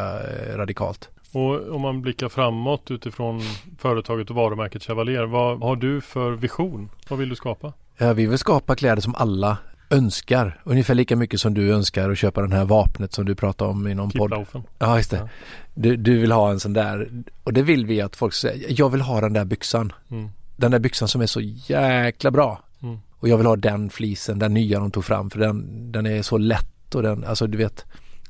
radikalt. 0.54 1.08
Och 1.32 1.74
om 1.74 1.80
man 1.80 2.02
blickar 2.02 2.28
framåt 2.28 2.90
utifrån 2.90 3.40
företaget 3.78 4.30
och 4.30 4.36
varumärket 4.36 4.82
Chevalier. 4.82 5.24
Vad 5.24 5.60
har 5.62 5.76
du 5.76 6.00
för 6.00 6.30
vision? 6.32 6.90
Vad 7.08 7.18
vill 7.18 7.28
du 7.28 7.36
skapa? 7.36 7.72
Vi 8.14 8.26
vill 8.26 8.38
skapa 8.38 8.74
kläder 8.76 9.02
som 9.02 9.14
alla 9.14 9.56
önskar. 9.92 10.60
Ungefär 10.64 10.94
lika 10.94 11.16
mycket 11.16 11.40
som 11.40 11.54
du 11.54 11.72
önskar 11.74 12.10
att 12.10 12.18
köpa 12.18 12.40
den 12.40 12.52
här 12.52 12.64
vapnet 12.64 13.12
som 13.12 13.24
du 13.24 13.34
pratade 13.34 13.70
om 13.70 13.86
i 13.86 13.94
någon 13.94 14.10
podd. 14.10 14.46
Ja, 14.78 14.96
just 14.96 15.10
det. 15.10 15.16
Ja. 15.16 15.28
Du, 15.74 15.96
du 15.96 16.18
vill 16.18 16.32
ha 16.32 16.50
en 16.50 16.60
sån 16.60 16.72
där. 16.72 17.10
Och 17.44 17.52
det 17.52 17.62
vill 17.62 17.86
vi 17.86 18.00
att 18.00 18.16
folk 18.16 18.34
säger. 18.34 18.80
Jag 18.80 18.88
vill 18.88 19.00
ha 19.00 19.20
den 19.20 19.32
där 19.32 19.44
byxan. 19.44 19.92
Mm. 20.10 20.28
Den 20.56 20.70
där 20.70 20.78
byxan 20.78 21.08
som 21.08 21.20
är 21.20 21.26
så 21.26 21.40
jäkla 21.40 22.30
bra. 22.30 22.62
Mm. 22.82 22.98
Och 23.18 23.28
jag 23.28 23.36
vill 23.36 23.46
ha 23.46 23.56
den 23.56 23.90
flisen, 23.90 24.38
den 24.38 24.54
nya 24.54 24.78
de 24.78 24.90
tog 24.90 25.04
fram. 25.04 25.30
För 25.30 25.38
den, 25.38 25.92
den 25.92 26.06
är 26.06 26.22
så 26.22 26.38
lätt 26.38 26.94
och 26.94 27.02
den, 27.02 27.24
alltså 27.24 27.46
du 27.46 27.58
vet. 27.58 27.84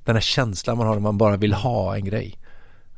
Den 0.04 0.16
här 0.16 0.20
känslan 0.20 0.78
man 0.78 0.86
har 0.86 0.94
när 0.94 1.00
man 1.00 1.18
bara 1.18 1.36
vill 1.36 1.52
ha 1.52 1.96
en 1.96 2.04
grej. 2.04 2.38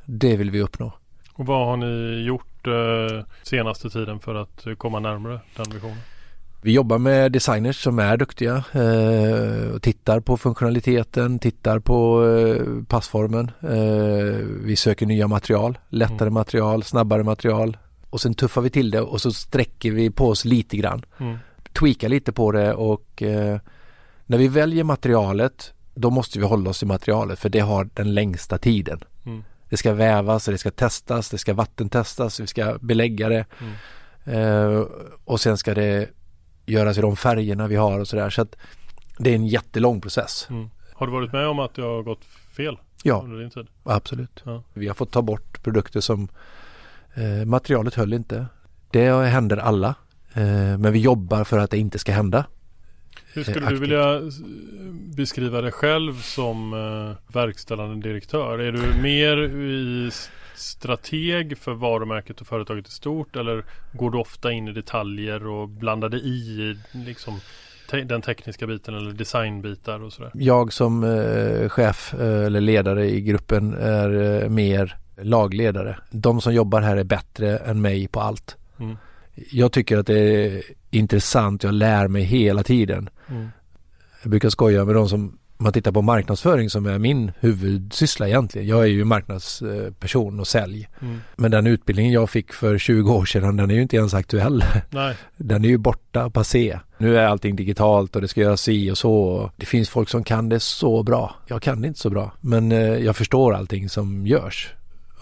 Det 0.05 0.37
vill 0.37 0.51
vi 0.51 0.61
uppnå. 0.61 0.93
Och 1.33 1.47
vad 1.47 1.67
har 1.67 1.77
ni 1.77 2.23
gjort 2.23 2.67
eh, 2.67 3.27
senaste 3.43 3.91
tiden 3.91 4.21
för 4.21 4.35
att 4.35 4.67
komma 4.79 5.01
närmare 5.01 5.41
den 5.57 5.71
visionen? 5.73 5.99
Vi 6.65 6.73
jobbar 6.73 6.99
med 6.99 7.33
designers 7.33 7.83
som 7.83 7.99
är 7.99 8.17
duktiga 8.17 8.65
eh, 8.73 9.75
och 9.75 9.83
tittar 9.83 10.21
på 10.21 10.37
funktionaliteten, 10.37 11.39
tittar 11.39 11.79
på 11.79 12.27
eh, 12.27 12.85
passformen. 12.89 13.51
Eh, 13.63 14.47
vi 14.65 14.77
söker 14.77 15.07
nya 15.07 15.29
material, 15.29 15.79
lättare 15.89 16.21
Mm. 16.21 16.35
material, 16.35 16.83
snabbare 16.83 17.23
material 17.23 17.77
och 18.11 18.21
sen 18.21 18.35
tuffar 18.35 18.63
vi 18.63 18.71
till 18.71 18.91
det 18.91 19.01
och 19.01 19.21
så 19.21 19.33
sträcker 19.33 19.91
vi 19.91 20.11
på 20.11 20.29
oss 20.29 20.45
lite 20.45 20.77
grann. 20.77 21.05
Mm. 21.19 21.39
Tweakar 21.73 22.09
lite 22.09 22.33
på 22.33 22.53
det 22.53 22.75
och 22.75 23.23
när 24.27 24.39
vi 24.39 24.49
väljer 24.49 24.85
materialet 24.85 25.73
då 25.95 26.11
måste 26.11 26.39
vi 26.39 26.45
hålla 26.45 26.71
oss 26.71 26.79
till 26.79 26.89
materialet 26.89 27.39
för 27.39 27.49
det 27.49 27.61
har 27.61 27.89
den 27.95 28.15
längsta 28.15 28.59
tiden. 28.59 29.01
Mm. 29.27 29.45
Det 29.69 29.77
ska 29.77 29.95
vävas, 29.95 30.45
det 30.45 30.59
ska 30.59 30.71
testas, 30.71 31.31
det 31.31 31.39
ska 31.39 31.55
vattentestas, 31.55 32.41
vi 32.41 32.47
ska 32.47 32.79
belägga 32.81 33.29
det. 33.29 33.45
Mm. 33.61 34.87
Och 35.25 35.41
sen 35.41 35.59
ska 35.59 35.75
det 35.75 36.09
göras 36.67 36.99
i 36.99 37.01
de 37.01 37.17
färgerna 37.17 37.67
vi 37.67 37.77
har 37.77 38.01
och 38.01 38.09
sådär. 38.09 38.31
Så 38.31 38.43
att 38.43 38.57
det 39.19 39.31
är 39.31 39.35
en 39.35 39.47
jättelång 39.47 40.01
process. 40.01 40.47
Mm. 40.51 40.71
Har 40.95 41.07
du 41.07 41.13
varit 41.13 41.33
med 41.33 41.47
om 41.47 41.59
att 41.59 41.75
det 41.75 41.83
har 41.83 42.03
gått 42.03 42.25
fel 42.57 42.79
Ja, 43.03 43.21
under 43.25 43.39
din 43.41 43.51
tid? 43.51 43.67
absolut. 43.83 44.43
Ja. 44.45 44.63
Vi 44.73 44.87
har 44.89 44.95
fått 44.95 45.11
ta 45.13 45.23
bort 45.23 45.63
produkter 45.63 46.01
som 46.01 46.29
eh, 47.15 47.45
materialet 47.47 47.95
höll 47.95 48.13
inte. 48.13 48.47
Det 48.91 49.11
händer 49.11 49.57
alla. 49.57 49.95
Eh, 50.33 50.79
men 50.79 50.93
vi 50.93 50.99
jobbar 50.99 51.45
för 51.45 51.59
att 51.59 51.71
det 51.71 51.79
inte 51.79 51.99
ska 51.99 52.13
hända. 52.13 52.47
Hur 53.33 53.43
skulle 53.43 53.57
Eh, 53.57 53.61
du 53.61 53.67
aktivt. 53.67 53.81
vilja 53.83 54.15
eh, 54.15 54.21
beskriva 55.17 55.61
dig 55.61 55.73
själv 55.73 56.21
som 56.23 56.73
eh, 56.73 57.33
verkställande 57.35 58.09
direktör? 58.09 58.59
Är 58.59 58.73
du 58.73 59.03
mer 59.03 59.37
i 59.43 60.11
strateg 60.57 61.59
för 61.59 61.75
varumärket 61.75 62.41
och 62.41 62.47
företaget 62.47 62.89
i 62.89 62.91
stort 62.91 63.37
eller 63.37 63.65
går 63.93 64.11
du 64.11 64.19
ofta 64.19 64.53
in 64.53 64.69
i 64.69 64.73
detaljer 64.73 65.47
och 65.47 65.69
blandar 65.69 66.09
dig 66.09 66.21
i 66.25 66.77
liksom 66.93 67.41
te 67.91 68.05
den 68.05 68.23
tekniska 68.23 68.67
biten 68.67 68.95
eller 68.95 69.13
designbitar 69.13 70.03
och 70.03 70.13
sådär? 70.13 70.31
Jag 70.35 70.73
som 70.73 71.05
eh, 71.05 71.69
chef 71.69 72.15
eh, 72.15 72.45
eller 72.45 72.61
ledare 72.61 73.11
i 73.11 73.21
gruppen 73.21 73.75
är 73.75 74.43
eh, 74.43 74.49
mer 74.49 74.97
lagledare. 75.17 75.99
De 76.11 76.41
som 76.41 76.55
jobbar 76.55 76.81
här 76.81 76.97
är 76.97 77.05
bättre 77.05 77.59
än 77.59 77.81
mig 77.81 78.09
på 78.09 78.21
allt. 78.21 78.57
Mm. 78.79 78.97
Jag 79.51 79.73
tycker 79.73 79.99
att 79.99 80.07
det 80.07 80.19
är 80.19 80.63
intressant, 80.91 81.63
jag 81.63 81.75
lär 81.75 82.09
mig 82.09 82.23
hela 82.23 82.63
tiden. 82.63 83.09
Mm. 83.29 83.49
Jag 84.23 84.31
brukar 84.31 84.49
skoja 84.49 84.85
med 84.85 84.95
de 84.95 85.09
som 85.09 85.21
om 85.21 85.39
man 85.57 85.73
tittar 85.73 85.93
på 85.93 86.03
marknadsföring 86.03 86.71
som 86.71 86.87
är 86.87 86.99
min 86.99 87.33
huvudsyssla 87.41 88.29
egentligen. 88.29 88.69
Jag 88.69 88.83
är 88.83 88.87
ju 88.87 89.05
marknadsperson 89.05 90.41
och 90.41 90.47
sälj. 90.47 90.89
Mm. 91.01 91.21
Men 91.37 91.51
den 91.51 91.67
utbildningen 91.67 92.13
jag 92.13 92.31
fick 92.31 92.53
för 92.53 92.79
20 92.79 93.13
år 93.13 93.25
sedan 93.25 93.57
den 93.57 93.71
är 93.71 93.75
ju 93.75 93.83
inte 93.83 93.97
ens 93.97 94.15
aktuell. 94.15 94.65
Nej. 94.91 95.17
Den 95.37 95.65
är 95.65 95.69
ju 95.69 95.79
borta, 95.79 96.31
passé. 96.31 96.79
Nu 96.99 97.19
är 97.19 97.27
allting 97.27 97.57
digitalt 97.57 98.17
och 98.17 98.23
det 98.23 98.29
ska 98.29 98.41
göras 98.41 98.61
si 98.61 98.91
och 98.91 98.99
så. 98.99 99.51
Det 99.57 99.67
finns 99.67 99.91
folk 99.91 100.09
som 100.09 100.25
kan 100.25 100.49
det 100.49 100.61
så 100.61 101.03
bra. 101.03 101.35
Jag 101.47 101.63
kan 101.63 101.83
det 101.83 101.89
inte 101.89 102.01
så 102.01 102.11
bra. 102.11 102.33
Men 102.41 102.73
eh, 102.73 102.79
jag 102.79 103.17
förstår 103.17 103.55
allting 103.55 103.89
som 103.89 104.27
görs. 104.27 104.75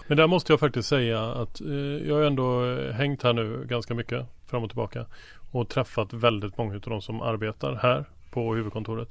Men 0.07 0.17
där 0.17 0.27
måste 0.27 0.53
jag 0.53 0.59
faktiskt 0.59 0.89
säga 0.89 1.21
att 1.25 1.61
eh, 1.61 2.07
jag 2.07 2.15
har 2.15 2.21
ändå 2.21 2.75
hängt 2.91 3.23
här 3.23 3.33
nu 3.33 3.65
ganska 3.69 3.93
mycket 3.93 4.25
fram 4.47 4.63
och 4.63 4.69
tillbaka 4.69 5.05
och 5.51 5.69
träffat 5.69 6.13
väldigt 6.13 6.57
många 6.57 6.73
av 6.73 6.81
de 6.81 7.01
som 7.01 7.21
arbetar 7.21 7.79
här 7.81 8.05
på 8.31 8.55
huvudkontoret. 8.55 9.09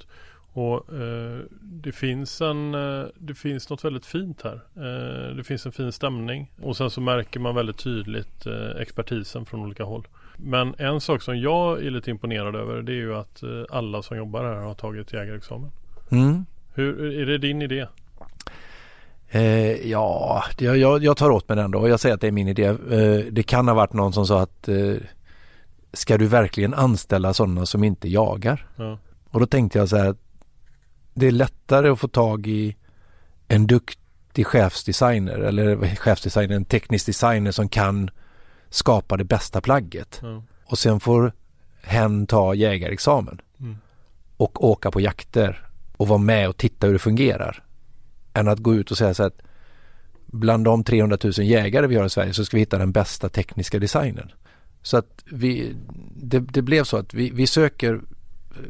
Och 0.53 0.93
eh, 0.93 1.39
det 1.61 1.91
finns 1.91 2.41
en 2.41 2.75
eh, 2.75 3.05
Det 3.15 3.33
finns 3.33 3.69
något 3.69 3.85
väldigt 3.85 4.05
fint 4.05 4.41
här. 4.43 4.61
Eh, 4.75 5.35
det 5.35 5.43
finns 5.43 5.65
en 5.65 5.71
fin 5.71 5.91
stämning 5.91 6.51
och 6.61 6.77
sen 6.77 6.89
så 6.89 7.01
märker 7.01 7.39
man 7.39 7.55
väldigt 7.55 7.77
tydligt 7.77 8.45
eh, 8.45 8.81
expertisen 8.81 9.45
från 9.45 9.59
olika 9.59 9.83
håll. 9.83 10.07
Men 10.37 10.75
en 10.77 11.01
sak 11.01 11.21
som 11.21 11.39
jag 11.39 11.85
är 11.85 11.91
lite 11.91 12.11
imponerad 12.11 12.55
över 12.55 12.81
det 12.81 12.91
är 12.91 12.95
ju 12.95 13.15
att 13.15 13.43
eh, 13.43 13.49
alla 13.69 14.01
som 14.01 14.17
jobbar 14.17 14.43
här 14.43 14.55
har 14.55 14.73
tagit 14.73 15.13
jägarexamen. 15.13 15.71
Mm. 16.11 16.45
Hur, 16.73 17.19
är 17.21 17.25
det 17.25 17.37
din 17.37 17.61
idé? 17.61 17.87
Eh, 19.29 19.89
ja, 19.89 20.43
jag, 20.57 21.03
jag, 21.03 21.17
tar 21.17 21.29
åt 21.29 21.49
mig 21.49 21.55
den 21.55 21.71
då. 21.71 21.87
Jag 21.87 21.99
säger 21.99 22.15
att 22.15 22.21
det 22.21 22.27
är 22.27 22.31
min 22.31 22.47
idé. 22.47 22.65
Eh, 22.65 23.25
det 23.31 23.43
kan 23.43 23.67
ha 23.67 23.75
varit 23.75 23.93
någon 23.93 24.13
som 24.13 24.27
sa 24.27 24.41
att 24.41 24.67
eh, 24.67 24.95
ska 25.93 26.17
du 26.17 26.27
verkligen 26.27 26.73
anställa 26.73 27.33
sådana 27.33 27.65
som 27.65 27.83
inte 27.83 28.09
jagar? 28.09 28.67
Ja. 28.75 28.97
Och 29.29 29.39
då 29.39 29.45
tänkte 29.45 29.79
jag 29.79 29.89
så 29.89 29.97
här 29.97 30.15
det 31.13 31.27
är 31.27 31.31
lättare 31.31 31.89
att 31.89 31.99
få 31.99 32.07
tag 32.07 32.47
i 32.47 32.75
en 33.47 33.67
duktig 33.67 34.47
chefsdesigner 34.47 35.39
eller 35.39 35.95
chefsdesigner, 35.95 36.55
en 36.55 36.65
teknisk 36.65 37.05
designer 37.05 37.51
som 37.51 37.69
kan 37.69 38.09
skapa 38.69 39.17
det 39.17 39.23
bästa 39.23 39.61
plagget. 39.61 40.21
Mm. 40.21 40.43
Och 40.65 40.79
sen 40.79 40.99
får 40.99 41.33
hen 41.81 42.27
ta 42.27 42.55
jägarexamen 42.55 43.41
mm. 43.59 43.77
och 44.37 44.63
åka 44.65 44.91
på 44.91 45.01
jakter 45.01 45.67
och 45.97 46.07
vara 46.07 46.19
med 46.19 46.49
och 46.49 46.57
titta 46.57 46.87
hur 46.87 46.93
det 46.93 46.99
fungerar. 46.99 47.63
Än 48.33 48.47
att 48.47 48.59
gå 48.59 48.75
ut 48.75 48.91
och 48.91 48.97
säga 48.97 49.13
så 49.13 49.23
att 49.23 49.41
bland 50.25 50.65
de 50.65 50.83
300 50.83 51.17
000 51.23 51.33
jägare 51.37 51.87
vi 51.87 51.95
har 51.95 52.05
i 52.05 52.09
Sverige 52.09 52.33
så 52.33 52.45
ska 52.45 52.57
vi 52.57 52.61
hitta 52.61 52.77
den 52.77 52.91
bästa 52.91 53.29
tekniska 53.29 53.79
designen. 53.79 54.31
Så 54.81 54.97
att 54.97 55.23
vi, 55.25 55.75
det, 56.15 56.39
det 56.39 56.61
blev 56.61 56.83
så 56.83 56.97
att 56.97 57.13
vi, 57.13 57.29
vi 57.29 57.47
söker 57.47 58.01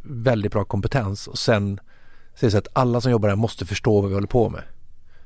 väldigt 0.03 0.51
bra 0.51 0.65
kompetens 0.65 1.27
och 1.27 1.37
sen 1.37 1.79
säger 2.35 2.51
så 2.51 2.57
att 2.57 2.67
alla 2.73 3.01
som 3.01 3.11
jobbar 3.11 3.29
här 3.29 3.35
måste 3.35 3.65
förstå 3.65 4.01
vad 4.01 4.09
vi 4.09 4.15
håller 4.15 4.27
på 4.27 4.49
med. 4.49 4.63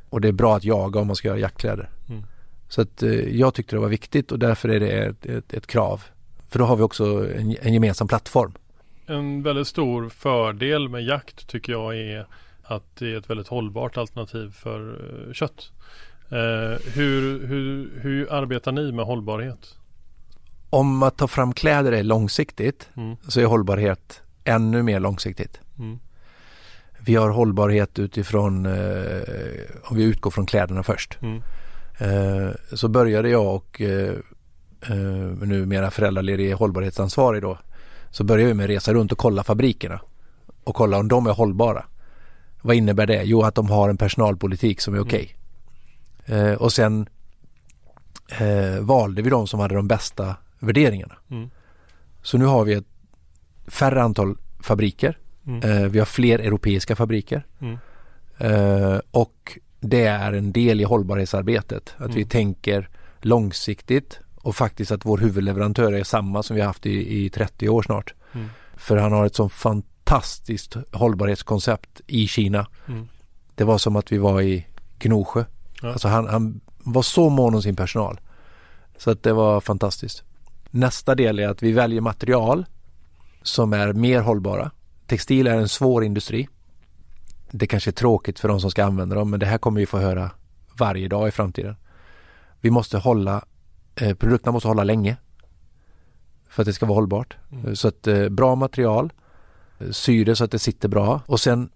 Och 0.09 0.21
det 0.21 0.27
är 0.27 0.31
bra 0.31 0.55
att 0.55 0.63
jaga 0.63 0.99
om 0.99 1.07
man 1.07 1.15
ska 1.15 1.27
göra 1.27 1.39
jaktkläder. 1.39 1.89
Mm. 2.09 2.23
Så 2.67 2.81
att 2.81 3.03
eh, 3.03 3.11
jag 3.11 3.53
tyckte 3.53 3.75
det 3.75 3.79
var 3.79 3.87
viktigt 3.87 4.31
och 4.31 4.39
därför 4.39 4.69
är 4.69 4.79
det 4.79 4.89
ett, 4.89 5.25
ett, 5.25 5.53
ett 5.53 5.67
krav. 5.67 6.03
För 6.49 6.59
då 6.59 6.65
har 6.65 6.75
vi 6.75 6.83
också 6.83 7.29
en, 7.35 7.55
en, 7.61 7.73
gemensam 7.73 8.07
plattform. 8.07 8.53
En 9.05 9.43
väldigt 9.43 9.67
stor 9.67 10.09
fördel 10.09 10.89
med 10.89 11.03
jakt 11.03 11.47
tycker 11.47 11.71
jag 11.71 11.97
är 11.97 12.27
att 12.63 12.95
det 12.95 13.13
är 13.13 13.17
ett 13.17 13.29
väldigt 13.29 13.47
hållbart 13.47 13.97
alternativ 13.97 14.51
för 14.51 14.79
uh, 14.79 15.33
kött. 15.33 15.71
Uh, 16.31 16.37
hur, 16.93 17.47
hur, 17.47 17.91
hur 18.01 18.33
arbetar 18.33 18.71
ni 18.71 18.91
med 18.91 19.05
hållbarhet? 19.05 19.75
Om 20.69 21.03
att 21.03 21.17
ta 21.17 21.27
fram 21.27 21.53
kläder 21.53 21.91
är 21.91 22.03
långsiktigt 22.03 22.89
mm. 22.97 23.15
så 23.27 23.39
är 23.39 23.45
hållbarhet 23.45 24.21
ännu 24.43 24.83
mer 24.83 24.99
långsiktigt. 24.99 25.59
Mm. 25.79 25.99
Vi 27.07 27.15
har 27.15 27.29
hållbarhet 27.29 27.99
utifrån, 27.99 28.65
eh, 28.65 29.21
om 29.83 29.97
vi 29.97 30.03
utgår 30.03 30.31
från 30.31 30.45
kläderna 30.45 30.83
först. 30.83 31.17
Mm. 31.21 31.41
Eh, 31.97 32.51
så 32.73 32.87
började 32.87 33.29
jag 33.29 33.55
och 33.55 33.81
eh, 33.81 34.13
numera 35.41 35.91
föräldraledig 35.91 36.51
hållbarhetsansvarig 36.51 37.41
då. 37.41 37.57
Så 38.11 38.23
började 38.23 38.47
vi 38.47 38.53
med 38.53 38.63
att 38.63 38.69
resa 38.69 38.93
runt 38.93 39.11
och 39.11 39.17
kolla 39.17 39.43
fabrikerna. 39.43 40.01
Och 40.63 40.75
kolla 40.75 40.97
om 40.97 41.07
de 41.07 41.27
är 41.27 41.31
hållbara. 41.31 41.85
Vad 42.61 42.75
innebär 42.75 43.07
det? 43.07 43.23
Jo, 43.23 43.41
att 43.41 43.55
de 43.55 43.69
har 43.69 43.89
en 43.89 43.97
personalpolitik 43.97 44.81
som 44.81 44.93
är 44.95 44.99
okej. 44.99 45.35
Okay. 46.25 46.39
Mm. 46.39 46.57
Och 46.57 46.73
sen 46.73 47.09
valde 48.81 49.21
vi 49.21 49.29
de 49.29 49.47
som 49.47 49.59
hade 49.59 49.75
de 49.75 49.87
bästa 49.87 50.35
värderingarna. 50.59 51.15
Mm. 51.29 51.49
Så 52.21 52.37
nu 52.37 52.45
har 52.45 52.65
vi 52.65 52.73
ett 52.73 52.87
färre 53.67 54.01
antal 54.03 54.37
fabriker 54.59 55.17
Mm. 55.47 55.69
Eh, 55.69 55.89
vi 55.89 55.99
har 55.99 56.05
fler 56.05 56.39
europeiska 56.39 56.95
fabriker. 56.95 57.45
Mm. 57.59 57.77
Eh, 58.37 58.99
och 59.11 59.59
det 59.79 60.05
är 60.05 60.33
en 60.33 60.51
del 60.51 60.81
i 60.81 60.83
hållbarhetsarbetet. 60.83 61.95
Att 61.97 62.09
vi 62.09 62.21
mm. 62.21 62.29
tänker 62.29 62.89
långsiktigt 63.21 64.19
och 64.35 64.55
faktiskt 64.55 64.91
att 64.91 65.05
vår 65.05 65.17
huvudleverantör 65.17 65.93
är 65.93 66.03
samma 66.03 66.43
som 66.43 66.55
vi 66.55 66.61
haft 66.61 66.85
i, 66.85 67.25
i 67.25 67.29
30 67.29 67.69
år 67.69 67.81
snart. 67.81 68.13
Mm. 68.33 68.47
För 68.75 68.97
han 68.97 69.11
har 69.11 69.25
ett 69.25 69.35
sånt 69.35 69.53
fantastiskt 69.53 70.77
hållbarhetskoncept 70.91 72.01
i 72.07 72.27
Kina. 72.27 72.67
Mm. 72.87 73.07
Det 73.55 73.63
var 73.63 73.77
som 73.77 73.95
att 73.95 74.11
vi 74.11 74.17
var 74.17 74.41
i 74.41 74.67
Gnosjö. 74.99 75.45
Ja. 75.81 75.91
Alltså 75.91 76.07
han, 76.07 76.27
han 76.27 76.61
var 76.77 77.01
så 77.01 77.29
mån 77.29 77.55
om 77.55 77.61
sin 77.61 77.75
personal. 77.75 78.19
Så 78.97 79.11
att 79.11 79.23
det 79.23 79.33
var 79.33 79.61
fantastiskt. 79.61 80.23
Nästa 80.71 81.15
del 81.15 81.39
är 81.39 81.47
att 81.47 81.63
vi 81.63 81.71
väljer 81.71 82.01
material 82.01 82.65
som 83.43 83.73
är 83.73 83.93
mer 83.93 84.21
hållbara. 84.21 84.71
Textil 85.07 85.47
är 85.47 85.57
en 85.57 85.69
svår 85.69 86.03
industri. 86.03 86.47
Det 87.51 87.67
kanske 87.67 87.89
är 87.89 87.93
tråkigt 87.93 88.39
för 88.39 88.47
de 88.47 88.59
som 88.59 88.71
ska 88.71 88.85
använda 88.85 89.15
dem 89.15 89.29
men 89.29 89.39
det 89.39 89.45
här 89.45 89.57
kommer 89.57 89.79
vi 89.79 89.85
få 89.85 89.97
höra 89.97 90.31
varje 90.77 91.07
dag 91.07 91.27
i 91.27 91.31
framtiden. 91.31 91.75
Vi 92.61 92.71
måste 92.71 92.97
hålla, 92.97 93.45
eh, 93.95 94.13
produkterna 94.13 94.51
måste 94.51 94.67
hålla 94.67 94.83
länge 94.83 95.17
för 96.49 96.61
att 96.61 96.65
det 96.65 96.73
ska 96.73 96.85
vara 96.85 96.95
hållbart. 96.95 97.37
Mm. 97.51 97.75
Så 97.75 97.87
att 97.87 98.07
eh, 98.07 98.29
bra 98.29 98.55
material, 98.55 99.13
eh, 99.79 99.89
sy 99.91 100.23
det 100.23 100.35
så 100.35 100.43
att 100.43 100.51
det 100.51 100.59
sitter 100.59 100.89
bra 100.89 101.21
och 101.25 101.39
sen 101.39 101.69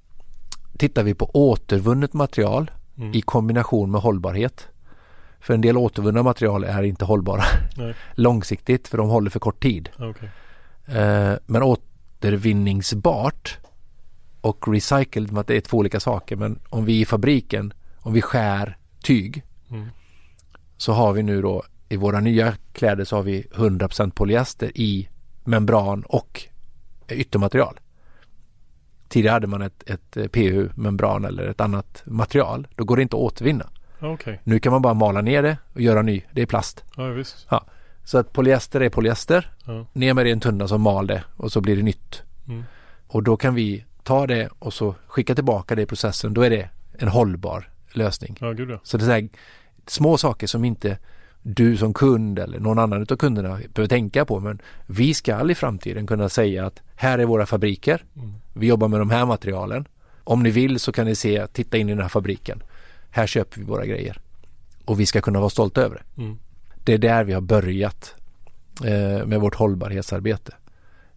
tittar 0.77 1.03
vi 1.03 1.13
på 1.13 1.31
återvunnet 1.33 2.13
material 2.13 2.71
mm. 2.97 3.13
i 3.13 3.21
kombination 3.21 3.91
med 3.91 4.01
hållbarhet. 4.01 4.67
För 5.39 5.53
en 5.53 5.61
del 5.61 5.77
återvunna 5.77 6.23
material 6.23 6.63
är 6.63 6.83
inte 6.83 7.05
hållbara 7.05 7.43
långsiktigt 8.15 8.87
för 8.87 8.97
de 8.97 9.09
håller 9.09 9.29
för 9.29 9.39
kort 9.39 9.63
tid. 9.63 9.89
Okay. 9.97 10.29
Eh, 10.97 11.37
men 11.45 11.63
åt, 11.63 11.81
återvinningsbart 12.21 13.57
och 14.41 14.67
recycled, 14.67 15.43
det 15.47 15.57
är 15.57 15.61
två 15.61 15.77
olika 15.77 15.99
saker. 15.99 16.35
Men 16.35 16.59
om 16.69 16.85
vi 16.85 17.01
i 17.01 17.05
fabriken, 17.05 17.73
om 17.99 18.13
vi 18.13 18.21
skär 18.21 18.77
tyg 19.03 19.43
mm. 19.69 19.87
så 20.77 20.93
har 20.93 21.13
vi 21.13 21.23
nu 21.23 21.41
då 21.41 21.63
i 21.89 21.97
våra 21.97 22.19
nya 22.19 22.53
kläder 22.73 23.03
så 23.03 23.15
har 23.15 23.23
vi 23.23 23.41
100% 23.41 24.11
polyester 24.11 24.71
i 24.75 25.09
membran 25.43 26.03
och 26.03 26.41
yttermaterial. 27.09 27.79
Tidigare 29.07 29.33
hade 29.33 29.47
man 29.47 29.61
ett, 29.61 29.89
ett 29.89 30.31
PU-membran 30.31 31.25
eller 31.25 31.47
ett 31.47 31.61
annat 31.61 32.01
material. 32.05 32.67
Då 32.75 32.83
går 32.83 32.95
det 32.95 33.01
inte 33.01 33.15
att 33.15 33.21
återvinna. 33.21 33.69
Okay. 34.01 34.37
Nu 34.43 34.59
kan 34.59 34.71
man 34.71 34.81
bara 34.81 34.93
mala 34.93 35.21
ner 35.21 35.43
det 35.43 35.57
och 35.73 35.81
göra 35.81 36.01
ny. 36.01 36.21
Det 36.31 36.41
är 36.41 36.45
plast. 36.45 36.83
Ja, 36.97 37.07
visst. 37.07 37.47
Ja. 37.49 37.65
Så 38.11 38.17
att 38.17 38.33
polyester 38.33 38.81
är 38.81 38.89
polyester. 38.89 39.49
Ja. 39.65 39.85
Ner 39.93 40.13
med 40.13 40.25
det 40.25 40.29
i 40.29 40.31
en 40.31 40.39
tunna 40.39 40.67
som 40.67 40.81
mal 40.81 41.07
det 41.07 41.23
och 41.37 41.51
så 41.51 41.61
blir 41.61 41.75
det 41.75 41.83
nytt. 41.83 42.21
Mm. 42.47 42.63
Och 43.07 43.23
då 43.23 43.37
kan 43.37 43.55
vi 43.55 43.85
ta 44.03 44.27
det 44.27 44.49
och 44.59 44.73
så 44.73 44.95
skicka 45.07 45.35
tillbaka 45.35 45.75
det 45.75 45.81
i 45.81 45.85
processen. 45.85 46.33
Då 46.33 46.41
är 46.41 46.49
det 46.49 46.69
en 46.97 47.07
hållbar 47.07 47.69
lösning. 47.93 48.37
Ja, 48.39 48.51
gud 48.51 48.69
ja. 48.69 48.79
Så 48.83 48.97
det 48.97 49.03
är 49.03 49.05
så 49.05 49.11
här, 49.11 49.29
små 49.87 50.17
saker 50.17 50.47
som 50.47 50.65
inte 50.65 50.97
du 51.41 51.77
som 51.77 51.93
kund 51.93 52.39
eller 52.39 52.59
någon 52.59 52.79
annan 52.79 53.01
av 53.01 53.15
kunderna 53.15 53.49
behöver 53.49 53.87
tänka 53.87 54.25
på. 54.25 54.39
Men 54.39 54.61
vi 54.85 55.13
ska 55.13 55.51
i 55.51 55.55
framtiden 55.55 56.07
kunna 56.07 56.29
säga 56.29 56.65
att 56.65 56.81
här 56.95 57.19
är 57.19 57.25
våra 57.25 57.45
fabriker. 57.45 58.03
Mm. 58.15 58.33
Vi 58.53 58.67
jobbar 58.67 58.87
med 58.87 58.99
de 58.99 59.09
här 59.09 59.25
materialen. 59.25 59.87
Om 60.23 60.43
ni 60.43 60.51
vill 60.51 60.79
så 60.79 60.91
kan 60.91 61.05
ni 61.05 61.15
se, 61.15 61.47
titta 61.47 61.77
in 61.77 61.89
i 61.89 61.91
den 61.91 62.01
här 62.01 62.09
fabriken. 62.09 62.63
Här 63.09 63.27
köper 63.27 63.59
vi 63.59 63.65
våra 63.65 63.85
grejer. 63.85 64.19
Och 64.85 64.99
vi 64.99 65.05
ska 65.05 65.21
kunna 65.21 65.39
vara 65.39 65.49
stolta 65.49 65.81
över 65.81 65.95
det. 65.95 66.21
Mm 66.21 66.37
det 66.83 66.93
är 66.93 66.97
där 66.97 67.23
vi 67.23 67.33
har 67.33 67.41
börjat 67.41 68.15
eh, 68.85 69.25
med 69.25 69.39
vårt 69.41 69.55
hållbarhetsarbete. 69.55 70.53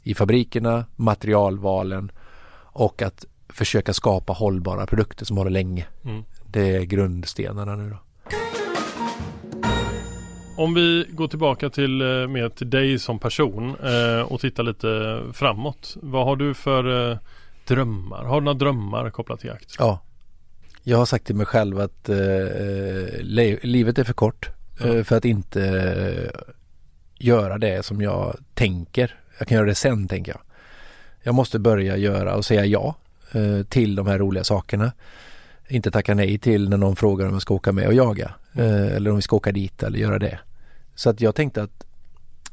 I 0.02 0.14
fabrikerna, 0.14 0.84
materialvalen 0.96 2.12
och 2.56 3.02
att 3.02 3.24
försöka 3.48 3.92
skapa 3.92 4.32
hållbara 4.32 4.86
produkter 4.86 5.24
som 5.24 5.36
håller 5.36 5.50
länge. 5.50 5.86
Mm. 6.04 6.22
Det 6.46 6.76
är 6.76 6.82
grundstenarna 6.82 7.76
nu 7.76 7.90
då. 7.90 7.96
Om 10.56 10.74
vi 10.74 11.06
går 11.10 11.28
tillbaka 11.28 11.70
till 11.70 12.00
eh, 12.00 12.06
mer 12.28 12.48
till 12.48 12.70
dig 12.70 12.98
som 12.98 13.18
person 13.18 13.76
eh, 13.84 14.20
och 14.32 14.40
tittar 14.40 14.62
lite 14.62 15.22
framåt. 15.32 15.96
Vad 16.02 16.24
har 16.24 16.36
du 16.36 16.54
för 16.54 17.10
eh, 17.10 17.18
drömmar? 17.68 18.24
Har 18.24 18.40
du 18.40 18.44
några 18.44 18.58
drömmar 18.58 19.10
kopplat 19.10 19.40
till 19.40 19.48
jakt? 19.48 19.76
Ja. 19.78 20.00
Jag 20.82 20.98
har 20.98 21.06
sagt 21.06 21.26
till 21.26 21.34
mig 21.36 21.46
själv 21.46 21.80
att 21.80 22.08
eh, 22.08 22.16
le- 23.20 23.58
livet 23.62 23.98
är 23.98 24.04
för 24.04 24.12
kort 24.12 24.50
Ja. 24.78 25.04
för 25.04 25.16
att 25.16 25.24
inte 25.24 25.64
eh, 25.64 26.40
göra 27.18 27.58
det 27.58 27.84
som 27.86 28.00
jag 28.02 28.36
tänker. 28.54 29.18
Jag 29.38 29.48
kan 29.48 29.56
göra 29.56 29.66
det 29.66 29.74
sen 29.74 30.08
tänker 30.08 30.32
jag. 30.32 30.40
Jag 31.22 31.34
måste 31.34 31.58
börja 31.58 31.96
göra 31.96 32.34
och 32.36 32.44
säga 32.44 32.64
ja 32.64 32.94
eh, 33.32 33.62
till 33.62 33.94
de 33.94 34.06
här 34.06 34.18
roliga 34.18 34.44
sakerna. 34.44 34.92
Inte 35.68 35.90
tacka 35.90 36.14
nej 36.14 36.38
till 36.38 36.68
när 36.68 36.76
någon 36.76 36.96
frågar 36.96 37.26
om 37.26 37.32
jag 37.32 37.42
ska 37.42 37.54
åka 37.54 37.72
med 37.72 37.86
och 37.86 37.94
jaga. 37.94 38.34
Eller 38.56 39.10
om 39.10 39.16
vi 39.16 39.22
ska 39.22 39.36
åka 39.36 39.52
dit 39.52 39.82
eller 39.82 39.98
göra 39.98 40.18
det. 40.18 40.38
Så 40.94 41.10
att 41.10 41.20
jag 41.20 41.34
tänkte 41.34 41.62
att 41.62 41.86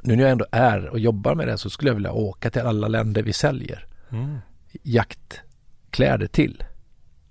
nu 0.01 0.15
när 0.15 0.23
jag 0.23 0.31
ändå 0.31 0.45
är 0.51 0.85
och 0.87 0.99
jobbar 0.99 1.35
med 1.35 1.47
det 1.47 1.57
så 1.57 1.69
skulle 1.69 1.89
jag 1.89 1.95
vilja 1.95 2.11
åka 2.11 2.49
till 2.49 2.61
alla 2.61 2.87
länder 2.87 3.23
vi 3.23 3.33
säljer 3.33 3.85
Mm. 4.11 4.37
jaktkläder 4.83 6.27
till 6.27 6.63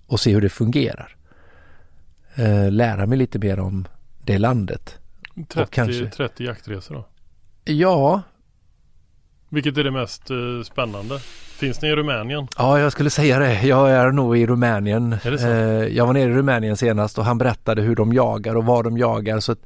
och 0.07 0.21
se 0.21 0.33
hur 0.35 0.41
det 0.41 0.49
fungerar. 0.49 1.17
Lära 2.71 3.07
mig 3.07 3.19
lite 3.19 3.39
mer 3.39 3.61
om 3.61 3.87
det 4.25 4.39
landet. 4.39 4.99
30, 5.49 5.71
kanske. 5.71 6.07
30 6.07 6.45
jaktresor 6.45 6.95
då? 6.95 7.07
Ja, 7.65 8.23
Vilket 9.49 9.79
är 9.79 9.85
det 9.85 9.91
mest 9.91 10.31
eh, 10.31 10.37
spännande? 10.65 11.19
Finns 11.59 11.83
ni 11.83 11.89
i 11.89 11.97
Rumänien? 11.97 12.49
ja, 12.59 12.79
jag 12.81 12.93
skulle 12.93 13.11
säga 13.11 13.39
det. 13.39 13.63
Jag 13.63 13.91
är 13.91 14.13
nog 14.13 14.39
i 14.39 14.47
Rumänien. 14.47 15.13
Eh, 15.25 15.51
jag 15.97 16.07
var 16.07 16.13
nere 16.13 16.31
i 16.31 16.35
Rumänien 16.35 16.77
senast 16.77 17.19
och 17.19 17.25
han 17.25 17.39
berättade 17.39 17.83
hur 17.83 17.97
de 17.97 18.13
jagar 18.13 18.57
och 18.57 18.65
vad 18.65 18.85
de 18.85 18.99
jagar. 18.99 19.41
Så 19.41 19.57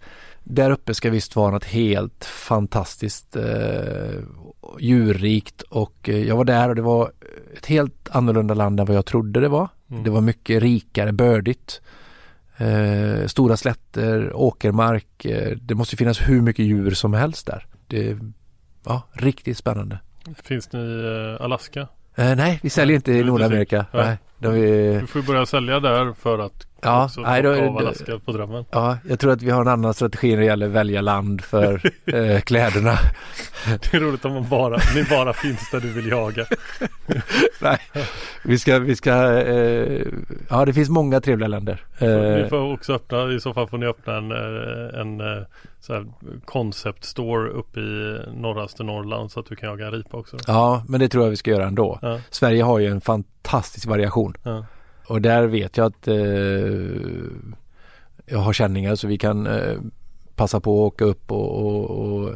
där 0.44 0.70
uppe 0.70 0.94
ska 0.94 1.10
visst 1.10 1.36
vara 1.36 1.50
något 1.50 1.64
helt 1.64 2.24
fantastiskt 2.24 3.36
eh, 3.36 4.22
djurrikt 4.78 5.62
och 5.62 6.08
eh, 6.08 6.24
jag 6.24 6.36
var 6.36 6.44
där 6.44 6.68
och 6.68 6.74
det 6.74 6.82
var 6.82 7.12
ett 7.56 7.66
helt 7.66 8.08
annorlunda 8.10 8.54
land 8.54 8.80
än 8.80 8.86
vad 8.86 8.96
jag 8.96 9.06
trodde 9.06 9.40
det 9.40 9.48
var. 9.48 9.68
Mm. 9.90 10.04
Det 10.04 10.10
var 10.10 10.20
mycket 10.20 10.62
rikare, 10.62 11.12
bördigt. 11.12 11.80
Eh, 12.56 13.26
stora 13.26 13.56
slätter, 13.56 14.36
åkermark. 14.36 15.24
Eh, 15.24 15.56
det 15.56 15.74
måste 15.74 15.96
finnas 15.96 16.28
hur 16.28 16.42
mycket 16.42 16.64
djur 16.64 16.90
som 16.90 17.14
helst 17.14 17.46
där. 17.46 17.66
Det 17.86 18.18
ja, 18.84 19.02
riktigt 19.12 19.58
spännande. 19.58 19.98
Finns 20.42 20.72
ni 20.72 20.80
i 20.80 21.34
eh, 21.34 21.44
Alaska? 21.44 21.88
Eh, 22.16 22.36
nej, 22.36 22.60
vi 22.62 22.70
säljer 22.70 22.96
inte 22.96 23.12
i 23.12 23.24
Nordamerika. 23.24 23.86
Ja. 23.92 24.04
Nej, 24.04 24.16
de 24.38 24.46
är, 24.48 25.00
Du 25.00 25.06
får 25.06 25.22
börja 25.22 25.46
sälja 25.46 25.80
där 25.80 26.12
för 26.22 26.38
att 26.38 26.66
ja, 26.82 27.04
också 27.04 27.20
nej, 27.20 27.42
då, 27.42 27.54
av 27.54 27.78
Alaska 27.78 28.18
på 28.18 28.32
drömmen. 28.32 28.64
ja, 28.70 28.98
jag 29.08 29.20
tror 29.20 29.32
att 29.32 29.42
vi 29.42 29.50
har 29.50 29.60
en 29.60 29.68
annan 29.68 29.94
strategi 29.94 30.30
när 30.30 30.38
det 30.40 30.44
gäller 30.46 30.68
välja 30.68 31.00
land 31.00 31.40
för 31.44 31.80
eh, 32.06 32.40
kläderna. 32.40 32.92
Det 33.66 33.94
är 33.94 34.00
roligt 34.00 34.24
om 34.24 34.32
man 34.32 34.48
bara, 34.48 34.78
ni 34.94 35.04
bara 35.10 35.32
finns 35.32 35.70
där 35.70 35.80
du 35.80 35.92
vill 35.92 36.08
jaga. 36.08 36.46
nej, 37.60 37.78
vi 38.42 38.58
ska, 38.58 38.78
vi 38.78 38.96
ska, 38.96 39.38
eh, 39.40 40.02
ja 40.48 40.64
det 40.64 40.72
finns 40.72 40.88
många 40.88 41.20
trevliga 41.20 41.48
länder. 41.48 41.84
Ni 42.00 42.40
Eh, 42.40 42.48
får 42.48 42.72
också 42.72 42.92
öppna, 42.94 43.32
i 43.32 43.40
så 43.40 43.54
fall 43.54 43.68
får 43.68 43.78
ni 43.78 43.86
öppna 43.86 44.16
en, 44.16 44.30
eh, 44.32 45.00
en 45.00 45.20
eh, 45.20 45.42
så 45.86 46.04
concept 46.44 47.04
store 47.04 47.50
uppe 47.50 47.80
i 47.80 48.20
norraste 48.34 48.82
Norrland 48.84 49.30
så 49.32 49.40
att 49.40 49.46
du 49.46 49.56
kan 49.56 49.68
jaga 49.68 49.90
ripa 49.90 50.16
också. 50.16 50.36
ja, 50.46 50.84
men 50.88 51.00
det 51.00 51.08
tror 51.08 51.24
jag 51.24 51.30
vi 51.30 51.36
ska 51.36 51.50
göra 51.50 51.66
ändå. 51.66 51.98
Ja, 52.02 52.20
Sverige 52.30 52.62
har 52.62 52.78
ju 52.78 52.86
en 52.86 53.00
fantastisk 53.00 53.86
variation. 53.86 54.34
ja. 54.42 54.66
Och 55.08 55.20
där 55.22 55.46
vet 55.46 55.76
jag 55.76 55.86
att 55.86 56.08
eh, 56.08 56.16
jag 58.26 58.38
har 58.38 58.52
känningar 58.52 58.94
så 58.94 59.06
vi 59.08 59.18
kan 59.18 59.46
eh, 59.46 59.78
passa 60.36 60.60
på 60.60 60.86
att 60.86 60.92
åka 60.92 61.04
upp 61.04 61.32
och, 61.32 61.66
och, 61.66 61.90
och 61.90 62.28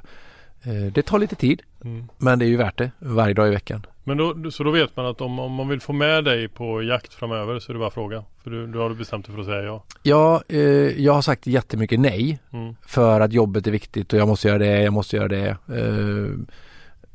eh, 0.62 0.92
det 0.94 1.02
tar 1.02 1.18
lite 1.18 1.36
tid 1.36 1.62
Mm. 1.84 2.08
men 2.18 2.38
det 2.38 2.44
är 2.44 2.48
ju 2.48 2.56
värt 2.56 2.78
det 2.78 2.90
varje 2.98 3.34
dag 3.34 3.48
i 3.48 3.50
veckan. 3.50 3.86
Men 4.08 4.16
då, 4.16 4.50
så 4.50 4.64
då 4.64 4.70
vet 4.70 4.96
man 4.96 5.06
att 5.06 5.20
om, 5.20 5.38
om 5.38 5.52
man 5.52 5.68
vill 5.68 5.80
få 5.80 5.92
med 5.92 6.24
dig 6.24 6.48
på 6.48 6.82
jakt 6.82 7.14
framöver 7.14 7.58
så 7.58 7.72
är 7.72 7.74
det 7.74 7.78
bara 7.78 7.88
att 7.88 7.94
fråga. 7.94 8.24
För 8.42 8.50
du, 8.50 8.66
du 8.66 8.78
har 8.78 8.88
du 8.88 8.94
bestämt 8.94 9.26
dig 9.26 9.34
för 9.34 9.40
att 9.40 9.46
säga 9.46 9.62
ja. 9.62 9.84
Ja, 10.02 10.42
eh, 10.48 10.60
jag 11.02 11.12
har 11.12 11.22
sagt 11.22 11.46
jättemycket 11.46 12.00
nej 12.00 12.38
Mm. 12.52 12.74
för 12.86 13.20
att 13.20 13.32
jobbet 13.32 13.66
är 13.66 13.70
viktigt 13.70 14.12
och 14.12 14.18
jag 14.18 14.28
måste 14.28 14.48
göra 14.48 14.58
det, 14.58 14.82
jag 14.82 14.92
måste 14.92 15.16
göra 15.16 15.28
det. 15.28 15.48
Eh, 15.48 16.30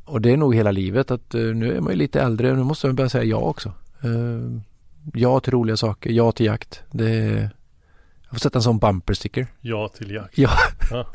och 0.04 0.20
det 0.20 0.30
är 0.30 0.36
nog 0.36 0.54
hela 0.54 0.70
livet 0.70 1.10
att 1.10 1.34
eh, 1.34 1.40
nu 1.40 1.76
är 1.76 1.80
man 1.80 1.92
ju 1.92 1.98
lite 1.98 2.20
äldre 2.20 2.50
och 2.50 2.56
nu 2.56 2.64
måste 2.64 2.86
man 2.86 2.96
börja 2.96 3.08
säga 3.08 3.24
ja 3.24 3.36
också. 3.36 3.72
Eh, 4.02 4.60
ja 5.14 5.40
till 5.40 5.52
roliga 5.52 5.76
saker, 5.76 6.10
ja 6.10 6.32
till 6.32 6.46
jakt. 6.46 6.82
Det, 6.90 7.14
jag 8.22 8.30
får 8.30 8.38
sätta 8.38 8.58
en 8.58 8.62
sån 8.62 8.78
bumper 8.78 9.14
sticker. 9.14 9.46
Ja 9.60 9.88
till 9.88 10.10
jakt. 10.10 10.38
Ja. 10.38 10.50
Ja. 10.90 11.06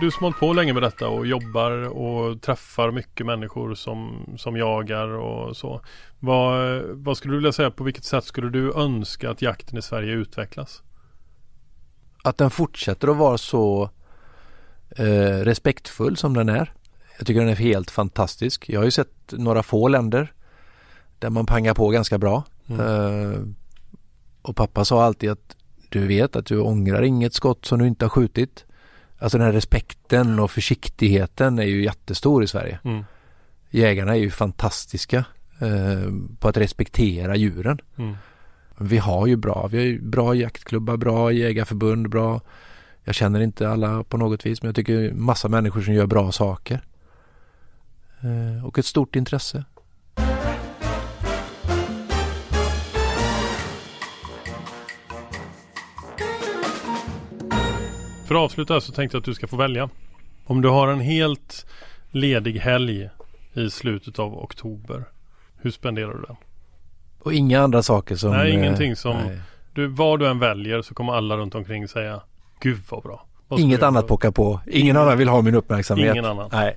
Du 0.00 0.10
som 0.10 0.24
hållit 0.24 0.38
på 0.38 0.52
länge 0.52 0.72
med 0.72 0.82
detta 0.82 1.08
och 1.08 1.26
jobbar 1.26 1.70
och 1.88 2.42
träffar 2.42 2.90
mycket 2.90 3.26
människor 3.26 3.74
som, 3.74 4.26
som 4.36 4.56
jagar 4.56 5.08
och 5.08 5.56
så. 5.56 5.80
Vad, 6.18 6.82
vad 6.82 7.16
skulle 7.16 7.34
du 7.34 7.38
vilja 7.38 7.52
säga, 7.52 7.70
på 7.70 7.84
vilket 7.84 8.04
sätt 8.04 8.24
skulle 8.24 8.48
du 8.50 8.72
önska 8.72 9.30
att 9.30 9.42
jakten 9.42 9.78
i 9.78 9.82
Sverige 9.82 10.12
utvecklas? 10.12 10.82
att 12.22 12.38
den 12.38 12.50
fortsätter 12.50 13.08
att 13.08 13.16
vara 13.16 13.38
så 13.38 13.90
eh, 14.90 15.38
respektfull 15.44 16.16
som 16.16 16.34
den 16.34 16.48
är. 16.48 16.72
Jag 17.18 17.26
tycker 17.26 17.40
den 17.40 17.48
är 17.48 17.56
helt 17.56 17.90
fantastisk. 17.90 18.68
Jag 18.68 18.80
har 18.80 18.84
ju 18.84 18.90
sett 18.90 19.32
några 19.32 19.62
få 19.62 19.88
länder 19.88 20.32
där 21.18 21.30
man 21.30 21.46
pangar 21.46 21.74
på 21.74 21.88
ganska 21.88 22.18
bra. 22.18 22.44
Mm. 22.66 22.80
Eh, 22.80 23.40
och 24.42 24.56
pappa 24.56 24.84
sa 24.84 25.04
alltid 25.04 25.30
att 25.30 25.56
du 25.88 26.06
vet 26.06 26.36
att 26.36 26.46
du 26.46 26.60
ångrar 26.60 27.02
inget 27.02 27.34
skott 27.34 27.64
som 27.64 27.78
du 27.78 27.86
inte 27.86 28.04
har 28.04 28.10
skjutit. 28.10 28.64
Alltså 29.18 29.38
den 29.38 29.46
här 29.46 29.52
respekten 29.52 30.38
och 30.38 30.50
försiktigheten 30.50 31.58
är 31.58 31.64
ju 31.64 31.84
jättestor 31.84 32.44
i 32.44 32.46
Sverige. 32.46 32.78
Mm. 32.84 33.04
Jägarna 33.70 34.12
är 34.12 34.18
ju 34.18 34.30
fantastiska 34.30 35.24
eh, 35.58 36.12
på 36.38 36.48
att 36.48 36.56
respektera 36.56 37.36
djuren. 37.36 37.80
Mm. 37.96 38.16
Vi 38.78 38.98
har 38.98 39.26
ju 39.26 39.36
bra, 39.36 39.68
vi 39.70 39.78
har 39.78 39.84
ju 39.84 40.00
bra 40.00 40.34
jaktklubbar, 40.34 40.96
bra 40.96 41.32
jägarförbund, 41.32 42.08
bra 42.08 42.40
Jag 43.04 43.14
känner 43.14 43.40
inte 43.40 43.68
alla 43.68 44.04
på 44.04 44.16
något 44.16 44.46
vis 44.46 44.62
men 44.62 44.68
jag 44.68 44.76
tycker 44.76 45.12
massa 45.12 45.48
människor 45.48 45.80
som 45.80 45.94
gör 45.94 46.06
bra 46.06 46.32
saker. 46.32 46.80
Eh, 48.20 48.66
och 48.66 48.78
ett 48.78 48.86
stort 48.86 49.16
intresse. 49.16 49.64
För 58.28 58.34
att 58.34 58.40
avsluta 58.40 58.80
så 58.80 58.92
tänkte 58.92 59.16
jag 59.16 59.20
att 59.20 59.24
du 59.24 59.34
ska 59.34 59.46
få 59.46 59.56
välja. 59.56 59.88
Om 60.44 60.60
du 60.62 60.68
har 60.68 60.88
en 60.88 61.00
helt 61.00 61.66
ledig 62.10 62.58
helg 62.58 63.08
i 63.54 63.70
slutet 63.70 64.18
av 64.18 64.38
oktober. 64.38 65.04
Hur 65.56 65.70
spenderar 65.70 66.14
du 66.14 66.22
den? 66.26 66.36
Och 67.18 67.32
inga 67.32 67.60
andra 67.60 67.82
saker 67.82 68.16
som... 68.16 68.30
Nej, 68.30 68.50
eh, 68.50 68.54
ingenting 68.58 68.96
som- 68.96 69.16
nej. 69.16 69.40
Du, 69.72 69.86
vad 69.86 70.18
du 70.18 70.26
än 70.28 70.38
väljer 70.38 70.82
så 70.82 70.94
kommer 70.94 71.12
alla 71.12 71.36
runt 71.36 71.54
omkring 71.54 71.88
säga 71.88 72.20
Gud 72.60 72.78
vad 72.90 73.02
bra. 73.02 73.26
Vad 73.48 73.60
Inget 73.60 73.82
annat 73.82 74.06
pockar 74.06 74.30
på. 74.30 74.60
Ingen 74.66 74.96
annan 74.96 75.18
vill 75.18 75.28
ha 75.28 75.42
min 75.42 75.54
uppmärksamhet. 75.54 76.12
Ingen 76.12 76.24
annan. 76.24 76.48
Nej. 76.52 76.76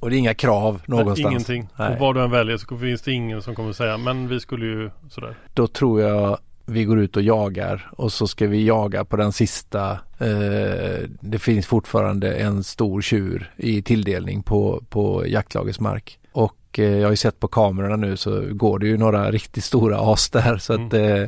Och 0.00 0.10
det 0.10 0.16
är 0.16 0.18
inga 0.18 0.34
krav 0.34 0.82
någonstans. 0.86 1.18
Nej, 1.18 1.32
ingenting. 1.32 1.68
Nej. 1.76 1.92
Och 1.94 1.98
vad 2.00 2.14
du 2.14 2.22
än 2.22 2.30
väljer 2.30 2.56
så 2.56 2.78
finns 2.78 3.02
det 3.02 3.12
ingen 3.12 3.42
som 3.42 3.54
kommer 3.54 3.72
säga 3.72 3.96
men 3.98 4.28
vi 4.28 4.40
skulle 4.40 4.66
ju 4.66 4.90
sådär. 5.10 5.34
Då 5.54 5.66
tror 5.66 6.00
jag 6.00 6.38
vi 6.66 6.84
går 6.84 6.98
ut 6.98 7.16
och 7.16 7.22
jagar 7.22 7.90
och 7.96 8.12
så 8.12 8.26
ska 8.26 8.46
vi 8.46 8.66
jaga 8.66 9.04
på 9.04 9.16
den 9.16 9.32
sista. 9.32 9.90
Eh, 10.18 11.08
det 11.20 11.38
finns 11.38 11.66
fortfarande 11.66 12.34
en 12.34 12.64
stor 12.64 13.02
tjur 13.02 13.52
i 13.56 13.82
tilldelning 13.82 14.42
på, 14.42 14.82
på 14.88 15.26
jaktlagets 15.26 15.80
mark. 15.80 16.18
Och 16.32 16.78
eh, 16.78 16.96
jag 16.96 17.02
har 17.02 17.10
ju 17.10 17.16
sett 17.16 17.40
på 17.40 17.48
kamerorna 17.48 17.96
nu 17.96 18.16
så 18.16 18.40
går 18.50 18.78
det 18.78 18.86
ju 18.86 18.96
några 18.96 19.30
riktigt 19.30 19.64
stora 19.64 20.12
as 20.12 20.30
där 20.30 20.58
så 20.58 20.72
att 20.72 20.94
eh, 20.94 21.24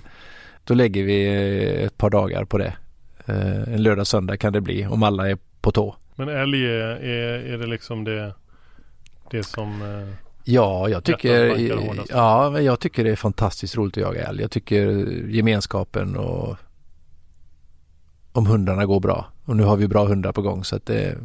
då 0.65 0.75
lägger 0.75 1.05
vi 1.05 1.27
eh, 1.27 1.85
ett 1.85 1.97
par 1.97 2.11
dagar 2.11 2.45
på 2.45 2.59
det. 2.59 2.77
Eh, 3.27 3.75
en 3.75 3.83
lördag 3.83 4.07
söndag 4.07 4.37
kan 4.37 4.53
det 4.53 4.61
bli 4.61 4.87
om 4.87 5.03
alla 5.03 5.31
är 5.31 5.39
på 5.61 5.73
tå. 5.73 5.97
Men 6.15 6.29
älg 6.29 6.67
är, 6.67 7.05
är, 7.05 7.53
är 7.53 7.59
det 7.59 7.67
liksom 7.67 8.05
det, 8.05 8.35
det 9.31 9.43
som 9.43 9.83
eh, 9.83 10.15
Ja, 10.45 10.89
jag 10.89 11.05
tycker, 11.05 11.57
ja, 12.11 12.61
jag 12.61 12.81
tycker 12.81 13.05
det 13.05 13.11
är 13.11 13.17
fantastiskt 13.17 13.77
roligt 13.77 13.97
att 13.97 14.03
jaga 14.03 14.27
älg. 14.29 14.41
Jag 14.41 14.51
tycker 14.51 14.87
gemenskapen 15.29 16.17
och 16.17 16.57
om 18.33 18.47
hundarna 18.47 18.87
går 18.87 19.01
bra. 19.01 19.27
Och 19.45 19.57
nu 19.57 19.63
har 19.63 19.77
vi 19.77 19.89
bra 19.89 20.07
hundar 20.07 20.33
på 20.33 20.43
gång 20.43 20.65
så 20.65 20.77
att 20.77 20.87
det, 20.87 21.19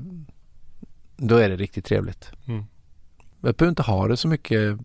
då 1.18 1.36
är 1.36 1.50
det 1.50 1.56
riktigt 1.56 1.86
trevligt. 1.86 2.32
Mm. 2.48 2.66
Jag 3.42 3.56
behöver 3.56 3.70
inte 3.70 3.82
ha 3.82 4.08
det 4.08 4.18
så 4.18 4.28
mycket 4.28 4.78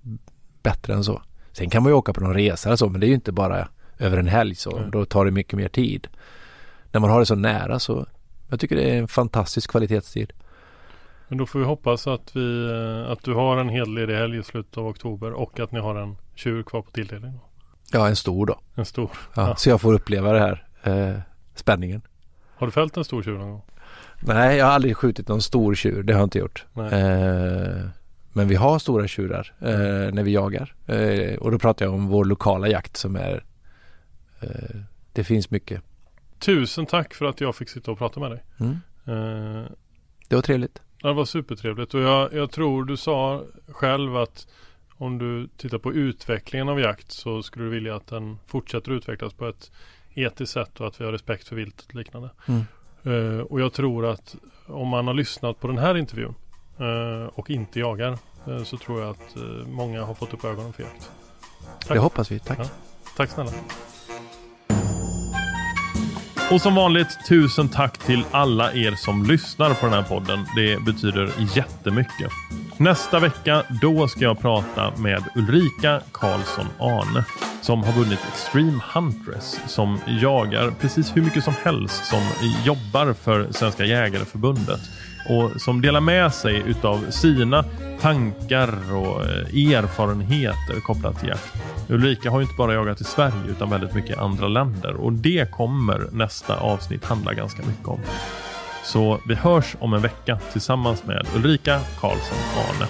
bättre 0.63 0.95
än 0.95 1.05
så. 1.05 1.23
Sen 1.53 1.71
kan 1.71 1.83
man 1.83 1.93
ju 1.93 1.97
åka 1.97 2.13
på 2.13 2.21
någon 2.21 2.35
resa 2.35 2.69
eller 2.69 2.77
så, 2.77 2.89
men 2.89 3.01
det 3.01 3.07
är 3.07 3.09
ju 3.09 3.15
inte 3.15 3.33
bara 3.33 3.69
över 3.99 4.19
en 4.19 4.29
helg 4.29 4.55
så. 4.55 4.79
Nej. 4.79 4.89
Då 4.93 5.05
tar 5.05 5.25
det 5.25 5.31
mycket 5.31 5.57
mer 5.57 5.69
tid. 5.69 6.09
När 6.93 7.01
man 7.01 7.11
har 7.11 7.21
det 7.21 7.27
så 7.27 7.35
nära 7.35 7.79
så, 7.79 8.07
jag 8.49 8.61
tycker 8.61 8.77
det 8.77 8.91
är 8.91 8.99
en 8.99 9.09
fantastisk 9.09 9.71
kvalitetstid. 9.71 10.33
Men 11.35 11.39
då 11.39 11.47
får 11.47 11.59
vi 11.59 11.65
hoppas 11.65 12.07
att, 12.07 12.37
vi, 12.37 12.71
eh, 12.71 13.13
att 13.13 13.23
du 13.23 13.35
har 13.35 13.57
en 13.57 13.69
hel 13.69 13.95
ledig 13.95 14.15
helg 14.15 14.39
i 14.39 14.43
slutet 14.43 14.79
av 14.79 14.87
oktober 14.87 15.33
och 15.33 15.61
att 15.61 15.73
ni 15.73 15.81
har 15.81 15.95
en 15.95 16.17
tjur 16.35 16.63
kvar 16.63 16.83
på 16.83 16.91
tilldelning. 16.91 17.41
Ja, 17.93 18.09
en 18.09 18.17
stor 18.17 18.47
då. 18.47 18.61
En 18.75 18.85
stor. 18.85 19.11
Ja, 19.35 19.49
Ja. 19.49 19.57
Så 19.57 19.69
jag 19.69 19.81
får 19.81 19.95
uppleva 19.95 20.33
det 20.33 20.39
här 20.39 20.67
eh, 20.83 21.21
spänningen. 21.55 22.03
Har 22.57 22.67
du 22.67 22.71
fällt 22.71 22.97
en 22.97 23.05
stor 23.05 23.23
tjur 23.23 23.39
någon 23.39 23.51
gång? 23.51 23.63
Nej, 24.21 24.57
jag 24.57 24.67
har 24.67 24.73
aldrig 24.73 24.97
skjutit 24.97 25.29
någon 25.29 25.43
stor 25.43 25.75
tjur. 25.75 26.03
Det 26.03 26.13
har 26.13 26.21
jag 26.21 26.27
inte 26.27 26.39
gjort. 26.39 26.67
Eh, 26.77 27.89
men 28.33 28.49
vi 28.49 28.55
har 28.55 28.79
stora 28.79 29.09
tjurar 29.09 29.55
eh, 29.61 30.15
när 30.15 30.23
vi 30.23 30.33
jagar. 30.33 30.75
Eh, 30.87 31.39
och 31.39 31.51
då 31.51 31.59
pratar 31.59 31.85
jag 31.85 31.95
om 31.95 32.09
vår 32.09 32.25
lokala 32.25 32.69
jakt 32.69 32.97
som 32.97 33.17
är 33.17 33.45
eh, 34.41 34.81
Det 35.13 35.25
finns 35.25 35.51
mycket. 35.51 35.83
Tusen 36.39 36.87
tack 36.87 37.15
för 37.15 37.25
att 37.25 37.41
jag 37.41 37.57
fick 37.57 37.69
sitta 37.69 37.91
och 37.91 37.99
prata 37.99 38.21
med 38.21 38.31
dig. 38.31 38.43
Mm. 38.61 38.79
Det 40.29 40.35
var 40.35 40.43
trevligt. 40.43 40.81
Det 41.09 41.15
var 41.15 41.25
supertrevligt 41.25 41.95
och 41.95 42.01
jag, 42.01 42.33
jag 42.33 42.51
tror 42.51 42.85
du 42.85 42.97
sa 42.97 43.43
själv 43.69 44.17
att 44.17 44.47
om 44.97 45.19
du 45.19 45.49
tittar 45.57 45.79
på 45.79 45.93
utvecklingen 45.93 46.69
av 46.69 46.81
jakt 46.81 47.13
så 47.13 47.43
skulle 47.43 47.65
du 47.65 47.71
vilja 47.71 47.97
att 47.97 48.07
den 48.07 48.39
fortsätter 48.47 48.93
utvecklas 48.93 49.33
på 49.33 49.49
ett 49.49 49.71
etiskt 50.15 50.53
sätt 50.53 50.81
och 50.81 50.87
att 50.87 51.01
vi 51.01 51.05
har 51.05 51.13
respekt 51.13 51.49
för 51.49 51.57
viltet 51.57 51.87
och 51.89 51.95
liknande. 51.95 52.31
Mm. 52.47 52.65
Eh, 53.03 53.41
och 53.41 53.61
jag 53.61 53.73
tror 53.73 54.07
att 54.07 54.37
om 54.67 54.89
man 54.89 55.07
har 55.07 55.15
lyssnat 55.15 55.61
på 55.61 55.67
den 55.67 55.79
här 55.79 55.97
intervjun 55.97 56.35
eh, 56.79 57.27
och 57.35 57.51
inte 57.51 57.81
jagar 57.81 58.19
eh, 58.47 58.63
så 58.63 58.77
tror 58.77 59.01
jag 59.01 59.11
att 59.11 59.37
många 59.67 60.05
har 60.05 60.15
fått 60.15 60.35
upp 60.35 60.45
ögonen 60.45 60.73
för 60.73 60.83
jakt. 60.83 61.11
Tack. 61.81 61.89
Det 61.89 61.99
hoppas 61.99 62.31
vi. 62.31 62.39
Tack. 62.39 62.59
Ja. 62.59 62.65
Tack 63.17 63.31
snälla. 63.31 63.51
Och 66.51 66.61
som 66.61 66.75
vanligt, 66.75 67.19
tusen 67.29 67.69
tack 67.69 67.99
till 67.99 68.25
alla 68.31 68.73
er 68.73 68.95
som 68.95 69.25
lyssnar 69.25 69.75
på 69.75 69.87
den 69.87 69.95
här 69.95 70.03
podden. 70.03 70.47
Det 70.57 70.83
betyder 70.83 71.33
jättemycket. 71.57 72.31
Nästa 72.77 73.21
vecka, 73.21 73.63
då 73.83 74.09
ska 74.09 74.21
jag 74.21 74.41
prata 74.41 74.93
med 74.97 75.25
Ulrika 75.35 76.01
Karlsson 76.13 76.67
Arne 76.79 77.25
som 77.63 77.83
har 77.85 77.93
vunnit 77.93 78.19
Extreme 78.29 78.81
Huntress 78.95 79.61
som 79.67 79.99
jagar 80.07 80.71
precis 80.81 81.17
hur 81.17 81.23
mycket 81.23 81.45
som 81.45 81.55
helst 81.63 82.05
som 82.07 82.23
jobbar 82.65 83.13
för 83.13 83.53
Svenska 83.53 83.85
Jägareförbundet 83.85 84.81
och 85.29 85.61
som 85.61 85.81
delar 85.81 86.01
med 86.01 86.35
sig 86.35 86.63
utav 86.67 87.11
sina 87.11 87.65
tankar 88.01 88.95
och 88.95 89.25
eh, 89.27 89.75
erfarenheter 89.75 90.81
kopplat 90.81 91.21
till 91.21 91.29
jakt. 91.29 91.53
Ulrika 91.89 92.31
har 92.31 92.39
ju 92.39 92.43
inte 92.43 92.57
bara 92.59 92.75
jagat 92.75 93.01
i 93.01 93.05
Sverige 93.05 93.51
utan 93.51 93.71
väldigt 93.71 93.95
mycket 93.95 94.11
i 94.11 94.21
andra 94.21 94.49
länder 94.49 94.95
och 94.95 95.13
det 95.13 95.51
kommer 95.51 96.09
nästa 96.13 96.57
avsnitt 96.57 97.05
handla 97.05 97.35
ganska 97.35 97.63
mycket 97.63 97.89
om. 97.89 98.01
Så 98.85 99.21
vi 99.29 99.35
hörs 99.35 99.77
om 99.79 99.95
en 99.95 100.03
vecka 100.03 100.39
tillsammans 100.53 101.05
med 101.05 101.27
Ulrika 101.37 101.81
Karlsson 102.01 102.39
Arne. 102.57 102.87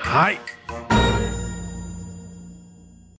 Hej! 0.00 0.57